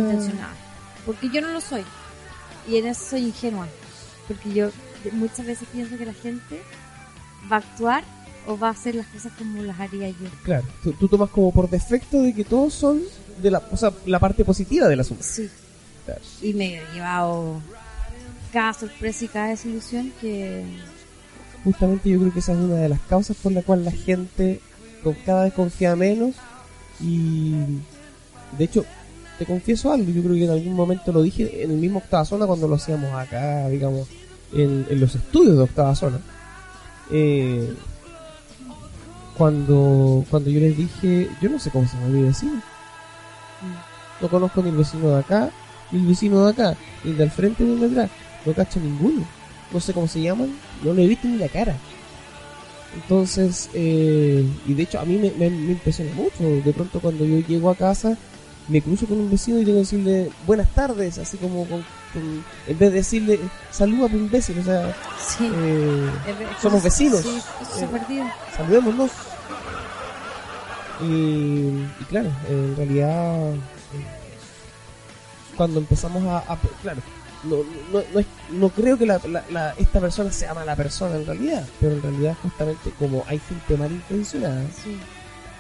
Porque 1.07 1.31
yo 1.31 1.41
no 1.41 1.49
lo 1.49 1.61
soy. 1.61 1.85
Y 2.69 2.77
en 2.77 2.87
eso 2.87 3.11
soy 3.11 3.27
ingenua. 3.27 3.67
Porque 4.27 4.53
yo 4.53 4.71
muchas 5.13 5.47
veces 5.47 5.69
pienso 5.73 5.97
que 5.97 6.07
la 6.07 6.13
gente 6.13 6.61
va 7.51 7.57
a 7.57 7.61
actuar 7.61 8.05
o 8.47 8.59
va 8.59 8.69
a 8.69 8.71
hacer 8.73 8.95
las 8.95 9.07
cosas 9.07 9.33
como 9.39 9.63
las 9.63 9.79
haría 9.79 10.09
yo. 10.09 10.29
Claro, 10.43 10.67
tú, 10.83 10.93
tú 10.93 11.09
tomas 11.09 11.31
como 11.31 11.53
por 11.53 11.69
defecto 11.69 12.23
de 12.23 12.35
que 12.35 12.45
todos 12.45 12.75
son 12.75 13.03
de 13.41 13.51
la, 13.51 13.63
o 13.71 13.77
sea, 13.77 13.93
la 14.07 14.19
parte 14.19 14.45
positiva 14.45 14.89
del 14.89 15.01
asunto. 15.01 15.23
Sí. 15.23 15.49
Claro. 16.05 16.21
Y 16.43 16.55
me 16.55 16.77
he 16.77 16.93
llevado 16.95 17.61
cada 18.53 18.73
sorpresa 18.73 19.25
y 19.25 19.29
cada 19.29 19.49
desilusión 19.49 20.13
que... 20.21 20.65
Justamente 21.65 22.09
yo 22.09 22.19
creo 22.21 22.33
que 22.33 22.39
esa 22.39 22.53
es 22.53 22.59
una 22.59 22.77
de 22.77 22.89
las 22.89 23.01
causas 23.01 23.37
por 23.37 23.53
la 23.53 23.63
cual 23.63 23.85
la 23.85 23.93
gente 23.93 24.61
con- 25.03 25.15
cada 25.27 25.45
vez 25.45 25.53
confía 25.55 25.95
menos 25.97 26.35
y 27.01 27.53
de 28.57 28.65
hecho 28.65 28.85
te 29.39 29.47
confieso 29.47 29.93
algo, 29.93 30.11
yo 30.11 30.23
creo 30.23 30.35
que 30.35 30.45
en 30.45 30.51
algún 30.51 30.75
momento 30.75 31.13
lo 31.13 31.23
dije 31.23 31.63
en 31.63 31.71
el 31.71 31.77
mismo 31.77 31.99
Octava 32.01 32.25
Zona 32.25 32.47
cuando 32.47 32.67
lo 32.67 32.75
hacíamos 32.75 33.13
acá, 33.15 33.69
digamos, 33.69 34.09
en, 34.53 34.87
en 34.91 35.01
los 35.01 35.15
estudios 35.15 35.57
de 35.57 35.63
Octava 35.63 35.95
Zona. 35.95 36.19
Eh, 37.11 37.73
cuando, 39.37 40.25
cuando 40.31 40.51
yo 40.51 40.59
les 40.61 40.77
dije, 40.77 41.31
yo 41.41 41.49
no 41.49 41.59
sé 41.61 41.71
cómo 41.71 41.87
se 41.87 41.95
llama 41.97 42.09
mi 42.09 42.23
vecino. 42.23 42.61
No 44.21 44.29
conozco 44.29 44.63
ni 44.63 44.71
el 44.71 44.77
vecino 44.77 45.11
de 45.11 45.21
acá, 45.21 45.51
ni 45.93 46.01
el 46.01 46.07
vecino 46.07 46.45
de 46.45 46.51
acá, 46.51 46.77
ni 47.05 47.13
el 47.13 47.17
del 47.19 47.31
frente 47.31 47.63
ni 47.63 47.75
el 47.75 47.81
de 47.81 47.87
atrás. 47.87 48.11
No 48.45 48.53
cacho 48.53 48.81
ninguno. 48.81 49.25
No 49.73 49.79
sé 49.81 49.93
cómo 49.93 50.09
se 50.09 50.21
llaman, 50.23 50.51
no 50.83 50.93
le 50.95 51.05
he 51.05 51.19
ni 51.23 51.37
la 51.37 51.49
cara. 51.49 51.77
Entonces, 53.03 53.69
eh, 53.75 54.45
y 54.67 54.75
de 54.75 54.83
hecho 54.83 54.99
a 55.01 55.05
mí 55.05 55.17
me, 55.19 55.31
me- 55.33 55.51
me 55.51 55.73
impresiona 55.73 56.13
mucho. 56.15 56.43
De 56.65 56.73
pronto 56.73 57.01
cuando 57.01 57.25
yo 57.25 57.39
llego 57.47 57.71
a 57.71 57.75
casa, 57.77 58.17
me 58.69 58.83
cruzo 58.83 59.07
con 59.07 59.19
un 59.19 59.31
vecino 59.31 59.59
y 59.61 59.65
tengo 59.65 59.77
que 59.79 59.83
decirle 59.85 60.31
buenas 60.47 60.73
tardes, 60.75 61.19
así 61.19 61.37
como 61.39 61.65
con, 61.67 61.83
con- 62.13 62.45
en 62.67 62.79
vez 62.79 62.91
de 62.91 62.91
decirle 62.91 63.41
saluda 63.71 64.09
por 64.09 64.19
imbécil, 64.19 64.59
o 64.59 64.63
sea, 64.65 64.95
Sí. 65.21 65.51
eh, 65.55 66.11
somos 66.61 66.83
vecinos. 66.83 67.21
Sí, 67.21 67.39
Eh, 67.81 68.31
saludémonos. 68.57 69.11
Y, 71.01 71.69
y 72.01 72.05
claro, 72.09 72.29
en 72.51 72.77
realidad, 72.77 73.53
eh, 73.55 73.59
cuando 75.57 75.79
empezamos 75.79 76.25
a, 76.25 76.39
a- 76.39 76.59
claro, 76.83 77.01
no, 77.45 77.57
no, 77.93 78.03
no, 78.13 78.21
es- 78.21 78.27
no 78.51 78.69
creo 78.71 78.97
que 78.99 79.07
la, 79.07 79.21
la- 79.29 79.45
la- 79.51 79.75
esta 79.79 80.01
persona 80.01 80.31
sea 80.33 80.55
mala 80.55 80.75
persona 80.77 81.17
en 81.17 81.27
realidad, 81.27 81.65
pero 81.81 81.93
en 81.95 82.03
realidad 82.03 82.37
justamente 82.43 82.91
como 82.99 83.25
hay 83.29 83.39
gente 83.41 83.77
malintencionada, 83.77 84.63
Sí. 84.83 84.97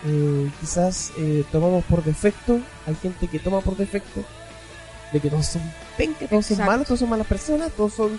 eh, 0.06 0.50
quizás 0.60 1.12
eh, 1.18 1.44
tomamos 1.52 1.84
por 1.84 2.02
defecto, 2.04 2.60
hay 2.86 2.94
gente 2.96 3.26
que 3.28 3.38
toma 3.38 3.60
por 3.60 3.76
defecto 3.76 4.24
de 5.12 5.20
que 5.20 5.30
todos 5.30 5.46
son 5.46 5.62
penca, 5.96 6.26
todos 6.26 6.46
son 6.46 6.58
malos, 6.58 6.86
todos 6.86 7.00
son 7.00 7.08
malas 7.10 7.26
personas, 7.26 7.70
todos 7.72 7.94
son 7.94 8.18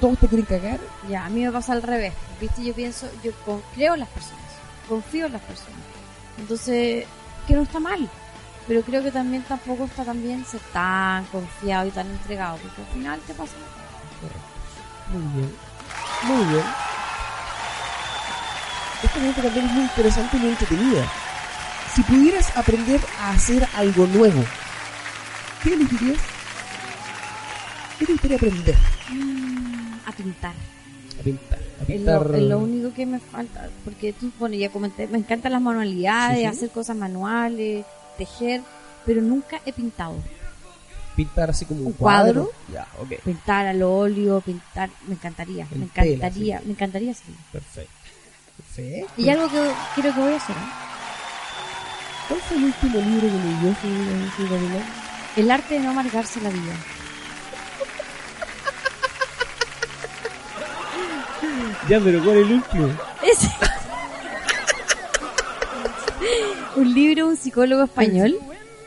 todos 0.00 0.16
te 0.18 0.28
quieren 0.28 0.46
cagar. 0.46 0.78
Ya, 1.10 1.24
a 1.26 1.28
mí 1.28 1.44
me 1.44 1.50
pasa 1.50 1.72
al 1.72 1.82
revés. 1.82 2.12
¿Viste? 2.40 2.62
Yo 2.62 2.72
pienso, 2.72 3.08
yo 3.24 3.32
creo 3.74 3.94
en 3.94 4.00
las 4.00 4.08
personas, 4.10 4.44
confío 4.88 5.26
en 5.26 5.32
las 5.32 5.42
personas. 5.42 5.80
Entonces, 6.38 7.04
que 7.48 7.54
no 7.54 7.62
está 7.62 7.80
mal. 7.80 8.08
Pero 8.68 8.82
creo 8.82 9.02
que 9.02 9.10
también 9.10 9.42
tampoco 9.44 9.84
está 9.86 10.04
tan 10.04 10.22
bien 10.22 10.44
ser 10.44 10.60
tan 10.72 11.24
confiado 11.26 11.88
y 11.88 11.90
tan 11.90 12.06
entregado, 12.08 12.58
porque 12.58 12.82
al 12.82 12.88
final 12.88 13.20
te 13.26 13.32
pasa. 13.34 13.52
Muy 15.10 15.22
bien. 15.34 15.52
Muy 16.24 16.44
bien. 16.52 16.64
Esta 19.02 19.14
pregunta 19.14 19.42
también 19.42 19.66
es 19.66 19.72
muy 19.72 19.82
interesante 19.84 20.36
y 20.36 20.40
muy 20.40 20.48
entretenida. 20.50 21.04
Si 21.94 22.02
pudieras 22.02 22.56
aprender 22.56 23.00
a 23.20 23.30
hacer 23.30 23.66
algo 23.74 24.06
nuevo, 24.06 24.44
¿qué 25.62 25.72
elegirías? 25.74 26.18
¿Qué 27.98 28.06
te 28.06 28.12
gustaría 28.12 28.36
aprender? 28.36 28.74
A 30.06 30.12
pintar. 30.12 30.52
A 31.18 31.22
pintar. 31.22 31.58
A 31.58 31.92
Es 31.92 32.00
lo, 32.02 32.34
es 32.34 32.42
lo 32.42 32.58
único 32.58 32.92
que 32.92 33.06
me 33.06 33.18
falta. 33.18 33.68
Porque 33.84 34.12
tú, 34.12 34.30
bueno, 34.38 34.56
ya 34.56 34.68
comenté, 34.70 35.06
me 35.06 35.18
encantan 35.18 35.52
las 35.52 35.62
manualidades, 35.62 36.36
Sí, 36.36 36.42
sí. 36.42 36.46
hacer 36.46 36.70
cosas 36.70 36.96
manuales, 36.96 37.86
tejer, 38.18 38.60
pero 39.06 39.22
nunca 39.22 39.60
he 39.64 39.72
pintado. 39.72 40.16
pintar 41.16 41.50
así 41.50 41.64
como 41.64 41.82
un, 41.84 41.92
cuadro. 41.92 42.50
Ya, 42.72 42.86
ok. 43.00 43.22
Pintar 43.24 43.66
al 43.66 43.82
óleo, 43.82 44.40
pintar, 44.42 44.90
me 45.06 45.14
encantaría, 45.14 45.66
En 45.72 45.80
me 45.80 45.86
tela, 45.86 46.04
encantaría, 46.26 46.58
sí. 46.60 46.64
me 46.66 46.72
encantaría 46.72 47.12
hacerlo. 47.12 47.36
Perfecto. 47.52 47.90
Perfecto. 48.56 49.12
Y 49.16 49.28
algo 49.30 49.48
que 49.48 49.72
creo 49.96 50.14
que 50.14 50.20
voy 50.20 50.32
a 50.34 50.36
hacer, 50.36 50.56
¿eh? 50.56 50.68
¿Cuál 52.28 52.40
fue 52.42 52.56
el 52.58 52.64
último 52.64 52.98
libro 53.00 53.20
que 53.22 53.88
leyó 53.88 54.50
Gabriela? 54.50 54.84
El 55.36 55.50
arte 55.50 55.74
de 55.74 55.80
no 55.80 55.90
amargarse 55.90 56.40
la 56.42 56.50
vida. 56.50 56.74
Ya, 61.88 61.98
pero 62.00 62.22
¿cuál 62.22 62.36
es 62.38 62.46
el 62.46 62.52
último? 62.52 62.88
Es 63.22 63.38
un 66.76 66.94
libro 66.94 67.26
de 67.26 67.30
un 67.32 67.36
psicólogo 67.36 67.82
español 67.84 68.36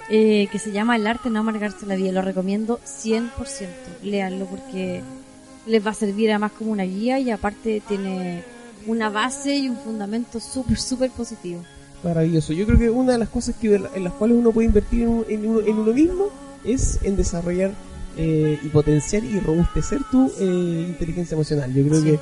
eh, 0.09 0.47
que 0.51 0.59
se 0.59 0.71
llama 0.71 0.95
El 0.95 1.07
arte 1.07 1.29
de 1.29 1.33
no 1.33 1.39
amargarse 1.39 1.85
la 1.85 1.95
vida. 1.95 2.11
Lo 2.11 2.21
recomiendo 2.21 2.79
100%. 2.85 3.29
Léanlo 4.03 4.45
porque 4.45 5.01
les 5.67 5.85
va 5.85 5.91
a 5.91 5.93
servir 5.93 6.29
además 6.29 6.51
como 6.57 6.71
una 6.71 6.83
guía 6.83 7.19
y 7.19 7.29
aparte 7.31 7.81
tiene 7.87 8.43
una 8.87 9.09
base 9.09 9.55
y 9.57 9.69
un 9.69 9.77
fundamento 9.77 10.39
súper, 10.39 10.77
súper 10.79 11.11
positivo. 11.11 11.61
Maravilloso. 12.03 12.51
Yo 12.53 12.65
creo 12.65 12.79
que 12.79 12.89
una 12.89 13.11
de 13.13 13.19
las 13.19 13.29
cosas 13.29 13.55
que 13.61 13.75
en 13.75 14.03
las 14.03 14.13
cuales 14.13 14.37
uno 14.37 14.51
puede 14.51 14.67
invertir 14.67 15.03
en, 15.03 15.09
un- 15.09 15.25
en 15.29 15.45
uno, 15.45 15.59
en 15.61 15.77
uno 15.77 15.93
mismo 15.93 16.29
es 16.63 16.99
en 17.03 17.15
desarrollar 17.15 17.71
eh, 18.17 18.59
y 18.63 18.67
potenciar 18.69 19.23
y 19.23 19.39
robustecer 19.39 19.99
tu 20.11 20.31
eh, 20.39 20.85
inteligencia 20.89 21.35
emocional. 21.35 21.71
Yo 21.73 21.83
creo 21.87 22.01
Sí. 22.01 22.05
que 22.11 22.19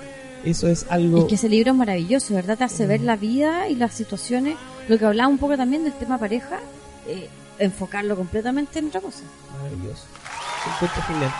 eso 0.51 0.67
es 0.67 0.85
algo 0.89 1.19
Es 1.19 1.25
que 1.25 1.35
ese 1.35 1.49
libro 1.49 1.71
es 1.71 1.77
maravilloso, 1.77 2.33
¿verdad? 2.33 2.57
Te 2.57 2.63
hace 2.65 2.85
ver 2.87 3.01
la 3.01 3.15
vida 3.15 3.69
y 3.69 3.75
las 3.75 3.93
situaciones. 3.93 4.55
Lo 4.89 4.97
que 4.97 5.05
hablaba 5.05 5.29
un 5.29 5.37
poco 5.37 5.55
también 5.55 5.83
del 5.85 5.93
tema 5.93 6.17
pareja, 6.17 6.59
eh, 7.07 7.29
enfocarlo 7.59 8.15
completamente 8.17 8.79
en 8.79 8.87
otra 8.87 8.99
cosa. 9.01 9.21
maravilloso. 9.57 10.03
Se 10.63 10.69
encuentra 10.71 11.03
genial. 11.03 11.31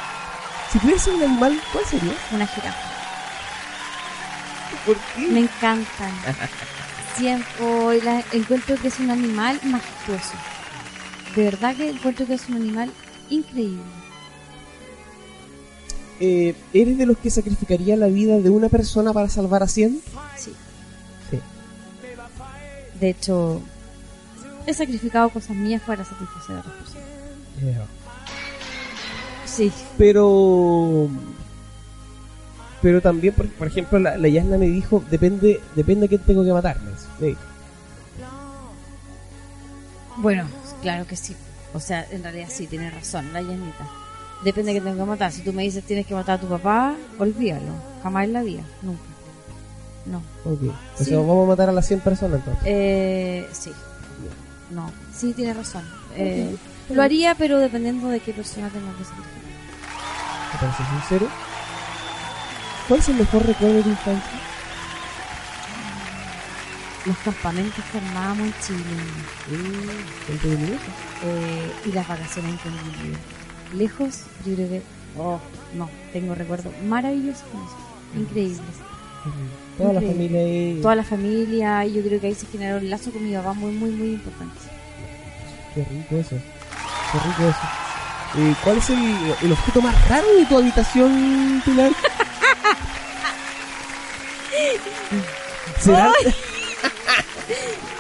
Si 0.72 1.00
ser 1.00 1.16
un 1.16 1.24
animal, 1.24 1.60
¿cuál 1.74 1.86
sería? 1.86 2.14
Una 2.32 2.46
jirafa. 2.46 2.78
¿Por 4.86 4.96
qué? 4.98 5.28
Me 5.28 5.40
encantan. 5.40 6.12
Siempre 7.18 8.02
la- 8.04 8.24
encuentro 8.34 8.76
que 8.78 8.88
es 8.90 9.00
un 9.00 9.10
animal 9.10 9.60
majestuoso. 9.64 10.34
De 11.36 11.44
verdad 11.44 11.76
que 11.76 11.90
encuentro 11.90 12.26
que 12.28 12.36
es 12.36 12.48
un 12.50 12.56
animal 12.56 12.92
increíble. 13.30 13.82
Eh, 16.20 16.54
¿Eres 16.74 16.98
de 16.98 17.06
los 17.06 17.18
que 17.18 17.30
sacrificaría 17.30 17.96
la 17.98 18.08
vida 18.08 18.38
de 18.40 18.50
una 18.50 18.70
persona 18.70 19.12
para 19.14 19.28
salvar 19.30 19.64
a 19.64 19.68
100? 19.68 20.02
Sí. 20.38 20.52
Sí. 20.52 20.54
De 23.00 23.10
hecho, 23.10 23.62
he 24.66 24.74
sacrificado 24.74 25.30
cosas 25.30 25.56
mías 25.56 25.82
para 25.86 26.04
satisfacer 26.04 26.56
a 26.56 26.60
otras 26.60 26.76
personas. 26.76 27.06
Sí. 29.46 29.72
Pero 29.98 31.10
pero 32.82 33.02
también 33.02 33.34
por, 33.34 33.50
por 33.50 33.68
ejemplo 33.68 34.00
la, 34.00 34.16
la 34.16 34.30
Yasna 34.30 34.58
me 34.58 34.68
dijo 34.68 35.04
depende 35.12 35.60
depende 35.76 36.06
a 36.06 36.10
quién 36.10 36.22
tengo 36.22 36.46
que 36.46 36.54
matar 36.54 36.80
me 36.82 36.92
dice. 36.92 37.08
Me 37.20 37.28
dijo. 37.28 37.42
Bueno, 40.18 40.46
claro 40.82 41.08
que 41.08 41.16
sí. 41.16 41.36
O 41.74 41.80
sea, 41.80 42.06
en 42.12 42.24
realidad 42.24 42.48
sí, 42.50 42.68
tienes 42.68 42.94
razón, 42.94 43.32
la 43.32 43.42
llanita. 43.42 43.88
Depende 44.44 44.74
de 44.74 44.80
que 44.80 44.86
tengo 44.86 44.98
que 44.98 45.10
matar. 45.10 45.32
Si 45.32 45.42
tú 45.42 45.54
me 45.54 45.64
dices 45.64 45.84
tienes 45.84 46.06
que 46.06 46.14
matar 46.14 46.38
a 46.38 46.42
tu 46.42 46.48
papá, 46.48 46.96
olvídalo. 47.18 47.74
Jamás 48.04 48.26
en 48.26 48.34
la 48.34 48.44
vida. 48.44 48.64
Nunca. 48.82 49.09
No. 50.06 50.18
Ok. 50.46 50.62
O 50.64 50.98
Sí. 50.98 51.06
sea, 51.06 51.18
vamos 51.18 51.46
a 51.46 51.50
matar 51.50 51.70
a 51.70 51.72
las 51.72 51.86
100 51.88 52.00
personas 52.02 52.40
entonces. 52.40 52.64
Eh, 52.66 53.48
sí. 53.52 53.72
No. 54.72 54.92
Sí, 55.14 55.34
tienes 55.34 55.58
razón. 55.58 55.84
Eh, 56.16 56.56
Lo 56.90 57.04
haría, 57.04 57.36
pero 57.36 57.60
dependiendo 57.60 58.08
de 58.10 58.20
qué 58.20 58.34
persona 58.34 58.70
tenga 58.70 58.92
que 58.98 59.04
sacrificar. 59.04 59.44
Me 60.54 60.60
parece 60.60 60.84
sincero. 60.92 61.28
¿Cuál 62.88 63.00
es 63.00 63.10
el 63.10 63.16
mejor 63.18 63.46
recuerdo 63.46 63.76
de 63.76 63.84
tu 63.84 63.90
infancia? 63.90 64.40
Los 67.06 67.18
campamentos 67.20 67.84
que 67.92 67.98
armábamos 67.98 68.48
en 68.48 68.54
Chile. 68.62 68.84
Mm, 69.50 70.78
eh, 71.24 71.72
y 71.86 71.92
las 71.92 72.08
vacaciones 72.08 72.52
en 72.52 72.58
Colombia. 72.58 73.20
Lejos, 73.74 74.22
yo 74.46 74.56
creo 74.56 74.70
que. 74.70 74.82
Oh, 75.18 75.40
no. 75.76 75.90
Tengo 76.14 76.36
recuerdos 76.36 76.74
maravillosos 76.88 77.44
con 77.52 77.62
eso. 77.64 77.76
Increíbles. 78.16 78.60
Toda 79.80 79.94
la 79.94 80.02
familia 80.02 80.40
ahí. 80.42 80.80
Toda 80.82 80.96
la 80.96 81.04
familia, 81.04 81.86
y 81.86 81.94
yo 81.94 82.02
creo 82.04 82.20
que 82.20 82.28
ahí 82.28 82.36
se 82.36 82.46
generó 82.48 82.78
un 82.78 82.90
lazo 82.90 83.12
con 83.12 83.24
mi 83.24 83.34
papá 83.34 83.54
muy, 83.54 83.72
muy, 83.72 83.92
muy 83.92 84.10
importante. 84.10 84.60
Qué 85.74 85.86
rico 85.86 86.18
eso. 86.18 86.36
Qué 87.12 87.20
rico 87.30 87.44
eso. 87.50 87.60
Eh, 88.38 88.54
¿Cuál 88.64 88.78
es 88.78 88.90
el, 88.90 89.36
el 89.42 89.52
objeto 89.54 89.82
más 89.82 90.10
raro 90.10 90.28
de 90.36 90.46
tu 90.46 90.58
habitación, 90.58 91.62
Pilar? 91.64 91.92
¿Será? 95.80 96.12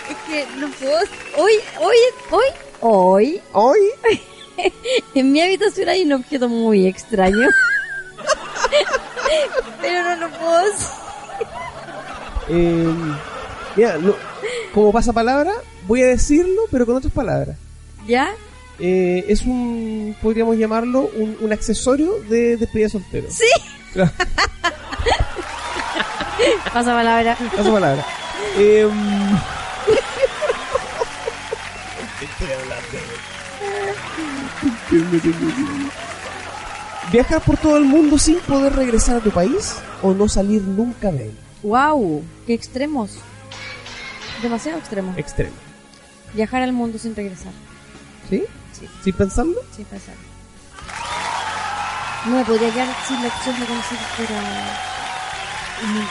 Es 0.09 0.17
que 0.27 0.45
no 0.57 0.67
puedo. 0.69 0.99
Hoy, 1.37 1.53
hoy, 1.79 1.95
hoy, 2.29 2.43
hoy, 2.81 3.41
Hoy 3.53 3.79
en 5.15 5.31
mi 5.31 5.41
habitación 5.41 5.87
hay 5.89 6.03
un 6.03 6.13
objeto 6.13 6.47
muy 6.49 6.85
extraño. 6.85 7.47
Pero 9.81 10.03
no 10.03 10.15
lo 10.27 10.37
puedo. 10.37 10.71
Eh, 12.49 12.87
mira, 13.75 13.97
no- 13.97 14.15
como 14.73 14.91
pasapalabra, 14.91 15.53
voy 15.87 16.01
a 16.03 16.07
decirlo, 16.07 16.61
pero 16.71 16.85
con 16.85 16.95
otras 16.95 17.13
palabras. 17.13 17.57
¿Ya? 18.07 18.29
Eh, 18.79 19.25
es 19.27 19.41
un, 19.41 20.15
podríamos 20.21 20.57
llamarlo, 20.57 21.09
un, 21.15 21.37
un 21.41 21.51
accesorio 21.53 22.13
de 22.29 22.57
despedida 22.57 22.89
soltero. 22.89 23.27
Sí. 23.29 23.45
Claro, 23.93 24.11
Pasa 26.73 26.93
palabra. 26.93 27.37
pasapalabra. 27.55 28.05
Eh, 28.57 28.87
¿Viajar 37.11 37.41
por 37.41 37.57
todo 37.57 37.77
el 37.77 37.85
mundo 37.85 38.17
sin 38.19 38.39
poder 38.39 38.75
regresar 38.75 39.17
a 39.17 39.19
tu 39.19 39.31
país 39.31 39.75
o 40.03 40.13
no 40.13 40.27
salir 40.29 40.61
nunca 40.61 41.11
de 41.11 41.25
él? 41.25 41.37
¡Wow! 41.63 42.23
¡Qué 42.47 42.53
extremos! 42.53 43.11
Demasiado 44.41 44.79
extremos. 44.79 45.17
Extremo. 45.17 45.55
Viajar 46.33 46.61
al 46.61 46.73
mundo 46.73 46.97
sin 46.97 47.15
regresar. 47.15 47.51
¿Sí? 48.29 48.43
Sí. 48.71 48.87
¿Sin 49.03 49.13
pensarlo? 49.13 49.59
Sin 49.75 49.85
pensar. 49.85 50.15
No 52.25 52.37
me 52.37 52.45
podría 52.45 52.71
quedar 52.71 52.95
sin 53.07 53.21
la 53.21 53.27
opción 53.27 53.59
de 53.59 53.65
conocer 53.65 53.97
fuera 54.15 54.39
el 55.81 55.87
mundo. 55.87 56.09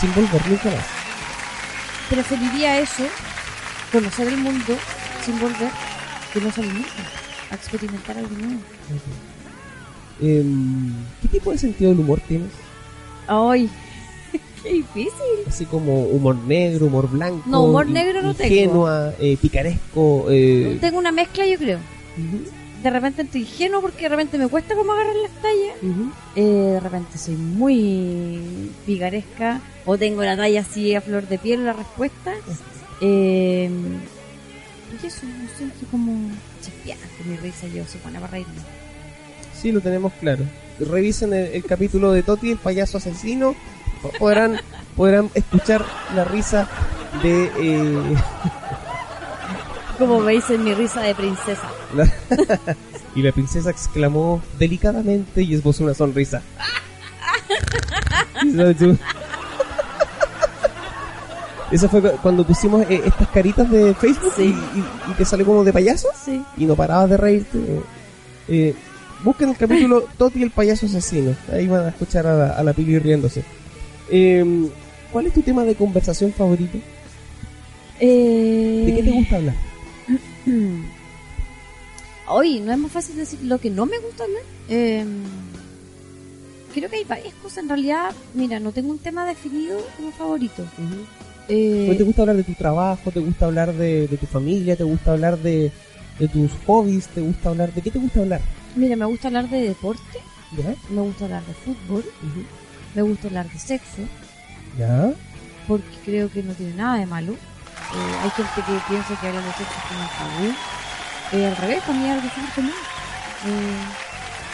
Sin 0.00 0.14
volver 0.14 0.48
nunca 0.48 0.70
más. 0.70 0.86
Preferiría 2.10 2.78
eso, 2.78 3.04
conocer 3.90 4.28
el 4.28 4.38
mundo 4.38 4.76
sin 5.24 5.38
volver, 5.40 5.70
que 6.32 6.40
no 6.40 6.50
salir 6.50 6.74
nunca. 6.74 6.88
A 7.50 7.54
experimentar 7.54 8.16
algo 8.16 8.36
nuevo. 8.36 8.60
Em, 10.20 10.92
¿Qué 11.20 11.28
tipo 11.28 11.52
de 11.52 11.58
sentido 11.58 11.90
del 11.90 12.00
humor 12.00 12.20
tienes? 12.26 12.50
¡Ay! 13.28 13.70
¡Qué 14.62 14.72
difícil! 14.72 15.10
Así 15.46 15.64
como 15.66 16.04
humor 16.04 16.36
negro, 16.36 16.86
humor 16.86 17.08
blanco. 17.10 17.42
No, 17.46 17.64
humor 17.64 17.86
negro 17.88 18.22
no 18.22 18.34
tengo. 18.34 18.54
Ingenua, 18.54 19.12
eh, 19.18 19.36
picaresco. 19.40 20.26
Eh, 20.30 20.78
Tengo 20.80 20.98
una 20.98 21.10
mezcla, 21.12 21.46
yo 21.46 21.58
creo. 21.58 21.78
ujú, 21.78 22.44
De 22.82 22.90
repente 22.90 23.22
estoy 23.22 23.40
ingenuo 23.42 23.80
porque 23.80 24.02
de 24.02 24.08
repente 24.10 24.38
me 24.38 24.48
cuesta 24.48 24.74
como 24.76 24.92
agarrar 24.92 25.16
las 25.16 25.32
tallas. 25.42 25.76
ujú. 25.82 26.10
Eh, 26.36 26.42
de 26.74 26.80
repente 26.80 27.18
soy 27.18 27.34
muy 27.34 28.70
picaresca 28.86 29.60
o 29.84 29.98
tengo 29.98 30.22
la 30.22 30.36
talla 30.36 30.60
así 30.60 30.94
a 30.94 31.00
flor 31.00 31.26
de 31.28 31.38
piel 31.38 31.64
la 31.64 31.72
respuesta. 31.72 32.32
Eh, 33.00 33.68
y 35.02 35.06
eso, 35.06 35.26
no 35.26 35.48
sé, 35.58 35.64
soy 35.78 35.88
como 35.90 36.30
chispeante 36.62 37.04
mi 37.24 37.36
risa, 37.36 37.66
yo 37.66 37.84
soy 37.86 38.00
buena 38.02 38.20
para 38.20 38.32
reírme. 38.32 38.52
Sí, 39.60 39.72
lo 39.72 39.80
tenemos 39.80 40.12
claro. 40.20 40.44
Revisen 40.78 41.32
el, 41.32 41.46
el 41.54 41.64
capítulo 41.64 42.12
de 42.12 42.22
Toti, 42.22 42.50
el 42.52 42.58
payaso 42.58 42.98
asesino. 42.98 43.54
Podrán, 44.18 44.60
podrán 44.96 45.30
escuchar 45.34 45.84
la 46.14 46.24
risa 46.24 46.68
de... 47.22 47.50
eh, 47.58 48.14
Como 49.98 50.20
veis 50.22 50.48
en 50.50 50.64
mi 50.64 50.74
risa 50.74 51.00
de 51.02 51.14
princesa. 51.14 51.68
la- 51.94 52.12
y 53.14 53.22
la 53.22 53.30
princesa 53.32 53.70
exclamó 53.70 54.42
delicadamente 54.58 55.42
y 55.42 55.54
esbozó 55.54 55.84
una 55.84 55.94
sonrisa. 55.94 56.42
Eso 61.70 61.88
fue 61.88 62.02
cu- 62.02 62.18
cuando 62.22 62.44
pusimos 62.44 62.82
eh, 62.90 63.00
estas 63.04 63.28
caritas 63.28 63.70
de 63.70 63.94
Facebook 63.94 64.32
Sí. 64.36 64.42
y, 64.74 64.78
y- 64.78 64.84
y 65.10 65.14
te 65.14 65.24
salió 65.24 65.46
como 65.46 65.64
de 65.64 65.72
payaso 65.72 66.08
Sí. 66.22 66.42
y 66.56 66.66
no 66.66 66.74
parabas 66.76 67.08
de 67.08 67.16
reírte. 67.16 67.58
Eh, 68.48 68.74
busquen 69.24 69.50
el 69.50 69.56
capítulo 69.56 70.04
Toti 70.18 70.42
el 70.42 70.50
payaso 70.50 70.84
asesino. 70.86 71.34
Ahí 71.50 71.66
van 71.68 71.86
a 71.86 71.88
escuchar 71.88 72.26
a 72.26 72.34
la, 72.34 72.50
a 72.50 72.62
la 72.62 72.72
Pili 72.74 72.98
riéndose. 72.98 73.42
Eh, 74.12 74.68
¿Cuál 75.10 75.26
es 75.26 75.32
tu 75.32 75.42
tema 75.42 75.64
de 75.64 75.74
conversación 75.74 76.32
favorito? 76.32 76.78
Eh... 77.98 78.84
¿De 78.86 78.94
qué 78.96 79.02
te 79.02 79.10
gusta 79.10 79.36
hablar? 79.36 79.54
Hoy 82.28 82.60
no 82.60 82.72
es 82.72 82.78
más 82.78 82.92
fácil 82.92 83.16
decir 83.16 83.40
lo 83.42 83.58
que 83.58 83.70
no 83.70 83.86
me 83.86 83.98
gusta 83.98 84.24
hablar. 84.24 84.42
Eh, 84.68 85.04
creo 86.74 86.88
que 86.88 86.96
hay 86.96 87.04
varias 87.04 87.34
cosas. 87.34 87.58
En 87.64 87.68
realidad, 87.68 88.12
mira, 88.34 88.60
no 88.60 88.72
tengo 88.72 88.90
un 88.90 88.98
tema 88.98 89.26
definido 89.26 89.78
como 89.96 90.12
favorito. 90.12 90.64
Eh, 91.48 91.86
¿No 91.88 91.96
te 91.96 92.04
gusta 92.04 92.22
hablar 92.22 92.36
de 92.36 92.44
tu 92.44 92.54
trabajo? 92.54 93.10
¿Te 93.10 93.20
gusta 93.20 93.46
hablar 93.46 93.72
de, 93.74 94.08
de 94.08 94.16
tu 94.16 94.26
familia? 94.26 94.76
¿Te 94.76 94.84
gusta 94.84 95.12
hablar 95.12 95.38
de, 95.38 95.72
de 96.18 96.28
tus 96.28 96.50
hobbies? 96.66 97.08
¿Te 97.08 97.20
gusta 97.20 97.48
hablar 97.50 97.72
de 97.72 97.82
qué 97.82 97.90
te 97.90 97.98
gusta 97.98 98.20
hablar? 98.20 98.40
Mira, 98.76 98.96
me 98.96 99.04
gusta 99.04 99.28
hablar 99.28 99.50
de 99.50 99.60
deporte, 99.62 100.18
¿Ya? 100.56 100.74
me 100.90 101.02
gusta 101.02 101.24
hablar 101.24 101.42
de 101.44 101.52
fútbol, 101.52 102.04
me 102.94 103.02
gusta 103.02 103.28
hablar 103.28 103.50
de 103.50 103.58
sexo, 103.58 104.02
¿Ya? 104.78 105.12
porque 105.66 105.96
creo 106.04 106.30
que 106.30 106.42
no 106.42 106.54
tiene 106.54 106.74
nada 106.74 106.98
de 106.98 107.06
malo. 107.06 107.32
Eh, 107.32 108.16
hay 108.22 108.30
gente 108.30 108.52
que 108.54 108.78
piensa 108.88 109.20
que 109.20 109.26
hablar 109.26 109.44
de 109.44 109.52
sexo 109.52 109.74
es 109.76 109.84
como 109.88 110.00
un 110.00 110.08
tabú. 110.08 110.54
Eh, 111.32 111.46
al 111.46 111.56
revés, 111.56 111.82
para 111.82 111.98
mí 111.98 112.04
es 112.04 112.12
algo 112.12 112.28
súper 112.28 112.54
común. 112.54 112.72
Eh, 113.46 113.84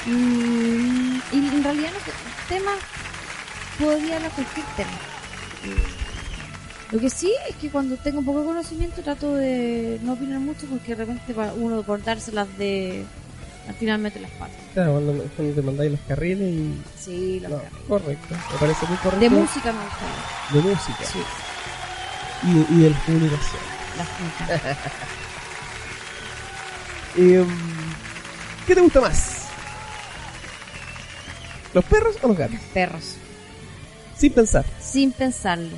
y, 0.06 1.36
y 1.36 1.48
en 1.48 1.64
realidad 1.64 1.90
no 1.92 2.00
sé, 2.00 2.12
tema, 2.48 2.72
podría 3.78 4.16
hablar 4.16 4.30
cualquier 4.32 4.66
tema. 4.76 4.90
Eh, 5.64 5.82
lo 6.90 6.98
que 6.98 7.10
sí 7.10 7.32
es 7.48 7.56
que 7.56 7.68
cuando 7.68 7.96
tengo 7.96 8.22
poco 8.22 8.44
conocimiento 8.44 9.02
trato 9.02 9.34
de 9.34 10.00
no 10.02 10.14
opinar 10.14 10.40
mucho 10.40 10.66
porque 10.66 10.94
de 10.94 11.04
repente 11.04 11.34
uno 11.56 11.82
por 11.82 12.02
dárselas 12.02 12.48
de 12.56 13.04
al 13.68 13.74
final 13.74 13.98
mete 14.00 14.18
las 14.20 14.30
patas. 14.32 14.56
Claro, 14.74 14.92
cuando, 14.92 15.24
cuando 15.36 15.54
te 15.54 15.62
mandáis 15.62 15.90
los 15.92 16.00
carriles 16.08 16.48
y... 16.48 16.82
Sí, 16.98 17.40
las 17.40 17.50
No, 17.50 17.58
carreras. 17.58 17.80
correcto. 17.88 18.34
Me 18.52 18.58
parece 18.58 18.86
muy 18.86 18.96
correcto. 18.98 19.20
De 19.20 19.30
música 19.30 19.72
me 19.72 19.84
gusta. 19.84 20.54
De 20.54 20.60
música. 20.62 21.04
Sí, 21.04 21.18
Y, 22.44 22.74
y 22.74 22.82
de 22.82 22.90
las 22.90 23.08
me 23.08 23.16
encanta. 23.16 24.78
Eh, 27.16 27.44
¿Qué 28.66 28.74
te 28.74 28.80
gusta 28.80 29.00
más? 29.00 29.46
¿Los 31.74 31.84
perros 31.84 32.16
o 32.22 32.28
los 32.28 32.36
gatos? 32.36 32.58
Perros. 32.72 33.14
Sin 34.16 34.32
pensar. 34.32 34.64
Sin 34.80 35.12
pensarlo. 35.12 35.76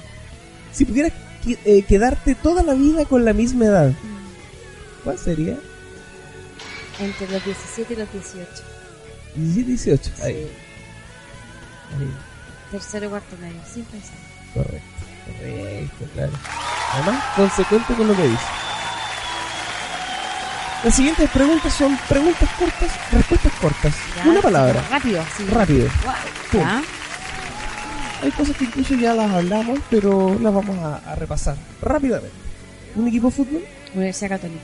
Si 0.72 0.84
pudieras 0.84 1.12
eh, 1.64 1.82
quedarte 1.82 2.34
toda 2.34 2.62
la 2.62 2.74
vida 2.74 3.04
con 3.04 3.24
la 3.24 3.32
misma 3.32 3.64
edad, 3.66 3.92
¿cuál 5.04 5.18
sería? 5.18 5.56
Entre 7.00 7.28
los 7.28 7.44
17 7.44 7.94
y 7.94 7.96
los 7.96 8.12
18. 8.12 8.46
17 9.34 9.66
18. 9.66 10.12
Ahí. 10.22 10.34
Ahí. 11.98 12.10
Tercero 12.70 13.06
y 13.06 13.08
cuarto 13.08 13.36
medio. 13.40 13.60
Sin 13.72 13.84
pensar. 13.84 14.16
Correcto. 14.54 14.88
Correcto, 15.26 16.04
claro. 16.14 16.32
Además, 16.92 17.24
consecuente 17.36 17.94
con 17.94 18.08
lo 18.08 18.16
que 18.16 18.22
dice. 18.22 18.44
Las 20.84 20.94
siguientes 20.94 21.30
preguntas 21.30 21.72
son 21.74 21.98
preguntas 22.08 22.48
cortas, 22.58 22.90
respuestas 23.12 23.52
cortas. 23.60 23.94
Ya, 24.16 24.30
Una 24.30 24.40
palabra. 24.40 24.82
Rápido, 24.90 25.20
así. 25.20 25.44
Rápido. 25.44 25.88
Wow. 26.52 26.64
Hay 28.22 28.30
cosas 28.32 28.56
que 28.56 28.64
incluso 28.64 28.94
ya 28.94 29.14
las 29.14 29.30
hablamos, 29.30 29.78
pero 29.90 30.38
las 30.40 30.52
vamos 30.54 30.76
a, 30.78 30.96
a 31.10 31.14
repasar 31.14 31.56
rápidamente. 31.80 32.34
¿Un 32.94 33.08
equipo 33.08 33.26
de 33.28 33.32
fútbol? 33.32 33.64
Universidad 33.94 34.30
Católica. 34.30 34.60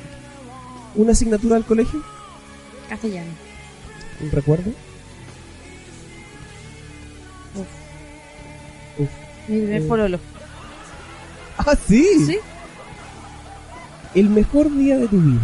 ¿Una 0.94 1.12
asignatura 1.12 1.56
del 1.56 1.64
colegio? 1.64 2.02
Castellano. 2.88 3.30
¿Un 4.20 4.30
recuerdo? 4.30 4.70
Uf. 7.54 7.66
Uf. 8.98 9.08
Mi 9.48 9.58
primer 9.60 9.82
Eh. 9.82 9.86
pololo. 9.86 10.18
¡Ah, 11.58 11.76
sí! 11.88 12.04
¿Sí? 12.26 12.38
El 14.14 14.30
mejor 14.30 14.70
día 14.76 14.98
de 14.98 15.08
tu 15.08 15.20
vida. 15.20 15.40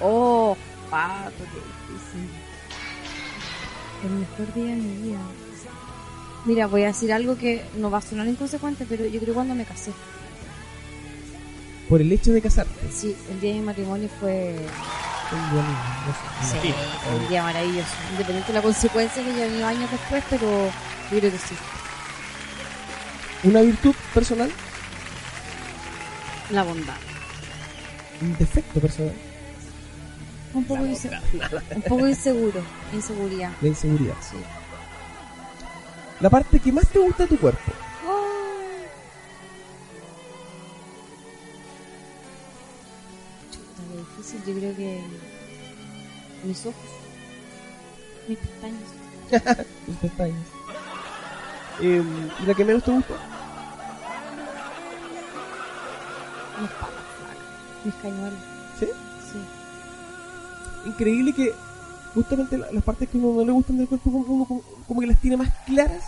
Oh, 0.00 0.56
pato, 0.90 1.30
qué 1.38 1.92
difícil. 1.94 2.30
El 4.04 4.10
mejor 4.10 4.54
día 4.54 4.64
de 4.74 4.76
mi 4.80 5.08
vida. 5.08 5.18
Mira, 6.46 6.66
voy 6.66 6.82
a 6.84 6.86
decir 6.86 7.12
algo 7.12 7.36
que 7.36 7.62
no 7.76 7.90
va 7.90 7.98
a 7.98 8.02
sonar 8.02 8.26
inconsecuente, 8.26 8.86
pero 8.88 9.06
yo 9.06 9.20
creo 9.20 9.34
cuando 9.34 9.54
me 9.54 9.64
casé. 9.64 9.92
Por 11.88 12.00
el 12.00 12.10
hecho 12.12 12.32
de 12.32 12.40
casarte. 12.40 12.72
Sí, 12.92 13.14
el 13.30 13.40
día 13.40 13.52
de 13.52 13.60
mi 13.60 13.66
matrimonio 13.66 14.08
fue 14.20 14.56
Un 15.32 15.50
día 15.52 15.62
me 15.62 16.62
sí, 16.62 16.74
un 17.14 17.28
día 17.28 17.42
maravilloso. 17.42 17.88
Independiente 18.12 18.48
de 18.52 18.58
la 18.58 18.62
consecuencia 18.62 19.22
que 19.22 19.32
ya 19.34 19.44
venido 19.46 19.66
años 19.66 19.90
después, 19.90 20.24
pero 20.28 20.66
yo 21.12 21.18
creo 21.18 21.30
que 21.30 21.38
sí. 21.38 21.54
¿Una 23.44 23.60
virtud 23.60 23.94
personal? 24.12 24.50
La 26.50 26.62
bondad. 26.64 26.94
¿Un 28.20 28.36
defecto 28.38 28.80
personal? 28.80 29.14
Un 30.52 30.64
poco, 30.64 30.84
inse- 30.84 31.20
un 31.76 31.82
poco 31.82 32.08
inseguro, 32.08 32.60
inseguridad. 32.92 33.52
La 33.60 33.68
inseguridad. 33.68 34.14
Sí. 34.20 34.36
La 36.18 36.28
parte 36.28 36.58
que 36.58 36.72
más 36.72 36.88
te 36.88 36.98
gusta 36.98 37.22
de 37.22 37.28
tu 37.30 37.38
cuerpo. 37.38 37.72
Yo 44.46 44.54
creo 44.54 44.76
que 44.76 45.00
mis 46.44 46.60
ojos, 46.66 46.74
mis 48.28 48.38
pestañas. 48.38 48.88
Tus 49.86 49.96
pestañas. 49.96 50.46
Eh, 51.80 52.02
¿Y 52.42 52.46
la 52.46 52.54
que 52.54 52.64
menos 52.64 52.82
te 52.84 52.90
gusta? 52.90 53.14
Mis 56.60 56.70
patas 56.70 57.04
flacas, 57.18 57.84
mis 57.84 57.94
cañuelos. 57.96 58.38
¿Sí? 58.78 58.86
Sí. 59.32 60.88
Increíble 60.88 61.32
que 61.34 61.54
justamente 62.14 62.58
la- 62.58 62.70
las 62.72 62.82
partes 62.84 63.08
que 63.08 63.18
a 63.18 63.20
uno 63.20 63.40
no 63.40 63.44
le 63.46 63.52
gustan 63.52 63.78
del 63.78 63.88
cuerpo 63.88 64.10
como, 64.10 64.46
como- 64.46 64.62
como- 64.86 65.00
que 65.00 65.06
las 65.06 65.20
tiene 65.20 65.36
más 65.36 65.48
claras 65.66 66.04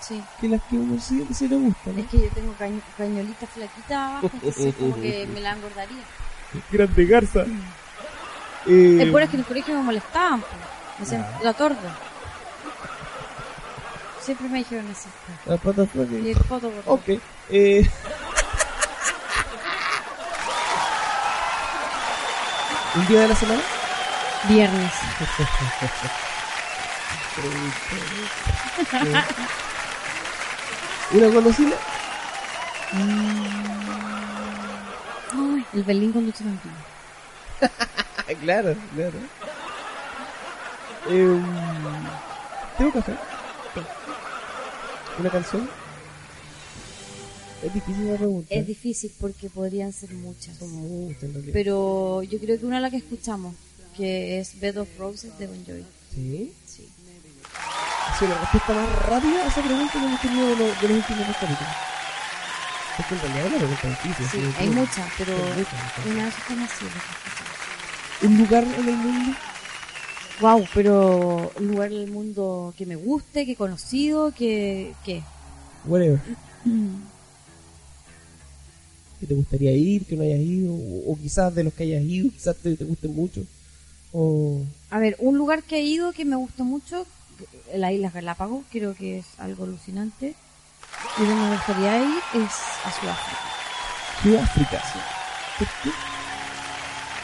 Sí. 0.00 0.20
que 0.40 0.48
las 0.48 0.62
que 0.62 0.76
uno 0.76 1.00
sí, 1.00 1.26
sí 1.34 1.46
le 1.48 1.56
gustan. 1.56 1.94
¿no? 1.96 2.02
Es 2.02 2.08
que 2.08 2.18
yo 2.20 2.28
tengo 2.30 2.54
cañ- 2.58 2.80
cañuelitas 2.96 3.48
flaquitas 3.50 3.92
abajo, 3.92 4.30
entonces 4.34 4.74
como 4.74 4.94
que 4.96 5.26
me 5.34 5.40
la 5.40 5.52
engordaría. 5.52 6.02
Grande 6.72 7.04
garza. 7.06 7.44
Eh, 8.66 8.98
Es 9.02 9.10
por 9.10 9.22
eso 9.22 9.30
que 9.30 9.36
en 9.36 9.40
el 9.40 9.46
colegio 9.46 9.74
me 9.74 9.82
molestaban. 9.82 10.40
Me 10.98 11.04
decían, 11.04 11.26
la 11.42 11.52
torda. 11.54 11.96
Siempre 14.20 14.48
me 14.48 14.58
dijeron 14.58 14.86
así. 14.90 15.08
las 15.46 15.60
patas 15.60 15.88
flacas. 15.90 16.12
Y 16.12 16.30
el 16.30 16.38
foto, 16.44 16.70
por 16.70 16.94
Ok. 16.98 17.08
Eh... 17.50 17.88
¿Un 22.96 23.06
día 23.06 23.20
de 23.20 23.28
la 23.28 23.36
semana? 23.36 23.60
Viernes. 24.48 24.92
¿Una 31.12 31.26
golosina? 31.28 31.72
Ay, 32.92 33.79
el 35.74 35.82
Berlín 35.84 36.12
con 36.12 36.26
ducha 36.26 36.44
campina. 36.44 36.74
Ah, 37.62 38.34
claro, 38.40 38.74
claro. 38.94 39.18
Eh, 41.08 41.40
¿Tengo 42.78 42.92
café? 42.92 43.12
¿Una 45.18 45.30
canción? 45.30 45.68
Es 47.62 47.74
difícil 47.74 48.10
la 48.10 48.16
pregunta. 48.16 48.54
Es 48.54 48.66
difícil 48.66 49.12
porque 49.20 49.50
podrían 49.50 49.92
ser 49.92 50.12
muchas. 50.14 50.56
Pero 51.52 52.22
yo 52.22 52.38
creo 52.38 52.58
que 52.58 52.64
una 52.66 52.76
es 52.76 52.82
la 52.82 52.90
que 52.90 52.96
escuchamos, 52.98 53.54
que 53.96 54.40
es 54.40 54.58
Bed 54.60 54.78
of 54.80 54.88
Roses 54.98 55.36
de 55.38 55.46
Bon 55.46 55.64
Jovi. 55.66 55.84
¿Sí? 56.14 56.52
Sí. 56.66 56.88
Ha 58.08 58.18
sido 58.18 58.30
la 58.34 58.40
respuesta 58.40 58.72
más 58.72 59.02
rápida 59.06 59.44
a 59.44 59.48
esa 59.48 59.62
pregunta 59.62 59.92
que 59.92 59.98
hemos 59.98 60.20
tenido 60.20 60.46
de, 60.48 60.56
los- 60.56 60.80
de 60.80 60.88
los 60.88 60.96
últimos 60.98 61.26
dos 61.26 61.36
capítulos. 61.36 61.72
Porque 63.08 63.14
en 63.14 63.32
realidad 63.32 63.46
es 63.46 63.52
una 63.52 63.58
pregunta 63.58 63.88
difícil. 63.88 64.26
Sí, 64.26 64.38
sí, 64.40 64.54
hay 64.58 64.68
muchas, 64.70 65.08
pero 65.16 65.36
una 65.36 65.54
que 65.54 66.28
escuchamos. 66.28 66.70
¿Un 68.22 68.38
lugar 68.38 68.64
en 68.64 68.88
el 68.88 68.96
mundo? 68.96 69.36
Wow, 70.40 70.66
pero 70.74 71.52
un 71.58 71.68
lugar 71.68 71.90
del 71.90 72.10
mundo 72.10 72.74
que 72.76 72.84
me 72.86 72.96
guste, 72.96 73.46
que 73.46 73.52
he 73.52 73.56
conocido, 73.56 74.32
que... 74.32 74.94
que 75.04 75.22
Whatever. 75.86 76.20
¿Que 79.18 79.26
te 79.26 79.34
gustaría 79.34 79.72
ir, 79.72 80.04
que 80.04 80.16
no 80.16 80.22
hayas 80.22 80.40
ido? 80.40 80.72
O, 80.74 81.12
o 81.12 81.18
quizás 81.18 81.54
de 81.54 81.64
los 81.64 81.72
que 81.72 81.84
hayas 81.84 82.02
ido, 82.02 82.30
quizás 82.30 82.56
te, 82.56 82.76
te 82.76 82.84
gusten 82.84 83.14
mucho. 83.14 83.42
O... 84.12 84.60
A 84.90 84.98
ver, 84.98 85.16
un 85.18 85.38
lugar 85.38 85.62
que 85.62 85.76
he 85.76 85.82
ido 85.82 86.12
que 86.12 86.24
me 86.24 86.36
gustó 86.36 86.64
mucho, 86.64 87.06
las 87.74 87.92
Islas 87.92 88.12
Galápagos, 88.12 88.64
creo 88.70 88.94
que 88.94 89.18
es 89.18 89.26
algo 89.38 89.64
alucinante. 89.64 90.34
Y 91.18 91.24
donde 91.24 91.44
me 91.44 91.56
gustaría 91.56 91.98
ir 91.98 92.22
es 92.34 92.52
a 92.84 92.92
Sudáfrica. 92.92 93.40
Sudáfrica. 94.22 94.82
¿Por 95.58 95.68
qué? 95.82 95.90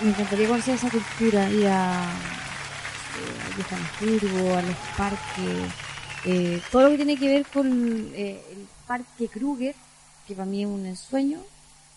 Me 0.01 0.11
encantaría 0.11 0.49
conocer 0.49 0.75
esa 0.75 0.91
cultura, 0.91 1.49
ir 1.49 1.67
a, 1.69 2.03
eh, 2.03 3.41
a 3.43 3.63
Johannesburgo, 3.63 4.57
a 4.57 4.63
los 4.63 4.77
parques, 4.97 5.73
eh, 6.25 6.61
todo 6.73 6.83
lo 6.83 6.91
que 6.91 6.97
tiene 6.97 7.17
que 7.17 7.29
ver 7.29 7.47
con 7.47 8.11
eh, 8.15 8.43
el 8.51 8.67
parque 8.87 9.29
Kruger, 9.29 9.75
que 10.27 10.35
para 10.35 10.47
mí 10.47 10.63
es 10.63 10.69
un 10.69 10.85
ensueño. 10.85 11.39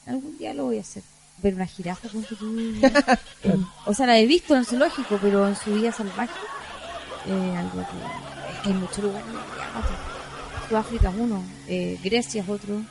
Algún 0.06 0.38
día 0.38 0.53
lo 0.53 0.65
voy 0.65 0.77
a 0.77 0.81
hacer. 0.81 1.03
Ver 1.39 1.56
una 1.56 1.65
jirafa 1.65 2.10
con 2.10 2.26
O 3.85 3.93
sea, 3.93 4.06
la 4.06 4.19
he 4.19 4.26
visto 4.26 4.53
en 4.53 4.60
el 4.60 4.65
zoológico, 4.65 5.18
pero 5.22 5.47
en 5.47 5.56
su 5.56 5.73
vida 5.73 5.91
salvaje. 5.91 6.31
Eh, 7.26 7.56
algo 7.57 7.85
que, 7.88 8.53
es 8.53 8.60
que 8.61 8.69
hay 8.69 8.76
muchos 8.76 8.99
lugares. 8.99 9.26
ya, 9.27 10.18
Sudáfrica 10.69 11.09
es 11.09 11.15
uno, 11.17 11.43
eh, 11.67 11.99
Grecia 12.03 12.43
es 12.43 12.49
otro, 12.49 12.81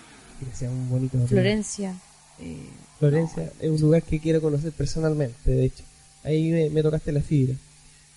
Que 0.41 0.57
sea 0.57 0.69
un 0.71 0.89
bonito. 0.91 1.19
Florencia. 1.27 1.95
eh, 2.41 2.69
Florencia 2.99 3.53
es 3.61 3.71
un 3.71 3.81
lugar 3.81 4.03
que 4.03 4.19
quiero 4.21 4.41
conocer 4.41 4.73
personalmente, 4.73 5.51
de 5.51 5.65
hecho. 5.67 5.85
Ahí 6.25 6.51
me, 6.51 6.71
me 6.71 6.83
tocaste 6.83 7.13
la 7.13 7.21
fibra. 7.23 7.55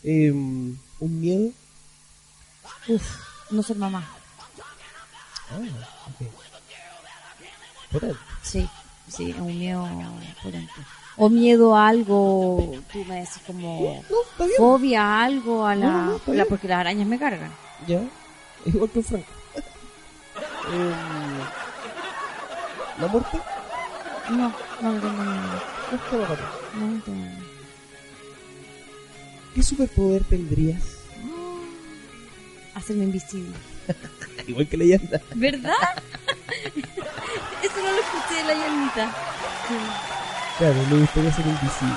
Eh, 0.04 0.32
un 0.32 0.80
miedo. 1.00 1.52
uf, 2.88 3.04
no 3.52 3.62
ser 3.64 3.78
mamá. 3.78 4.04
Ah, 5.52 5.60
ok. 6.10 6.28
Potente. 7.92 8.18
Sí, 8.44 8.68
sí, 9.08 9.32
es 9.32 9.38
un 9.38 9.48
miedo 9.58 9.88
potente. 10.42 10.72
O 11.18 11.30
miedo 11.30 11.76
a 11.76 11.90
algo, 11.90 12.82
tú 12.92 13.04
me 13.06 13.16
decís 13.20 13.42
como 13.46 14.02
No, 14.10 14.46
fobia 14.58 15.04
a 15.04 15.24
algo, 15.26 15.66
a 15.68 15.76
la, 15.76 15.86
No, 15.88 16.22
no, 16.26 16.34
la- 16.34 16.46
porque 16.46 16.68
las 16.68 16.80
arañas 16.80 17.06
me 17.08 17.20
cargan. 17.20 17.52
Ya. 17.88 18.02
Igual 18.66 18.90
que 18.90 19.04
Franco. 19.04 19.28
Eh, 20.38 20.94
¿La 23.00 23.08
muerte? 23.08 23.40
No, 24.30 24.54
no 24.82 24.94
le 24.94 25.00
tengo 25.00 25.24
miedo. 25.24 25.64
Esto 25.94 26.20
va 26.20 26.26
atrás. 26.26 26.40
No 26.76 26.92
le 26.92 27.00
tengo 27.00 27.18
miedo. 27.18 27.46
¿Qué 29.56 29.64
superpoder 29.64 30.24
tendrías? 30.24 30.84
Hacerme 32.74 33.04
invisible. 33.06 33.56
Igual 34.48 34.68
que 34.68 34.78
leyenda. 34.78 35.22
¿Verdad? 35.36 35.74
Eso 37.64 37.78
no 37.78 37.92
lo 37.92 38.00
escuché 38.00 38.36
de 38.36 38.44
la 38.44 38.54
llanita. 38.54 39.16
Claro, 40.58 40.76
me 40.90 41.00
gustaría 41.00 41.34
ser 41.34 41.46
invisible. 41.46 41.96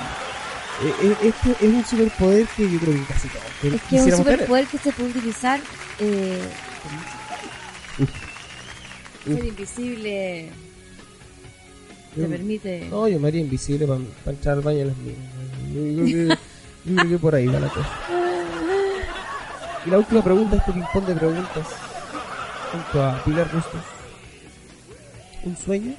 Eh, 0.81 0.93
eh, 1.03 1.17
este 1.23 1.51
es 1.65 1.73
un 1.73 1.85
superpoder 1.85 2.47
que 2.47 2.69
yo 2.69 2.79
creo 2.79 2.93
que 2.93 3.05
casi 3.05 3.29
todos 3.29 3.73
Es 3.73 3.81
que 3.83 3.95
es 3.95 4.03
un 4.03 4.11
superpoder 4.11 4.67
que 4.67 4.77
se 4.77 4.91
puede 4.91 5.09
utilizar. 5.09 5.61
Eh, 5.99 6.49
ser 9.25 9.45
invisible 9.45 10.49
te 12.13 12.21
Yo- 12.21 12.29
permite. 12.29 12.87
No, 12.89 13.07
yo 13.07 13.19
me 13.19 13.27
haría 13.27 13.41
invisible 13.41 13.85
para 13.87 13.99
entrar 14.35 14.55
al 14.57 14.61
baño 14.61 14.77
de 14.79 14.85
las 14.85 14.97
mías. 14.97 15.17
Yo, 15.73 15.81
creo 15.81 16.05
que, 16.05 16.37
yo 16.85 16.95
creo 16.95 17.09
que 17.09 17.17
por 17.19 17.35
ahí 17.35 17.47
va 17.47 17.59
la 17.59 17.67
cosa. 17.69 17.89
Y 19.85 19.89
la 19.89 19.97
última 19.99 20.23
pregunta, 20.23 20.55
este 20.55 20.71
ping-pong 20.71 21.05
de 21.05 21.15
preguntas, 21.15 21.67
junto 22.71 23.03
a 23.03 23.23
Pilar 23.23 23.51
Bustos. 23.53 23.81
¿Un 25.43 25.57
sueño? 25.57 25.93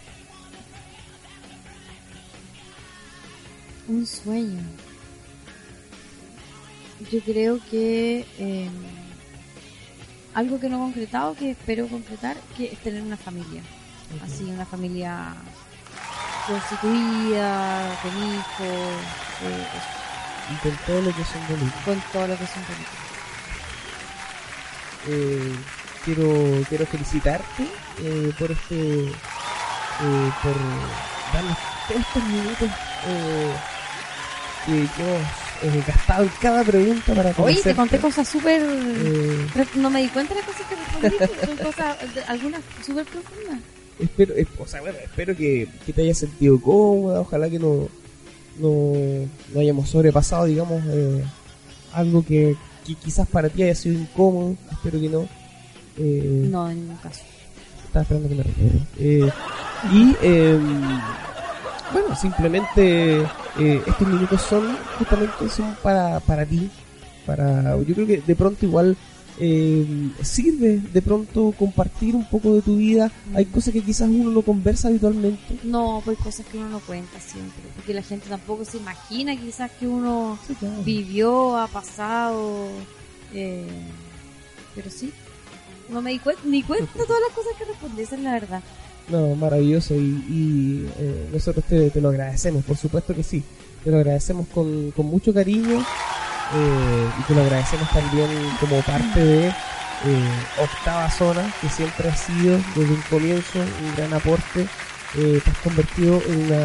Un 3.89 4.07
sueño. 4.07 4.61
Yo 7.13 7.21
creo 7.21 7.61
que 7.71 8.25
eh, 8.39 8.69
algo 10.37 10.61
que 10.61 10.69
no 10.69 10.77
he 10.77 10.81
concretado, 10.81 11.35
que 11.35 11.51
espero 11.53 11.89
concretar, 11.89 12.37
que 12.57 12.67
es 12.73 12.79
tener 12.79 13.03
una 13.03 13.17
familia. 13.17 13.63
Así, 14.25 14.45
una 14.45 14.65
familia 14.67 15.35
constituida, 16.47 17.99
con 18.03 18.13
hijos, 18.13 19.01
eh, 19.43 19.67
Y 20.53 20.57
con 20.63 20.77
todo 20.87 21.01
lo 21.03 21.15
que 21.17 21.25
son 21.25 21.41
bonitos. 21.49 21.83
con 21.85 22.01
todo 22.13 22.27
lo 22.29 22.39
que 22.39 22.47
son 22.47 22.63
bonitos. 22.69 22.97
Eh, 25.09 25.57
quiero, 26.05 26.65
quiero 26.69 26.87
felicitarte 26.87 27.65
eh, 28.03 28.33
por 28.39 28.51
este. 28.53 29.09
eh, 29.09 30.33
por 30.43 30.55
darnos 31.33 31.59
todos 31.89 32.01
estos 32.03 32.23
minutos 32.25 32.71
eh, 33.07 33.55
que, 34.67 34.73
que 34.97 35.03
hemos 35.03 35.23
eh, 35.63 35.83
gastado 35.87 36.25
en 36.25 36.31
cada 36.41 36.65
pregunta 36.65 37.15
para 37.15 37.33
Oye, 37.39 37.61
te 37.63 37.75
conté 37.75 37.99
cosas 37.99 38.29
súper... 38.29 38.61
Eh, 38.65 39.47
No 39.77 39.91
me 39.91 40.03
di 40.03 40.09
cuenta 40.09 40.35
de 40.35 40.41
las 40.41 40.49
cosas 40.49 40.67
que 40.69 40.77
respondí, 40.77 41.47
son 41.47 41.57
cosas, 41.67 41.97
algunas 42.29 42.61
súper 42.85 43.05
profundas. 43.07 43.59
espero, 43.99 44.35
eh, 44.37 44.47
o 44.59 44.67
sea, 44.67 44.81
bueno, 44.81 44.99
espero 45.03 45.37
que, 45.37 45.69
que 45.85 45.93
te 45.93 46.03
hayas 46.03 46.19
sentido 46.19 46.61
cómoda, 46.61 47.21
ojalá 47.21 47.49
que 47.51 47.59
no, 47.59 47.89
no, 48.59 48.93
no 49.55 49.61
hayamos 49.61 49.89
sobrepasado, 49.91 50.45
digamos, 50.47 50.83
eh, 50.89 51.23
algo 51.93 52.25
que, 52.25 52.55
que 52.87 52.95
quizás 52.95 53.27
para 53.29 53.49
ti 53.49 53.63
haya 53.63 53.75
sido 53.75 53.99
incómodo, 54.01 54.57
espero 54.73 55.01
que 55.01 55.09
no. 55.09 55.29
No, 55.99 56.71
en 56.71 56.81
ningún 56.81 56.97
caso. 56.99 57.23
Estaba 57.87 58.03
esperando 58.03 58.29
que 58.29 58.35
me 58.35 58.43
refiero. 58.43 59.33
Y 59.93 60.17
eh, 60.23 60.59
bueno, 61.93 62.17
simplemente 62.17 63.23
eh, 63.59 63.83
estos 63.87 64.09
minutos 64.09 64.41
son 64.43 64.77
justamente 64.99 65.49
son 65.49 65.75
para, 65.83 66.21
para 66.21 66.45
ti. 66.45 66.71
Para, 67.25 67.77
yo 67.79 67.95
creo 67.95 68.07
que 68.07 68.21
de 68.21 68.37
pronto 68.37 68.65
igual 68.67 68.97
eh, 69.39 70.11
sirve 70.23 70.79
de 70.79 71.03
pronto 71.03 71.53
compartir 71.59 72.15
un 72.15 72.25
poco 72.29 72.55
de 72.55 72.63
tu 72.63 72.77
vida. 72.77 73.11
Hay 73.35 73.47
cosas 73.47 73.73
que 73.73 73.83
quizás 73.83 74.09
uno 74.09 74.31
no 74.31 74.43
conversa 74.43 74.89
habitualmente. 74.89 75.59
No, 75.63 76.01
pues 76.05 76.19
cosas 76.19 76.47
que 76.47 76.59
uno 76.59 76.69
no 76.69 76.81
cuenta 76.81 77.21
siempre, 77.21 77.63
porque 77.75 77.95
la 77.95 78.03
gente 78.03 78.29
tampoco 78.29 78.65
se 78.65 78.79
imagina 78.79 79.37
quizás 79.37 79.71
que 79.73 79.87
uno 79.87 80.39
vivió, 80.85 81.57
ha 81.57 81.67
pasado, 81.69 82.69
eh, 83.35 83.67
pero 84.75 84.91
sí, 84.91 85.13
no 85.91 86.01
me 86.01 86.13
di 86.13 86.19
cuenta, 86.19 86.43
ni 86.45 86.63
cuenta 86.63 86.91
todas 87.07 87.21
las 87.21 87.37
cosas 87.37 87.53
que 87.59 87.65
respondí, 87.65 88.03
esa 88.03 88.17
es 88.17 88.23
la 88.23 88.33
verdad. 88.33 88.63
No, 89.09 89.35
maravilloso 89.37 89.95
y, 89.95 89.99
y, 90.29 90.89
eh, 90.99 91.29
nosotros 91.33 91.65
te, 91.69 91.91
te 91.91 92.01
lo 92.01 92.09
agradecemos, 92.09 92.65
por 92.65 92.77
supuesto 92.77 93.15
que 93.15 93.23
sí. 93.23 93.43
Te 93.85 93.91
lo 93.91 93.99
agradecemos 93.99 94.49
con, 94.49 94.91
con 94.91 95.07
mucho 95.07 95.33
cariño 95.33 95.79
eh, 95.79 97.09
y 97.21 97.23
te 97.23 97.35
lo 97.35 97.43
agradecemos 97.43 97.89
también 97.91 98.29
como 98.59 98.81
parte 98.81 99.21
de 99.21 99.49
eh, 99.49 99.53
Octava 100.61 101.09
Zona, 101.11 101.55
que 101.61 101.69
siempre 101.69 102.09
ha 102.09 102.17
sido 102.17 102.59
desde 102.75 102.95
un 102.95 103.03
comienzo 103.09 103.59
un 103.61 103.95
gran 103.97 104.13
aporte. 104.13 104.67
Eh, 105.17 105.41
te 105.43 105.51
has 105.51 105.59
convertido 105.59 106.21
en 106.29 106.47
una, 106.47 106.65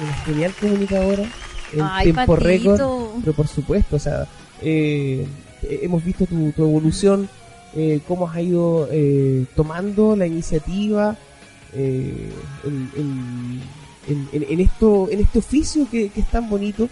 una 0.00 0.14
genial 0.24 0.54
comunicadora 0.60 1.24
en 1.72 1.82
Ay, 1.82 2.12
tiempo 2.12 2.36
récord, 2.36 2.80
pero 3.20 3.32
por 3.34 3.48
supuesto, 3.48 3.96
o 3.96 3.98
sea, 3.98 4.26
eh, 4.62 5.26
hemos 5.62 6.04
visto 6.04 6.26
tu, 6.26 6.52
tu 6.52 6.62
evolución, 6.62 7.28
eh, 7.74 8.00
cómo 8.06 8.28
has 8.28 8.38
ido 8.38 8.88
eh, 8.90 9.44
tomando 9.54 10.16
la 10.16 10.26
iniciativa 10.26 11.16
eh, 11.74 12.30
en, 12.64 13.60
en- 14.32 14.60
esto, 14.60 15.08
en 15.10 15.20
este 15.20 15.38
oficio 15.38 15.88
que, 15.90 16.10
es 16.14 16.26
tan 16.30 16.48
bonito 16.48 16.88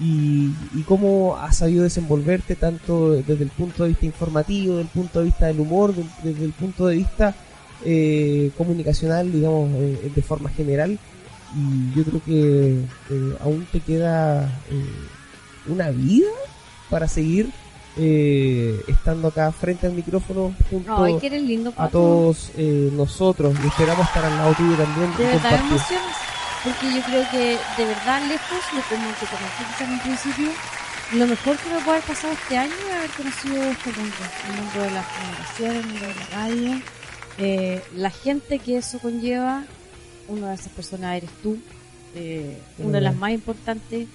y, 0.00 0.50
y 0.74 0.82
cómo 0.86 1.36
has 1.36 1.58
sabido 1.58 1.82
desenvolverte 1.84 2.56
tanto 2.56 3.12
desde 3.12 3.44
el 3.44 3.50
punto 3.50 3.82
de 3.82 3.90
vista 3.90 4.06
informativo, 4.06 4.76
desde 4.76 4.82
el 4.82 4.88
punto 4.88 5.18
de 5.20 5.24
vista 5.26 5.46
del 5.46 5.60
humor, 5.60 5.94
desde 6.22 6.44
el 6.44 6.52
punto 6.52 6.86
de 6.86 6.96
vista 6.96 7.34
eh, 7.84 8.50
comunicacional, 8.56 9.30
digamos, 9.32 9.70
eh, 9.74 10.10
de 10.14 10.22
forma 10.22 10.50
general. 10.50 10.98
Y 11.56 11.96
yo 11.96 12.04
creo 12.04 12.22
que 12.24 12.70
eh, 13.10 13.36
aún 13.40 13.66
te 13.70 13.80
queda 13.80 14.44
eh, 14.70 14.84
una 15.68 15.90
vida 15.90 16.26
para 16.90 17.06
seguir 17.06 17.50
eh, 17.96 18.82
estando 18.88 19.28
acá 19.28 19.52
frente 19.52 19.86
al 19.86 19.92
micrófono 19.92 20.54
junto 20.70 21.04
Ay, 21.04 21.18
que 21.18 21.26
eres 21.28 21.42
lindo, 21.42 21.72
a 21.76 21.88
todos 21.88 22.50
eh, 22.56 22.90
nosotros. 22.92 23.54
Y 23.62 23.66
esperamos 23.66 24.06
estar 24.06 24.24
al 24.24 24.36
lado 24.36 24.54
tuyo 24.54 24.76
también 24.76 25.16
De 25.16 25.24
verdad 25.24 25.60
emocionas, 25.60 26.16
porque 26.64 26.94
yo 26.94 27.02
creo 27.02 27.30
que 27.30 27.58
de 27.76 27.84
verdad 27.86 28.22
lejos, 28.28 28.60
lo 28.74 28.82
como 28.82 29.10
te 29.14 29.26
comenté 29.26 29.84
en 29.84 29.90
un 29.90 30.00
principio, 30.00 30.50
lo 31.12 31.26
mejor 31.26 31.56
que 31.58 31.68
me 31.70 31.76
puede 31.76 31.98
haber 31.98 32.02
pasado 32.02 32.32
este 32.32 32.56
año 32.56 32.72
es 32.72 32.96
haber 32.96 33.10
conocido 33.10 33.62
este 33.62 33.92
mundo, 33.92 34.16
el 34.48 34.60
mundo 34.60 34.80
de 34.80 34.90
las 34.90 35.06
comunicaciones, 35.06 35.76
el 35.76 35.86
mundo 35.86 36.06
de 36.06 36.14
la 36.14 36.26
radio, 36.36 36.82
eh, 37.38 37.82
la 37.94 38.10
gente 38.10 38.58
que 38.58 38.78
eso 38.78 38.98
conlleva, 38.98 39.64
una 40.28 40.48
de 40.48 40.54
esas 40.54 40.72
personas 40.72 41.16
eres 41.16 41.30
tú, 41.42 41.58
eh, 42.16 42.58
una 42.78 42.98
de 42.98 43.00
las 43.02 43.16
más 43.16 43.32
importantes, 43.32 44.08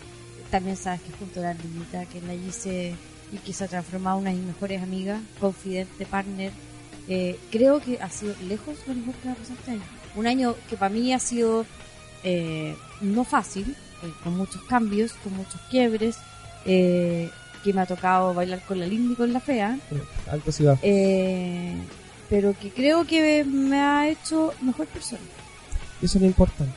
también 0.50 0.76
sabes 0.76 1.02
que 1.02 1.12
junto 1.18 1.40
a 1.40 1.44
la 1.44 1.54
niñita 1.54 2.06
que 2.06 2.22
la 2.22 2.34
hice 2.34 2.96
y 3.32 3.38
que 3.38 3.54
se 3.54 3.64
ha 3.64 3.68
transformado 3.68 4.18
en 4.18 4.22
una 4.22 4.32
de 4.32 4.38
mis 4.38 4.48
mejores 4.48 4.82
amigas, 4.82 5.22
confidente, 5.40 6.06
partner. 6.06 6.52
Eh, 7.08 7.40
creo 7.52 7.80
que 7.80 8.00
ha 8.02 8.10
sido 8.10 8.36
lejos 8.48 8.78
lo 8.88 8.94
mejor 8.94 9.16
que 9.16 9.28
me 9.28 9.34
ha 9.34 9.36
pasado 9.36 9.56
este 9.60 9.72
año. 9.72 9.82
Un 10.16 10.28
año 10.28 10.56
que 10.70 10.78
para 10.78 10.94
mí 10.94 11.14
ha 11.14 11.20
sido 11.20 11.66
eh, 12.24 12.76
no 13.02 13.24
fácil, 13.24 13.76
eh, 14.04 14.12
con 14.24 14.38
muchos 14.38 14.62
cambios, 14.64 15.14
con 15.24 15.34
muchos 15.36 15.60
quiebres, 15.70 16.18
eh, 16.66 17.30
que 17.64 17.74
me 17.74 17.82
ha 17.82 17.86
tocado 17.86 18.34
bailar 18.34 18.62
con 18.62 18.80
la 18.80 18.88
linda 18.88 19.14
y 19.14 19.16
con 19.16 19.34
la 19.34 19.40
fea. 19.40 19.78
Alto 20.32 20.52
sí 20.52 20.64
va. 20.64 20.78
Eh, 20.82 21.76
pero 22.30 22.54
que 22.58 22.70
creo 22.72 23.06
que 23.06 23.44
me 23.44 23.80
ha 23.80 24.08
hecho 24.08 24.54
mejor 24.62 24.88
persona. 24.88 25.22
Eso 26.02 26.18
es 26.18 26.22
lo 26.22 26.28
importante. 26.28 26.74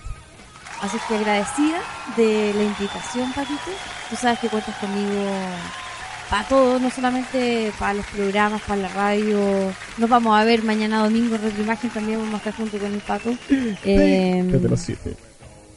Así 0.80 0.96
que 1.06 1.14
agradecida 1.14 1.80
de 2.16 2.52
la 2.54 2.62
invitación, 2.64 3.32
Patito. 3.32 3.70
Tú 4.10 4.16
sabes 4.16 4.40
que 4.40 4.48
cuentas 4.48 4.76
conmigo 4.78 5.22
para 6.32 6.48
todo, 6.48 6.78
no 6.78 6.88
solamente 6.90 7.70
para 7.78 7.92
los 7.92 8.06
programas, 8.06 8.62
para 8.62 8.80
la 8.80 8.88
radio. 8.88 9.38
Nos 9.98 10.08
vamos 10.08 10.34
a 10.34 10.42
ver 10.44 10.62
mañana 10.62 11.04
domingo 11.04 11.34
en 11.34 11.42
Retroimagen, 11.42 11.90
también 11.90 12.20
vamos 12.20 12.32
a 12.32 12.38
estar 12.38 12.54
junto 12.54 12.78
con 12.78 12.90
el 12.90 13.00
Pato. 13.00 13.34
Eh, 13.84 14.42
Desde 14.46 14.66
los 14.66 14.80
siete. 14.80 15.14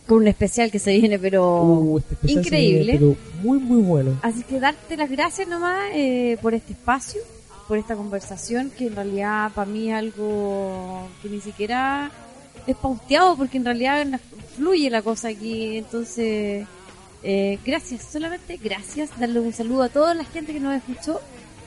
con 0.07 0.19
un 0.19 0.27
especial 0.29 0.71
que 0.71 0.79
se 0.79 0.97
viene, 0.97 1.19
pero 1.19 1.61
Uh, 1.61 1.97
este 1.97 2.31
increíble. 2.31 2.93
viene, 2.93 2.99
pero 2.99 3.15
muy, 3.43 3.59
muy 3.59 3.81
bueno. 3.81 4.17
Así 4.21 4.43
que 4.43 4.61
darte 4.61 4.95
las 4.95 5.09
gracias 5.09 5.45
nomás 5.49 5.89
eh, 5.93 6.37
por 6.41 6.53
este 6.53 6.71
espacio, 6.71 7.19
por 7.67 7.77
esta 7.77 7.97
conversación, 7.97 8.71
que 8.77 8.87
en 8.87 8.95
realidad 8.95 9.51
para 9.53 9.69
mí 9.69 9.89
es 9.91 9.95
algo 9.97 11.05
que 11.21 11.27
ni 11.27 11.41
siquiera 11.41 12.11
es 12.65 12.77
pauteado, 12.77 13.35
porque 13.35 13.57
en 13.57 13.65
realidad 13.65 14.07
fluye 14.55 14.89
la 14.89 15.01
cosa 15.01 15.27
aquí. 15.27 15.75
Entonces, 15.79 16.65
eh, 17.25 17.59
gracias, 17.65 18.03
solamente 18.11 18.57
gracias. 18.57 19.09
Darle 19.19 19.39
un 19.39 19.51
saludo 19.51 19.83
a 19.83 19.89
toda 19.89 20.13
la 20.13 20.23
gente 20.23 20.53
que 20.53 20.59
nos 20.59 20.75
escuchó, 20.75 21.19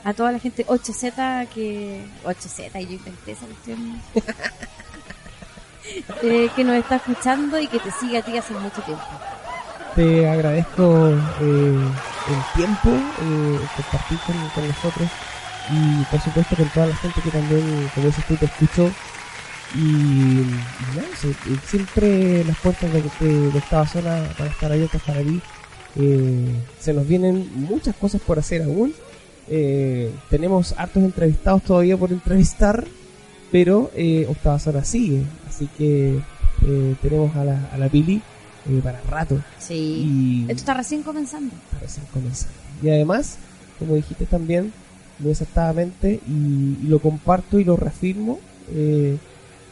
a 0.03 0.13
toda 0.13 0.31
la 0.31 0.39
gente 0.39 0.65
8Z 0.65 1.47
que... 1.49 2.01
8Z, 2.23 2.81
y 2.81 2.85
yo 2.85 2.91
inventé 2.93 3.31
esa 3.33 3.45
cuestión. 3.45 4.01
Eh, 6.21 6.49
que 6.55 6.63
nos 6.63 6.75
está 6.75 6.97
escuchando 6.97 7.59
y 7.59 7.67
que 7.67 7.79
te 7.79 7.89
sigue 7.91 8.19
a 8.19 8.21
ti 8.21 8.37
hace 8.37 8.53
mucho 8.53 8.79
tiempo. 8.83 9.03
Te 9.95 10.29
agradezco 10.29 11.09
eh, 11.41 11.79
el 12.27 12.55
tiempo, 12.55 12.89
eh, 12.89 13.59
compartir 13.75 14.19
con, 14.19 14.49
con 14.49 14.67
nosotros 14.67 15.09
y 15.71 16.03
por 16.05 16.21
supuesto 16.21 16.55
con 16.55 16.69
toda 16.69 16.85
la 16.87 16.95
gente 16.95 17.21
que 17.21 17.31
también, 17.31 17.89
como 17.95 18.05
dices 18.05 18.25
tú, 18.25 18.35
te 18.35 18.45
escuchó. 18.45 18.91
Y, 19.75 20.41
eh, 20.41 21.57
siempre 21.67 22.43
las 22.43 22.57
puertas 22.57 22.91
de, 22.91 23.03
de, 23.19 23.51
de 23.51 23.59
esta 23.59 23.85
zona 23.87 24.21
van 24.37 24.47
a 24.47 24.51
estar 24.51 24.71
abiertas 24.71 25.01
para 25.03 25.21
ti. 25.21 25.41
Eh, 25.95 26.47
se 26.79 26.93
nos 26.93 27.07
vienen 27.07 27.49
muchas 27.55 27.95
cosas 27.95 28.21
por 28.21 28.39
hacer 28.39 28.63
aún. 28.63 28.93
Eh, 29.47 30.11
tenemos 30.29 30.73
hartos 30.77 31.03
entrevistados 31.03 31.63
todavía 31.63 31.97
por 31.97 32.11
entrevistar, 32.11 32.85
pero 33.51 33.91
eh, 33.95 34.25
Octava 34.29 34.59
Zona 34.59 34.83
sigue. 34.83 35.23
Así 35.47 35.67
que 35.77 36.19
eh, 36.67 36.95
tenemos 37.01 37.35
a 37.35 37.43
la, 37.43 37.69
a 37.71 37.77
la 37.77 37.89
Pili 37.89 38.21
eh, 38.69 38.79
para 38.83 39.01
rato. 39.09 39.39
Sí. 39.57 39.73
Y 39.75 40.41
Esto 40.43 40.53
está 40.61 40.73
recién 40.75 41.01
comenzando. 41.03 41.53
para 41.71 41.81
recién 41.81 42.05
comenzar. 42.13 42.49
Y 42.83 42.89
además, 42.89 43.37
como 43.79 43.95
dijiste 43.95 44.25
también, 44.25 44.71
muy 45.19 45.31
acertadamente, 45.31 46.19
y, 46.27 46.77
y 46.83 46.87
lo 46.87 46.99
comparto 46.99 47.59
y 47.59 47.63
lo 47.63 47.75
reafirmo, 47.75 48.39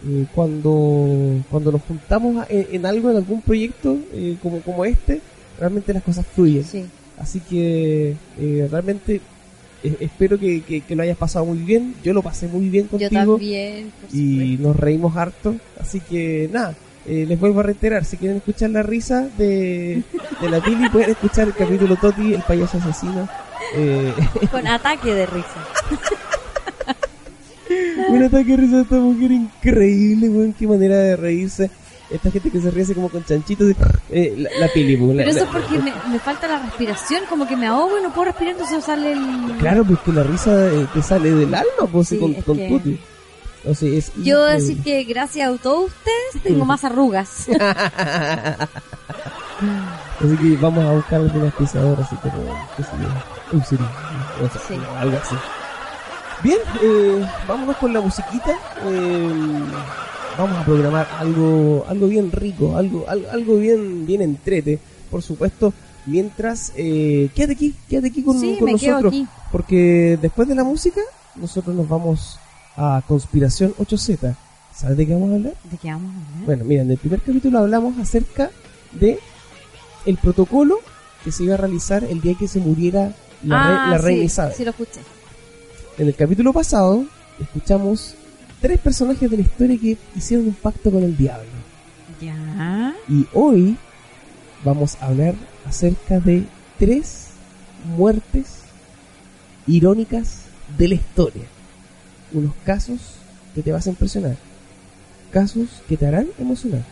eh, 0.06 0.26
cuando, 0.36 1.42
cuando 1.50 1.72
nos 1.72 1.82
juntamos 1.84 2.46
en, 2.50 2.68
en 2.72 2.86
algo, 2.86 3.10
en 3.12 3.18
algún 3.18 3.42
proyecto 3.42 3.98
eh, 4.14 4.38
como, 4.42 4.60
como 4.62 4.86
este, 4.86 5.22
realmente 5.60 5.94
las 5.94 6.04
cosas 6.04 6.26
fluyen. 6.36 6.64
Sí. 6.64 6.86
Así 7.20 7.40
que 7.40 8.16
eh, 8.40 8.68
realmente 8.70 9.22
eh, 9.84 9.96
espero 10.02 10.38
que, 10.40 10.62
que- 10.62 10.82
que 10.82 10.96
lo 10.96 11.04
hayas 11.04 11.18
pasado 11.18 11.46
muy 11.46 11.58
bien. 11.60 11.96
Yo 12.04 12.14
lo 12.14 12.22
pasé 12.22 12.48
muy 12.48 12.70
bien 12.70 12.86
Yo 12.86 12.92
contigo 12.92 13.34
también, 13.38 13.92
por 14.02 14.16
y 14.20 14.58
nos 14.60 14.76
reímos 14.76 15.16
harto. 15.18 15.56
Así 15.80 16.00
que 16.00 16.48
nada, 16.52 16.76
eh, 17.08 17.26
les 17.28 17.40
vuelvo 17.40 17.62
a 17.62 17.64
reiterar, 17.64 18.06
si 18.06 18.18
quieren 18.18 18.38
escuchar 18.38 18.70
la 18.70 18.84
risa 18.84 19.30
de, 19.38 20.04
de 20.42 20.50
la 20.50 20.60
Pili, 20.64 20.90
pueden 20.90 21.10
escuchar 21.12 21.48
el 21.48 21.56
capítulo 21.56 21.96
Toti, 21.96 22.34
el 22.34 22.42
payaso 22.44 22.78
asesino. 22.78 23.28
Eh, 23.76 24.14
Con 24.52 24.68
ataque 24.68 25.14
de 25.14 25.26
risa. 25.26 25.66
un 28.10 28.24
ataque 28.24 28.52
de 28.52 28.58
risa 28.58 28.76
de 28.78 28.82
esta 28.84 28.96
mujer 28.96 29.32
increíble, 29.32 30.30
weón, 30.30 30.54
qué 30.54 30.68
manera 30.68 30.96
de 30.98 31.16
reírse. 31.16 31.70
Esta 32.10 32.32
gente 32.32 32.50
que 32.52 32.62
se 32.62 32.72
ríe 32.72 32.84
así 32.84 32.94
como 32.94 33.10
con 33.10 33.24
chanchitos. 33.26 33.74
eh, 34.10 34.34
la, 34.38 34.50
la 34.66 34.68
Pili, 34.74 34.96
weón, 34.96 35.18
la- 35.18 35.24
Pero 35.26 35.36
eso 35.36 35.44
es 35.46 35.50
porque 35.52 35.78
me, 35.80 35.92
me 36.10 36.20
falta 36.20 36.48
la 36.48 36.60
respiración, 36.60 37.24
como 37.30 37.46
que 37.48 37.58
me 37.58 37.68
ahogo 37.68 38.00
y 38.00 38.02
no 38.04 38.14
puedo 38.14 38.26
respirar, 38.26 38.54
entonces 38.54 38.84
sale 38.84 39.12
el... 39.12 39.58
Claro, 39.60 39.84
pues 39.84 40.00
que 40.00 40.14
la 40.14 40.24
risa 40.24 40.68
eh, 40.72 40.88
te 40.94 41.02
sale 41.02 41.32
del 41.32 41.54
alma, 41.54 41.68
pues, 41.92 42.08
Sí, 42.08 42.18
con, 42.18 42.34
con 42.36 42.56
que- 42.58 42.68
Tuti. 42.70 43.00
O 43.66 43.74
sea, 43.76 43.90
es 43.90 44.14
Yo 44.16 44.22
increíble. 44.50 44.54
decir 44.54 44.82
que 44.84 45.04
gracias 45.04 45.50
a 45.54 45.58
todos 45.58 45.88
ustedes 45.88 46.44
tengo 46.44 46.64
más 46.64 46.86
arrugas. 46.86 47.48
Así 50.20 50.38
que 50.38 50.56
vamos 50.62 50.84
a 50.86 50.92
buscar 50.94 51.20
algunas 51.22 51.54
pisadoras 51.56 52.10
yo, 52.12 52.18
Eucerin, 53.54 53.86
no 54.42 54.50
sé, 54.50 54.60
Sí. 54.68 54.74
algo 55.00 55.18
así. 55.18 55.36
Bien, 56.44 56.58
eh, 56.82 57.26
vámonos 57.48 57.78
con 57.78 57.94
la 57.94 58.02
musiquita. 58.02 58.52
eh, 58.86 59.32
vamos 60.38 60.58
a 60.58 60.66
programar 60.66 61.08
algo, 61.20 61.86
algo 61.90 62.08
bien 62.08 62.32
rico, 62.32 62.78
algo, 62.78 63.06
algo, 63.08 63.28
algo 63.32 63.58
bien, 63.58 64.06
bien 64.06 64.22
entrete, 64.22 64.80
por 65.10 65.22
supuesto. 65.24 65.74
Mientras, 66.06 66.72
eh, 66.78 67.30
quédate 67.36 67.54
aquí, 67.54 67.76
quédate 67.90 68.08
aquí 68.10 68.24
con, 68.24 68.40
Sí, 68.40 68.56
con 68.60 68.72
me 68.72 68.78
quedo 68.80 68.92
nosotros, 68.94 69.14
aquí. 69.14 69.28
porque 69.52 70.18
después 70.22 70.48
de 70.48 70.56
la 70.56 70.64
música 70.64 71.02
nosotros 71.36 71.76
nos 71.76 71.90
vamos 71.90 72.40
a 72.78 73.02
Conspiración 73.08 73.74
8Z. 73.78 74.36
¿Sabes 74.74 74.96
de 74.96 75.08
qué 75.08 75.14
vamos 75.14 75.32
a 75.32 75.36
hablar? 75.36 75.54
¿De 75.72 75.78
qué 75.78 75.90
vamos 75.92 76.12
a 76.14 76.30
hablar? 76.30 76.46
Bueno, 76.46 76.64
mira, 76.66 76.84
en 76.84 76.92
el 76.92 76.98
primer 76.98 77.20
capítulo 77.22 77.58
hablamos 77.60 77.98
acerca 78.00 78.52
de 78.94 79.20
el 80.06 80.18
protocolo 80.18 80.78
que 81.24 81.32
se 81.32 81.44
iba 81.44 81.56
a 81.56 81.58
realizar 81.58 82.04
el 82.04 82.22
día 82.22 82.36
que 82.40 82.48
se 82.48 82.60
muriera 82.60 83.12
la, 83.44 83.60
ah, 83.60 83.68
rei- 83.88 83.92
la 83.92 83.98
sí, 83.98 84.04
reina 84.06 84.24
Isabel. 84.24 84.54
Sí, 84.56 84.64
lo 84.64 84.70
escuché. 84.70 85.02
En 85.98 86.08
el 86.08 86.14
capítulo 86.14 86.54
pasado 86.54 87.06
escuchamos 87.40 88.14
tres 88.62 88.80
personajes 88.80 89.32
de 89.32 89.38
la 89.38 89.42
historia 89.42 89.80
que 89.80 89.98
hicieron 90.16 90.46
un 90.46 90.54
pacto 90.54 90.92
con 90.92 91.02
el 91.02 91.18
diablo. 91.18 91.50
Ya. 92.22 92.96
Y 93.10 93.26
hoy 93.34 93.78
vamos 94.64 94.96
a 95.02 95.08
hablar 95.08 95.34
acerca 95.66 96.20
de 96.20 96.44
tres 96.78 97.30
muertes 97.98 98.60
irónicas 99.66 100.42
de 100.78 100.88
la 100.88 100.96
historia. 100.96 101.46
Unos 102.32 102.54
casos 102.64 103.00
que 103.56 103.64
te 103.64 103.72
vas 103.72 103.88
a 103.88 103.90
impresionar. 103.90 104.38
Casos 105.32 105.82
que 105.90 105.98
te 105.98 106.06
harán 106.06 106.28
emocionar. 106.38 106.84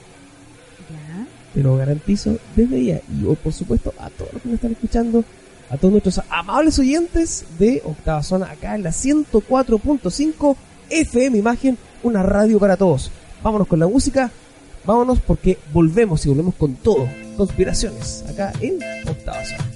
Ya. 0.90 1.28
Te 1.54 1.62
lo 1.62 1.78
garantizo 1.78 2.40
desde 2.56 2.84
ya. 2.84 3.02
Y 3.14 3.24
oh, 3.28 3.36
por 3.36 3.54
supuesto 3.54 3.94
a 4.00 4.10
todos 4.10 4.34
los 4.34 4.42
que 4.42 4.50
me 4.50 4.56
están 4.56 4.72
escuchando, 4.72 5.24
a 5.70 5.78
todos 5.78 5.92
nuestros 5.92 6.22
amables 6.30 6.80
oyentes 6.80 7.46
de 7.58 7.82
Octava 7.86 8.24
Zona, 8.24 8.52
acá 8.52 8.76
en 8.76 8.84
la 8.84 8.92
104.5 8.92 10.56
FM 10.90 11.38
Imagen, 11.38 11.78
una 12.04 12.24
radio 12.24 12.60
para 12.60 12.78
todos. 12.78 13.12
Vámonos 13.44 13.68
con 13.68 13.80
la 13.80 13.88
música, 13.88 14.32
vámonos 14.86 15.20
porque 15.20 15.58
volvemos 15.74 16.26
y 16.26 16.30
volvemos 16.30 16.56
con 16.56 16.76
todo. 16.76 17.08
Conspiraciones, 17.38 18.24
acá 18.30 18.54
en 18.62 18.80
Octava 19.08 19.44
Zona. 19.44 19.76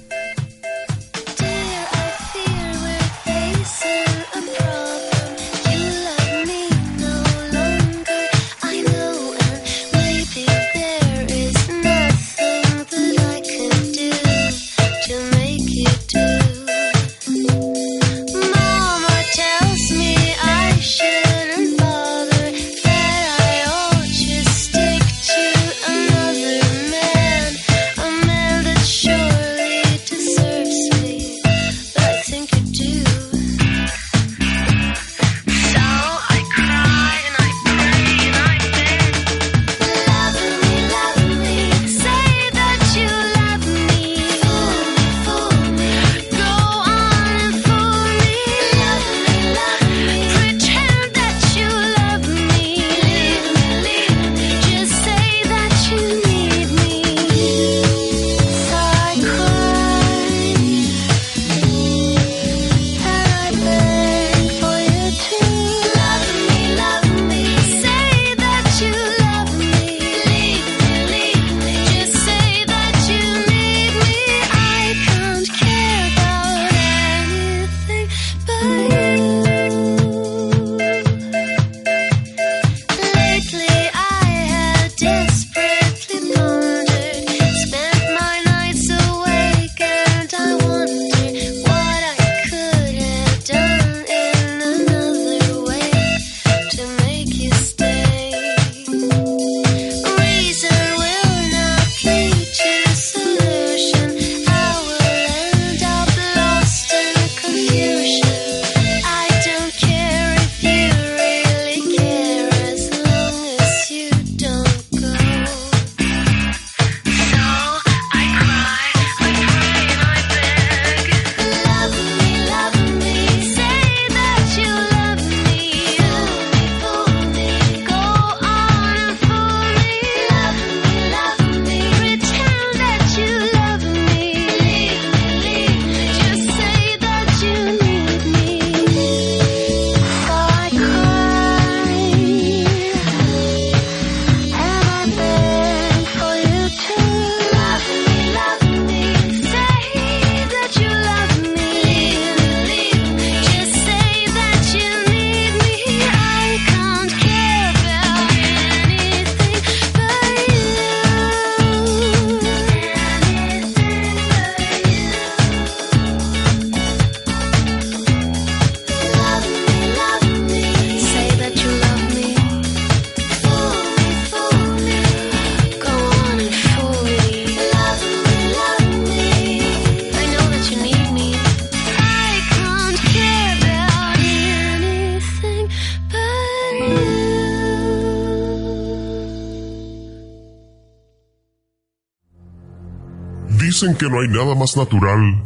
Dicen 193.80 193.96
que 193.96 194.10
no 194.10 194.20
hay 194.20 194.28
nada 194.28 194.54
más 194.54 194.76
natural 194.76 195.42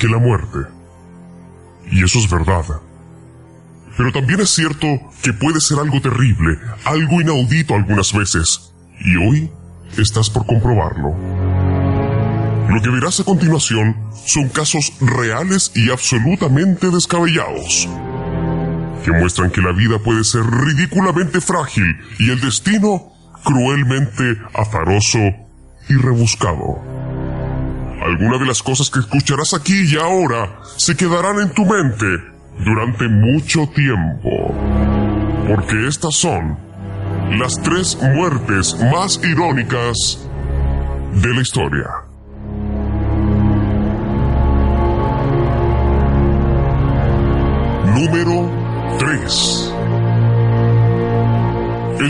que 0.00 0.08
la 0.08 0.18
muerte. 0.18 0.68
Y 1.92 2.02
eso 2.02 2.18
es 2.18 2.28
verdad. 2.28 2.64
Pero 3.96 4.10
también 4.10 4.40
es 4.40 4.50
cierto 4.50 4.86
que 5.22 5.32
puede 5.32 5.60
ser 5.60 5.78
algo 5.78 6.00
terrible, 6.00 6.58
algo 6.84 7.20
inaudito 7.20 7.76
algunas 7.76 8.12
veces. 8.12 8.72
Y 8.98 9.16
hoy 9.16 9.50
estás 9.96 10.28
por 10.28 10.44
comprobarlo. 10.44 11.14
Lo 12.68 12.82
que 12.82 12.90
verás 12.90 13.20
a 13.20 13.24
continuación 13.24 13.94
son 14.26 14.48
casos 14.48 14.92
reales 15.00 15.70
y 15.76 15.88
absolutamente 15.92 16.90
descabellados, 16.90 17.88
que 19.04 19.12
muestran 19.12 19.52
que 19.52 19.60
la 19.60 19.70
vida 19.70 20.00
puede 20.00 20.24
ser 20.24 20.42
ridículamente 20.44 21.40
frágil 21.40 21.96
y 22.18 22.30
el 22.30 22.40
destino 22.40 23.12
cruelmente 23.44 24.36
azaroso 24.52 25.20
y 25.88 25.94
rebuscado. 25.94 26.87
Algunas 28.08 28.40
de 28.40 28.46
las 28.46 28.62
cosas 28.62 28.88
que 28.88 29.00
escucharás 29.00 29.52
aquí 29.52 29.84
y 29.84 29.96
ahora 29.98 30.60
se 30.78 30.96
quedarán 30.96 31.40
en 31.40 31.50
tu 31.50 31.66
mente 31.66 32.06
durante 32.64 33.06
mucho 33.06 33.68
tiempo, 33.74 34.54
porque 35.46 35.86
estas 35.86 36.14
son 36.14 36.58
las 37.38 37.52
tres 37.62 37.98
muertes 38.00 38.74
más 38.90 39.20
irónicas 39.22 40.26
de 41.20 41.34
la 41.34 41.42
historia. 41.42 41.86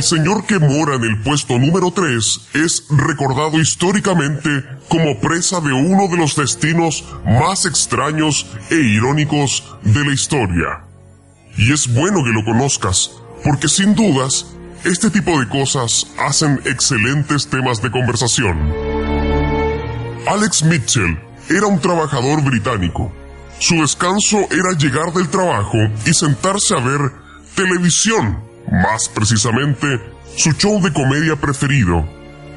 Señor 0.08 0.46
que 0.46 0.58
mora 0.58 0.94
en 0.94 1.04
el 1.04 1.20
puesto 1.20 1.58
número 1.58 1.90
3 1.90 2.40
es 2.54 2.84
recordado 2.88 3.60
históricamente 3.60 4.64
como 4.88 5.20
presa 5.20 5.60
de 5.60 5.74
uno 5.74 6.08
de 6.08 6.16
los 6.16 6.34
destinos 6.34 7.04
más 7.26 7.66
extraños 7.66 8.46
e 8.70 8.76
irónicos 8.76 9.76
de 9.82 10.04
la 10.06 10.12
historia. 10.14 10.84
Y 11.58 11.74
es 11.74 11.92
bueno 11.92 12.24
que 12.24 12.30
lo 12.30 12.42
conozcas, 12.42 13.10
porque 13.44 13.68
sin 13.68 13.94
dudas, 13.94 14.46
este 14.84 15.10
tipo 15.10 15.38
de 15.38 15.46
cosas 15.46 16.06
hacen 16.18 16.58
excelentes 16.64 17.46
temas 17.46 17.82
de 17.82 17.90
conversación. 17.90 18.72
Alex 20.26 20.62
Mitchell 20.62 21.18
era 21.50 21.66
un 21.66 21.80
trabajador 21.80 22.42
británico. 22.42 23.12
Su 23.58 23.74
descanso 23.74 24.38
era 24.50 24.72
llegar 24.78 25.12
del 25.12 25.28
trabajo 25.28 25.76
y 26.06 26.14
sentarse 26.14 26.74
a 26.74 26.80
ver 26.80 27.12
televisión, 27.54 28.47
más 28.70 29.08
precisamente 29.08 30.00
su 30.36 30.52
show 30.52 30.80
de 30.80 30.92
comedia 30.92 31.36
preferido, 31.36 32.06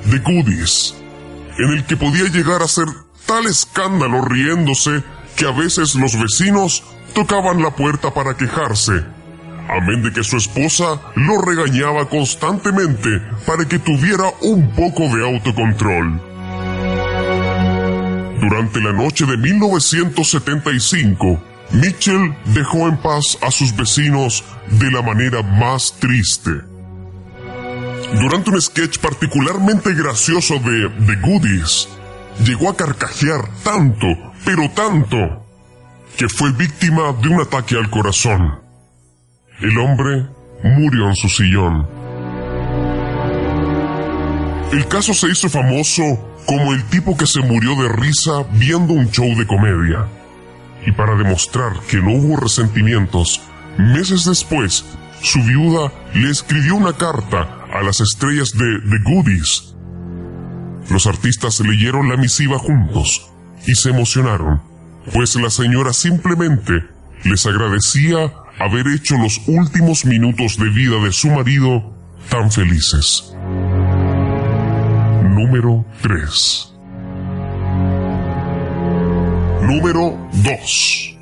The 0.10 0.20
Goodies, 0.20 0.96
en 1.58 1.74
el 1.74 1.86
que 1.86 1.98
podía 1.98 2.30
llegar 2.30 2.62
a 2.62 2.68
ser 2.68 2.88
tal 3.26 3.48
escándalo 3.48 4.24
riéndose 4.24 5.04
que 5.36 5.46
a 5.46 5.52
veces 5.52 5.96
los 5.96 6.20
vecinos 6.20 6.84
tocaban 7.14 7.62
la 7.62 7.76
puerta 7.76 8.14
para 8.14 8.36
quejarse, 8.36 9.04
amén 9.70 10.04
de 10.04 10.12
que 10.12 10.24
su 10.24 10.38
esposa 10.38 11.00
lo 11.16 11.42
regañaba 11.42 12.10
constantemente 12.10 13.22
para 13.46 13.66
que 13.66 13.80
tuviera 13.80 14.26
un 14.42 14.72
poco 14.72 15.04
de 15.16 15.26
autocontrol. 15.26 16.22
Durante 18.42 18.82
la 18.82 18.92
noche 18.92 19.26
de 19.26 19.38
1975, 19.38 21.42
Mitchell 21.74 22.36
dejó 22.46 22.88
en 22.88 22.98
paz 22.98 23.38
a 23.42 23.50
sus 23.50 23.76
vecinos 23.76 24.44
de 24.70 24.92
la 24.92 25.02
manera 25.02 25.42
más 25.42 25.94
triste. 26.00 26.52
Durante 28.20 28.52
un 28.52 28.62
sketch 28.62 29.00
particularmente 29.00 29.94
gracioso 29.94 30.56
de 30.56 30.90
The 31.06 31.16
Goodies, 31.22 31.88
llegó 32.46 32.70
a 32.70 32.76
carcajear 32.76 33.48
tanto, 33.64 34.08
pero 34.44 34.70
tanto, 34.72 35.46
que 36.18 36.28
fue 36.28 36.52
víctima 36.52 37.14
de 37.22 37.30
un 37.30 37.42
ataque 37.42 37.78
al 37.78 37.90
corazón. 37.90 38.60
El 39.62 39.78
hombre 39.78 40.28
murió 40.64 41.08
en 41.08 41.16
su 41.16 41.30
sillón. 41.30 41.88
El 44.74 44.88
caso 44.88 45.14
se 45.14 45.28
hizo 45.28 45.48
famoso 45.48 46.04
como 46.46 46.74
el 46.74 46.84
tipo 46.86 47.16
que 47.16 47.28
se 47.28 47.42
murió 47.42 47.76
de 47.76 47.90
risa 47.90 48.44
viendo 48.54 48.94
un 48.94 49.10
show 49.10 49.28
de 49.38 49.48
comedia. 49.48 50.06
Y 50.86 50.92
para 50.92 51.16
demostrar 51.16 51.74
que 51.90 51.98
no 51.98 52.12
hubo 52.14 52.38
resentimientos, 52.38 53.42
meses 53.78 54.26
después, 54.26 54.86
su 55.22 55.42
viuda 55.44 55.92
le 56.14 56.30
escribió 56.30 56.76
una 56.76 56.94
carta 56.94 57.66
a 57.72 57.84
las 57.84 58.02
estrellas 58.02 58.54
de 58.54 58.80
The 58.90 58.98
Goodies. 59.04 59.76
Los 60.90 61.08
artistas 61.08 61.60
leyeron 61.60 62.10
la 62.10 62.18
misiva 62.18 62.58
juntos 62.58 63.32
y 63.68 63.76
se 63.76 63.90
emocionaron, 63.92 64.62
pues 65.14 65.36
la 65.36 65.50
señora 65.50 65.94
simplemente 65.94 66.84
les 67.24 67.46
agradecía 67.46 68.34
haber 68.60 68.88
hecho 68.88 69.18
los 69.18 69.42
últimos 69.48 70.06
minutos 70.06 70.58
de 70.58 70.70
vida 70.70 70.98
de 71.04 71.12
su 71.12 71.30
marido 71.30 71.96
tan 72.30 72.52
felices. 72.52 73.34
Número 75.24 75.86
3. 76.02 76.71
Número 79.62 80.18
2. 80.44 81.18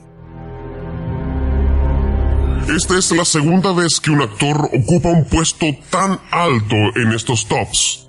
Esta 2.73 2.97
es 2.97 3.11
la 3.11 3.25
segunda 3.25 3.73
vez 3.73 3.99
que 3.99 4.11
un 4.11 4.21
actor 4.21 4.69
ocupa 4.73 5.09
un 5.09 5.25
puesto 5.25 5.65
tan 5.89 6.17
alto 6.31 6.75
en 6.95 7.11
estos 7.11 7.47
tops. 7.49 8.07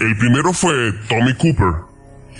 El 0.00 0.16
primero 0.18 0.52
fue 0.52 0.92
Tommy 1.08 1.32
Cooper. 1.34 1.84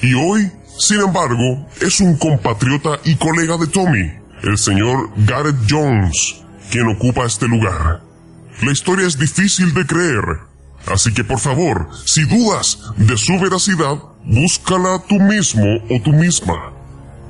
Y 0.02 0.14
hoy, 0.14 0.50
sin 0.78 1.00
embargo, 1.00 1.68
es 1.80 2.00
un 2.00 2.16
compatriota 2.16 2.98
y 3.04 3.14
colega 3.14 3.56
de 3.56 3.68
Tommy, 3.68 4.12
el 4.42 4.58
señor 4.58 5.10
Gareth 5.18 5.58
Jones, 5.68 6.42
quien 6.72 6.88
ocupa 6.88 7.24
este 7.24 7.46
lugar. 7.46 8.02
La 8.62 8.72
historia 8.72 9.06
es 9.06 9.16
difícil 9.16 9.72
de 9.74 9.86
creer, 9.86 10.24
así 10.86 11.14
que 11.14 11.22
por 11.22 11.38
favor, 11.38 11.88
si 12.04 12.24
dudas 12.24 12.80
de 12.96 13.16
su 13.16 13.38
veracidad, 13.38 13.96
búscala 14.24 15.00
tú 15.08 15.20
mismo 15.20 15.66
o 15.88 16.02
tú 16.02 16.12
misma. 16.12 16.77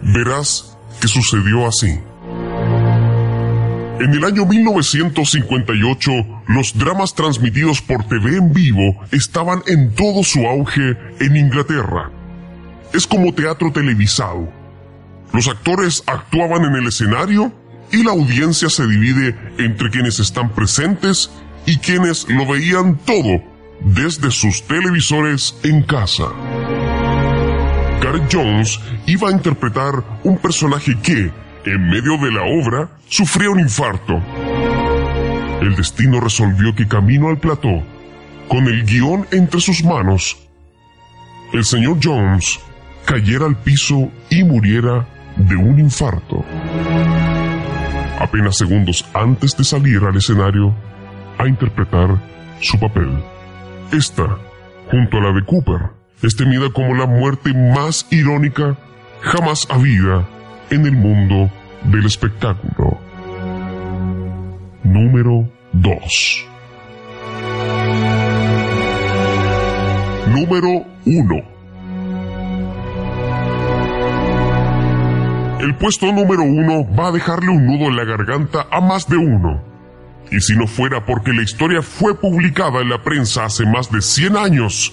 Verás 0.03 0.77
que 1.01 1.09
sucedió 1.09 1.66
así. 1.66 1.99
En 4.01 4.12
el 4.12 4.25
año 4.25 4.47
1958, 4.47 6.12
los 6.47 6.79
dramas 6.79 7.15
transmitidos 7.15 7.83
por 7.83 8.05
TV 8.05 8.37
en 8.37 8.53
vivo 8.53 8.95
estaban 9.11 9.62
en 9.66 9.93
todo 9.93 10.23
su 10.23 10.47
auge 10.47 10.97
en 11.19 11.37
Inglaterra. 11.37 12.11
Es 12.93 13.07
como 13.07 13.35
teatro 13.35 13.73
televisado. 13.73 14.49
Los 15.33 15.49
actores 15.49 16.05
actuaban 16.07 16.65
en 16.65 16.77
el 16.77 16.87
escenario 16.87 17.53
y 17.91 18.05
la 18.05 18.12
audiencia 18.12 18.70
se 18.70 18.87
divide 18.87 19.37
entre 19.59 19.91
quienes 19.91 20.20
están 20.20 20.51
presentes 20.55 21.31
y 21.66 21.79
quienes 21.79 22.29
lo 22.29 22.47
veían 22.47 22.99
todo 22.99 23.43
desde 23.81 24.31
sus 24.31 24.62
televisores 24.66 25.57
en 25.65 25.83
casa. 25.83 26.29
Gareth 28.01 28.33
Jones 28.33 28.81
iba 29.07 29.29
a 29.29 29.33
interpretar 29.33 29.93
un 30.25 30.39
personaje 30.39 30.97
que, 31.03 31.31
en 31.65 31.89
medio 31.89 32.16
de 32.19 32.31
la 32.31 32.43
obra, 32.43 32.89
sufría 33.09 33.51
un 33.51 33.61
infarto. 33.61 34.23
El 35.61 35.75
destino 35.75 36.20
resolvió 36.20 36.75
que 36.75 36.87
camino 36.87 37.29
al 37.29 37.39
plató, 37.39 37.83
con 38.49 38.66
el 38.69 38.85
guion 38.85 39.27
entre 39.33 39.61
sus 39.61 39.85
manos, 39.85 40.37
el 41.53 41.65
señor 41.65 41.99
Jones 42.03 42.61
cayera 43.05 43.47
al 43.47 43.57
piso 43.57 44.11
y 44.31 44.45
muriera 44.45 45.07
de 45.37 45.57
un 45.57 45.81
infarto. 45.81 46.45
Apenas 48.20 48.59
segundos 48.59 49.05
antes 49.15 49.57
de 49.57 49.65
salir 49.65 50.03
al 50.05 50.16
escenario 50.16 50.75
a 51.39 51.49
interpretar 51.49 52.20
su 52.61 52.79
papel. 52.79 53.09
Esta, 53.93 54.39
junto 54.91 55.16
a 55.16 55.20
la 55.20 55.33
de 55.33 55.45
Cooper, 55.45 55.98
es 56.23 56.36
temida 56.36 56.70
como 56.73 56.95
la 56.95 57.07
muerte 57.07 57.53
más 57.55 58.07
irónica 58.11 58.77
jamás 59.20 59.66
habida 59.70 60.28
en 60.70 60.86
el 60.86 60.93
mundo 60.93 61.51
del 61.85 62.07
espectáculo. 62.07 62.99
Número 64.82 65.49
2. 65.73 66.47
Número 70.28 70.85
1. 71.05 71.59
El 75.61 75.74
puesto 75.74 76.12
número 76.12 76.43
1 76.43 76.95
va 76.97 77.09
a 77.09 77.12
dejarle 77.12 77.51
un 77.51 77.66
nudo 77.66 77.89
en 77.89 77.97
la 77.97 78.05
garganta 78.05 78.66
a 78.70 78.81
más 78.81 79.09
de 79.09 79.16
uno. 79.16 79.62
Y 80.31 80.40
si 80.40 80.57
no 80.57 80.66
fuera 80.66 81.05
porque 81.05 81.32
la 81.32 81.43
historia 81.43 81.82
fue 81.82 82.19
publicada 82.19 82.81
en 82.81 82.90
la 82.90 83.03
prensa 83.03 83.45
hace 83.45 83.65
más 83.66 83.90
de 83.90 84.01
100 84.01 84.36
años, 84.36 84.93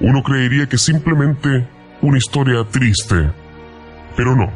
uno 0.00 0.22
creería 0.22 0.68
que 0.68 0.78
simplemente 0.78 1.66
una 2.02 2.18
historia 2.18 2.64
triste. 2.70 3.30
Pero 4.16 4.36
no, 4.36 4.50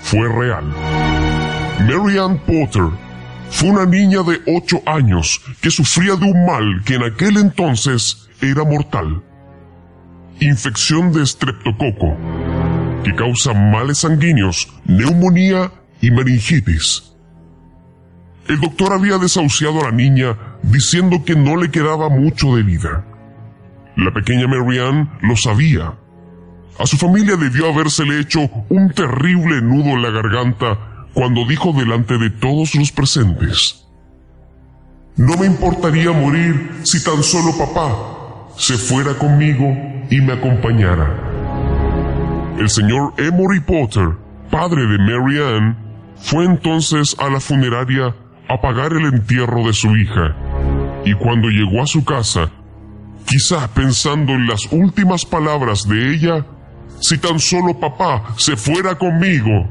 fue 0.00 0.28
real. 0.28 0.64
Mary 1.80 2.18
Ann 2.18 2.38
Potter 2.38 2.84
fue 3.50 3.70
una 3.70 3.86
niña 3.86 4.22
de 4.22 4.40
8 4.46 4.82
años 4.86 5.40
que 5.60 5.70
sufría 5.70 6.14
de 6.16 6.24
un 6.24 6.46
mal 6.46 6.82
que 6.84 6.94
en 6.94 7.04
aquel 7.04 7.36
entonces 7.36 8.28
era 8.40 8.64
mortal. 8.64 9.22
infección 10.40 11.12
de 11.12 11.22
estreptococo, 11.22 12.16
que 13.04 13.14
causa 13.14 13.52
males 13.52 13.98
sanguíneos, 13.98 14.72
neumonía 14.86 15.70
y 16.00 16.10
meningitis. 16.10 17.12
El 18.48 18.58
doctor 18.58 18.94
había 18.94 19.18
desahuciado 19.18 19.80
a 19.80 19.90
la 19.90 19.92
niña 19.92 20.36
diciendo 20.62 21.24
que 21.26 21.36
no 21.36 21.56
le 21.56 21.70
quedaba 21.70 22.08
mucho 22.08 22.56
de 22.56 22.62
vida. 22.62 23.04
La 23.96 24.12
pequeña 24.12 24.46
Marianne 24.46 25.10
lo 25.22 25.36
sabía. 25.36 25.94
A 26.78 26.86
su 26.86 26.96
familia 26.96 27.36
debió 27.36 27.68
habérsele 27.68 28.20
hecho 28.20 28.40
un 28.68 28.90
terrible 28.90 29.60
nudo 29.60 29.90
en 29.90 30.02
la 30.02 30.10
garganta 30.10 31.06
cuando 31.12 31.44
dijo 31.46 31.72
delante 31.72 32.16
de 32.18 32.30
todos 32.30 32.74
los 32.74 32.92
presentes. 32.92 33.84
No 35.16 35.36
me 35.36 35.46
importaría 35.46 36.12
morir 36.12 36.80
si 36.84 37.04
tan 37.04 37.22
solo 37.22 37.56
papá 37.58 38.50
se 38.56 38.78
fuera 38.78 39.14
conmigo 39.14 39.76
y 40.10 40.20
me 40.20 40.32
acompañara. 40.32 41.30
El 42.58 42.68
señor 42.70 43.14
Emory 43.18 43.60
Potter, 43.60 44.16
padre 44.50 44.86
de 44.86 44.98
Mary 44.98 45.38
Ann, 45.38 45.76
fue 46.16 46.44
entonces 46.44 47.16
a 47.18 47.28
la 47.28 47.40
funeraria 47.40 48.14
a 48.48 48.60
pagar 48.60 48.92
el 48.92 49.06
entierro 49.06 49.66
de 49.66 49.72
su 49.72 49.96
hija. 49.96 50.34
Y 51.04 51.14
cuando 51.14 51.48
llegó 51.48 51.82
a 51.82 51.86
su 51.86 52.04
casa, 52.04 52.50
quizá 53.30 53.68
pensando 53.72 54.32
en 54.32 54.48
las 54.48 54.66
últimas 54.72 55.24
palabras 55.24 55.86
de 55.86 56.12
ella, 56.12 56.44
si 57.00 57.16
tan 57.16 57.38
solo 57.38 57.78
papá 57.78 58.34
se 58.36 58.56
fuera 58.56 58.96
conmigo, 58.96 59.68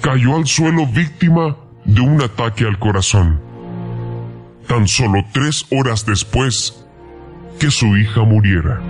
cayó 0.00 0.36
al 0.36 0.46
suelo 0.46 0.86
víctima 0.86 1.56
de 1.84 2.00
un 2.00 2.22
ataque 2.22 2.64
al 2.64 2.78
corazón. 2.78 3.38
Tan 4.66 4.88
solo 4.88 5.22
tres 5.30 5.66
horas 5.70 6.06
después 6.06 6.86
que 7.60 7.70
su 7.70 7.98
hija 7.98 8.22
muriera. 8.22 8.80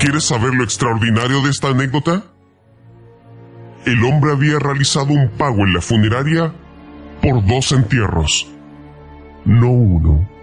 ¿Quieres 0.00 0.24
saber 0.24 0.54
lo 0.54 0.64
extraordinario 0.64 1.40
de 1.40 1.50
esta 1.50 1.68
anécdota? 1.68 2.24
El 3.86 4.04
hombre 4.04 4.32
había 4.32 4.58
realizado 4.58 5.12
un 5.12 5.30
pago 5.30 5.58
en 5.58 5.72
la 5.72 5.80
funeraria 5.80 6.52
por 7.22 7.46
dos 7.46 7.70
entierros, 7.70 8.48
no 9.44 9.70
uno. 9.70 10.33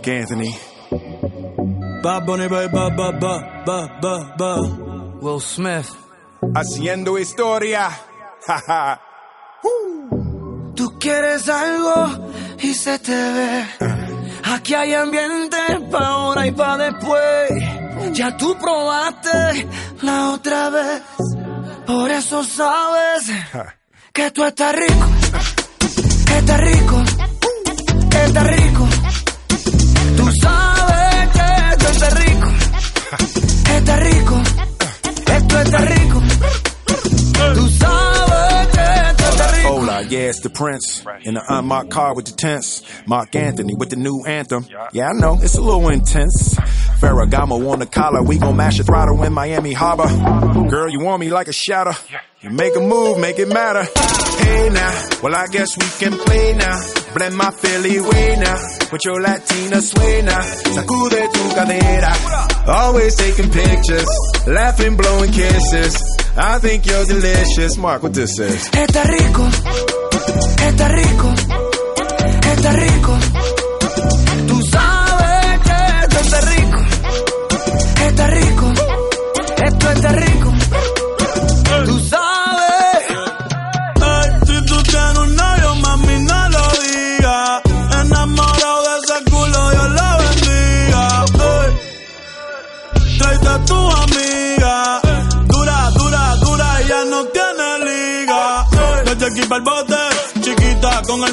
Mark 0.00 0.08
Anthony. 0.08 0.56
Bad 2.02 2.24
Bunny, 2.24 2.48
ba, 2.48 2.68
ba, 2.68 2.90
ba, 2.90 3.12
ba, 3.12 3.62
ba, 3.66 3.98
ba, 4.00 4.34
ba. 4.38 4.56
Will 5.20 5.40
Smith. 5.40 5.94
Haciendo 6.54 7.18
historia. 7.18 7.90
Tú 10.74 10.98
quieres 10.98 11.48
algo 11.50 12.28
y 12.60 12.72
se 12.72 12.98
te 12.98 13.12
ve. 13.12 13.66
Aquí 14.44 14.72
hay 14.72 14.94
ambiente 14.94 15.58
pa' 15.90 16.06
ahora 16.06 16.46
y 16.46 16.52
pa' 16.52 16.78
después. 16.78 17.50
Ya 18.14 18.34
tú 18.38 18.56
probaste 18.58 19.68
la 20.00 20.30
otra 20.30 20.70
vez. 20.70 21.02
Por 21.86 22.10
eso 22.10 22.42
sabes 22.42 23.30
que 24.14 24.30
tú 24.30 24.44
estás 24.44 24.74
rico. 24.74 25.06
Que 26.26 26.38
estás 26.38 26.60
rico. 26.60 27.04
Que 28.10 28.24
estás 28.24 28.46
rico. 28.46 28.69
Esto 35.60 35.76
está 35.76 35.84
rico. 35.84 36.20
Tú 37.54 37.68
sabes 37.68 38.68
que 38.68 38.80
esto 38.80 39.24
está 39.30 39.46
rico. 39.52 39.68
Hola, 39.68 40.02
yeah, 40.02 40.30
it's 40.30 40.40
the 40.40 40.48
Prince. 40.48 41.04
In 41.22 41.34
the 41.34 41.42
unmarked 41.48 41.90
car 41.90 42.14
with 42.14 42.24
the 42.24 42.32
tents. 42.32 42.82
Mark 43.06 43.36
Anthony 43.36 43.74
with 43.74 43.90
the 43.90 43.96
new 43.96 44.24
anthem. 44.26 44.66
Yeah, 44.92 45.08
I 45.08 45.12
know, 45.12 45.38
it's 45.42 45.56
a 45.56 45.60
little 45.60 45.90
intense. 45.90 46.54
Ferragamo 47.00 47.70
on 47.70 47.78
the 47.80 47.86
collar, 47.86 48.22
we 48.22 48.38
gon' 48.38 48.56
mash 48.56 48.78
a 48.78 48.84
throttle 48.84 49.22
in 49.22 49.34
Miami 49.34 49.74
Harbor. 49.74 50.08
Girl, 50.70 50.88
you 50.88 51.00
want 51.00 51.20
me 51.20 51.28
like 51.28 51.48
a 51.48 51.52
shadow. 51.52 51.92
You 52.40 52.50
make 52.50 52.74
a 52.74 52.80
move, 52.80 53.18
make 53.18 53.38
it 53.38 53.48
matter. 53.48 53.84
Hey 53.84 54.70
now, 54.70 55.08
well 55.22 55.34
I 55.36 55.46
guess 55.48 55.76
we 55.76 55.84
can 55.98 56.18
play 56.18 56.54
now. 56.54 56.80
Blend 57.14 57.36
my 57.36 57.50
Philly 57.50 58.00
way 58.00 58.36
now. 58.40 58.56
With 58.90 59.04
your 59.04 59.20
Latina 59.20 59.82
sway 59.82 60.22
now. 60.22 60.40
Sacude 60.40 61.32
tu 61.32 61.40
cadera. 61.54 62.66
Always 62.66 63.14
taking 63.16 63.50
pictures. 63.50 64.08
Laughing, 64.46 64.96
blowing 64.96 65.30
kisses. 65.32 65.94
I 66.36 66.58
think 66.58 66.86
you're 66.86 67.04
delicious. 67.04 67.76
Mark, 67.76 68.02
what 68.02 68.14
this 68.14 68.38
is. 68.38 68.68
Está 68.70 69.04
rico. 69.04 69.46
Está 70.66 70.88
rico. 70.88 71.34
Está 72.52 72.70
rico. 72.72 73.49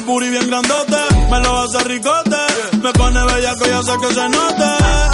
Puri 0.08 0.30
bien 0.30 0.46
grandote. 0.48 0.96
Me 1.30 1.38
lo 1.40 1.58
hace 1.60 1.84
ricote, 1.84 2.42
me 2.82 2.92
pone 2.94 3.20
bella 3.26 3.54
que 3.56 3.68
ya 3.68 3.82
sé 3.82 3.92
que 4.00 4.14
se 4.14 4.28
note. 4.36 4.68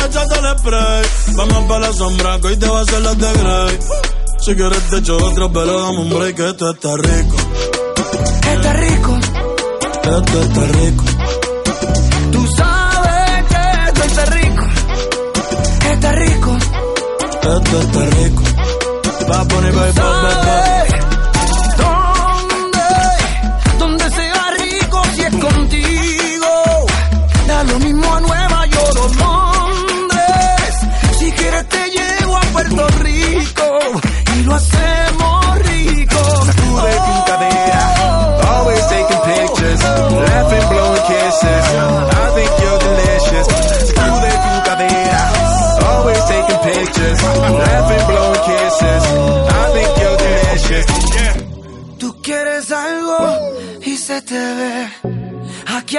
Échate 0.06 0.38
el 0.38 0.58
spray, 0.58 1.02
vamos 1.36 1.64
para 1.68 1.80
la 1.80 1.92
sombra, 1.92 2.40
que 2.40 2.46
hoy 2.46 2.56
te 2.56 2.68
va 2.68 2.78
a 2.78 2.82
hacer 2.82 3.02
las 3.02 3.18
de 3.18 3.32
Grey. 3.32 3.78
Si 4.38 4.54
quieres 4.54 4.90
te 4.90 4.96
echo 4.98 5.16
otro, 5.16 5.52
pero 5.52 5.80
dame 5.82 5.98
un 5.98 6.10
break, 6.10 6.36
que 6.36 6.48
esto 6.48 6.70
está 6.70 6.96
rico. 6.96 7.36
Está 8.54 8.72
rico. 8.74 9.18
Esto 10.16 10.40
está 10.46 10.64
rico. 10.78 11.04
Tú 12.30 12.46
sabes 12.56 13.44
que 13.50 13.62
esto 13.88 14.02
está 14.04 14.24
rico. 14.26 14.64
Está 15.92 16.12
rico. 16.12 16.56
Esto 17.42 17.80
está 17.80 18.00
rico. 18.20 18.42
Va 19.30 19.40
a 19.40 19.44
poner, 19.48 20.83
lo 27.74 27.80
mismo 27.80 28.14
a 28.14 28.20
Nueva 28.20 28.66
York 28.66 28.96
o 29.02 29.08
Londres. 29.18 30.74
Si 31.18 31.32
quieres 31.32 31.68
te 31.68 31.90
llevo 31.90 32.36
a 32.36 32.40
Puerto 32.52 32.88
Rico 33.02 33.78
y 34.36 34.42
lo 34.44 34.54
hacemos 34.54 35.03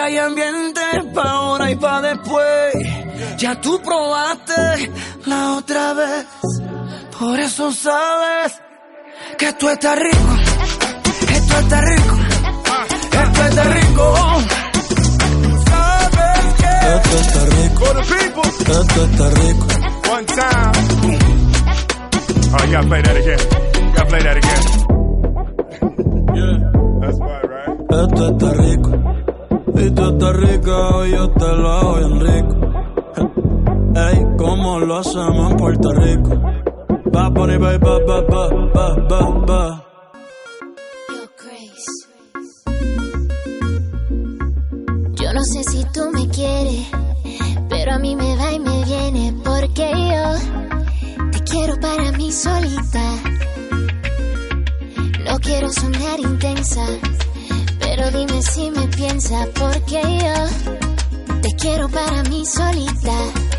hay 0.05 0.17
ambiente 0.19 0.81
pa' 1.15 1.31
ahora 1.31 1.71
y 1.71 1.75
pa' 1.75 2.01
después. 2.01 2.73
Ya 3.37 3.59
tú 3.59 3.81
probaste 3.81 4.91
la 5.25 5.53
otra 5.53 5.93
vez. 5.93 6.25
Por 7.17 7.39
eso 7.39 7.71
sabes 7.71 8.53
que 9.37 9.53
tú 9.53 9.67
estás 9.69 9.97
rico. 9.97 10.35
Esto 11.33 11.59
está 11.59 11.81
rico. 11.81 12.15
Esto 13.23 13.45
está 13.45 13.63
rico. 13.63 14.15
Sabes 15.71 16.53
que 16.59 16.73
Esto 16.95 17.15
está 17.25 17.45
rico. 17.45 17.83
Esto 18.59 19.05
está 19.05 19.29
rico. 19.29 19.67
One 20.11 20.25
time. 20.25 20.71
Oh, 22.53 22.63
you 22.63 22.71
gotta 22.71 22.87
play 22.87 23.01
that 23.01 23.17
again. 23.17 23.39
You 23.73 23.91
gotta 23.95 24.05
play 24.05 24.21
that 24.21 24.37
again. 24.37 24.63
That's 27.01 27.17
why, 27.19 27.41
right? 27.41 27.79
Esto 27.89 28.23
está 28.29 28.49
rico. 28.53 29.24
Y 29.77 29.91
tú 29.91 30.09
estás 30.09 30.35
rico 30.37 31.05
y 31.05 31.11
yo 31.11 31.29
te 31.31 31.47
lo 31.47 31.69
hago 31.69 31.95
bien 31.95 32.19
rico. 32.19 32.55
Ey, 33.95 34.25
¿cómo 34.37 34.79
lo 34.79 34.97
hacemos 34.97 35.51
en 35.51 35.57
Puerto 35.57 35.91
Rico? 35.93 36.29
Va 37.15 37.25
a 37.27 37.33
poner, 37.33 37.61
va, 37.63 37.77
va, 37.77 37.99
va, 37.99 38.21
va, 38.21 38.49
va, 38.75 38.95
va, 39.09 39.45
va. 39.45 39.81
Yo 45.13 45.33
no 45.33 45.43
sé 45.43 45.63
si 45.63 45.83
tú 45.93 46.01
me 46.13 46.27
quieres, 46.29 46.87
pero 47.69 47.93
a 47.93 47.99
mí 47.99 48.15
me 48.15 48.35
va 48.35 48.51
y 48.51 48.59
me 48.59 48.83
viene 48.85 49.33
porque 49.43 49.91
yo 49.91 51.31
te 51.31 51.39
quiero 51.43 51.75
para 51.79 52.11
mí 52.11 52.31
solita. 52.31 53.11
No 55.25 55.39
quiero 55.39 55.69
sonar 55.71 56.19
intensa, 56.19 56.85
pero 57.95 58.11
dime 58.11 58.41
si 58.41 58.69
me 58.71 58.87
piensa 58.87 59.47
porque 59.53 60.01
yo 60.01 61.39
te 61.41 61.55
quiero 61.55 61.87
para 61.87 62.23
mí 62.23 62.45
solita. 62.45 63.54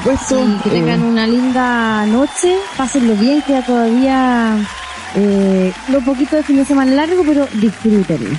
Supuesto. 0.00 0.36
Que 0.62 0.68
eh, 0.68 0.72
tengan 0.72 1.02
una 1.02 1.26
linda 1.26 2.06
noche, 2.06 2.56
pásenlo 2.76 3.14
bien, 3.16 3.42
queda 3.42 3.64
todavía 3.64 4.56
eh, 5.16 5.72
lo 5.90 6.00
poquito 6.00 6.36
de 6.36 6.42
fin 6.42 6.56
de 6.56 6.64
semana 6.64 6.92
largo, 6.92 7.22
pero 7.26 7.46
disfrútenlo. 7.60 8.30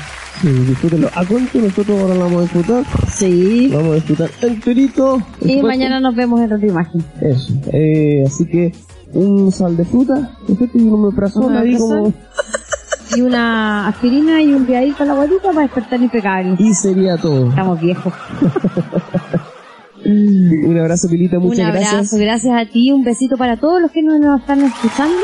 Sí, 0.41 0.49
disfrútenlo. 0.49 1.09
¿A 1.13 1.23
nosotros 1.23 2.01
ahora 2.01 2.15
lo 2.15 2.21
vamos 2.21 2.39
a 2.39 2.41
disfrutar? 2.41 2.83
Sí. 3.09 3.67
Lo 3.67 3.77
vamos 3.77 3.91
a 3.91 3.95
disfrutar 3.95 4.29
enterito. 4.41 5.21
Y 5.41 5.61
mañana 5.61 5.99
nos 5.99 6.15
vemos 6.15 6.41
en 6.41 6.53
otra 6.53 6.67
imagen. 6.67 7.03
Eso. 7.21 7.53
Eh, 7.71 8.23
así 8.25 8.45
que 8.45 8.73
un 9.13 9.51
sal 9.51 9.77
de 9.77 9.85
fruta, 9.85 10.31
perfecto, 10.47 10.77
y 10.77 10.83
un 10.83 10.93
omeprazol 10.93 11.55
ahí 11.57 11.77
como... 11.77 12.13
Y 13.13 13.19
una 13.19 13.89
aspirina 13.89 14.41
y 14.41 14.53
un 14.53 14.65
piadito 14.65 14.99
para 14.99 15.09
la 15.09 15.15
guatita 15.15 15.49
para 15.49 15.61
despertar 15.63 16.01
impecable. 16.01 16.55
Y 16.57 16.73
sería 16.73 17.17
todo. 17.17 17.49
Estamos 17.49 17.81
viejos. 17.81 18.13
Un 20.11 20.77
abrazo, 20.77 21.07
Pilita, 21.09 21.39
muchas 21.39 21.59
un 21.59 21.65
abrazo, 21.65 21.95
gracias. 21.95 22.19
gracias 22.19 22.53
a 22.55 22.71
ti, 22.71 22.91
un 22.91 23.03
besito 23.03 23.37
para 23.37 23.57
todos 23.57 23.81
los 23.81 23.91
que 23.91 24.01
nos, 24.01 24.19
nos 24.19 24.41
están 24.41 24.63
escuchando. 24.63 25.21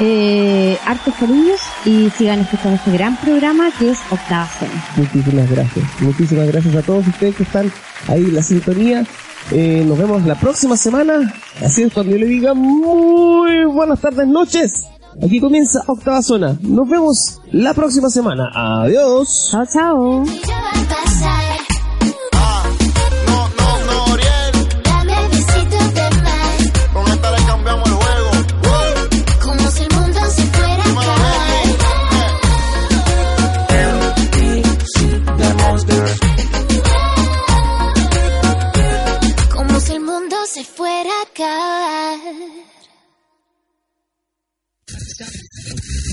Eh, 0.00 0.78
hartos 0.86 1.14
cariños 1.14 1.60
y 1.84 2.08
sigan 2.16 2.40
escuchando 2.40 2.76
este 2.76 2.92
gran 2.92 3.16
programa 3.18 3.70
que 3.78 3.90
es 3.90 3.98
Octava 4.10 4.48
Zona. 4.58 4.84
Muchísimas 4.96 5.50
gracias. 5.50 5.84
Muchísimas 6.00 6.46
gracias 6.48 6.74
a 6.76 6.82
todos 6.82 7.06
ustedes 7.06 7.36
que 7.36 7.42
están 7.42 7.70
ahí 8.08 8.22
en 8.22 8.34
la 8.34 8.42
sintonía. 8.42 9.04
Eh, 9.50 9.84
nos 9.86 9.98
vemos 9.98 10.24
la 10.24 10.34
próxima 10.36 10.76
semana. 10.76 11.32
Así 11.62 11.82
es, 11.82 11.92
cuando 11.92 12.12
yo 12.12 12.18
le 12.18 12.26
diga 12.26 12.54
muy 12.54 13.64
buenas 13.66 14.00
tardes, 14.00 14.26
noches. 14.26 14.86
Aquí 15.22 15.40
comienza 15.40 15.82
Octava 15.86 16.22
Zona. 16.22 16.56
Nos 16.62 16.88
vemos 16.88 17.40
la 17.50 17.74
próxima 17.74 18.08
semana. 18.08 18.50
Adiós. 18.54 19.50
Chao, 19.50 19.66
chao. 19.66 20.24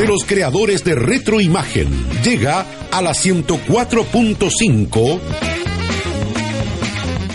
de 0.00 0.06
los 0.06 0.24
creadores 0.24 0.82
de 0.82 0.94
Retroimagen, 0.94 1.88
llega 2.22 2.64
a 2.90 3.02
la 3.02 3.10
104.5 3.10 5.20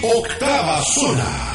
Octava 0.01 0.81
Zona. 0.83 1.55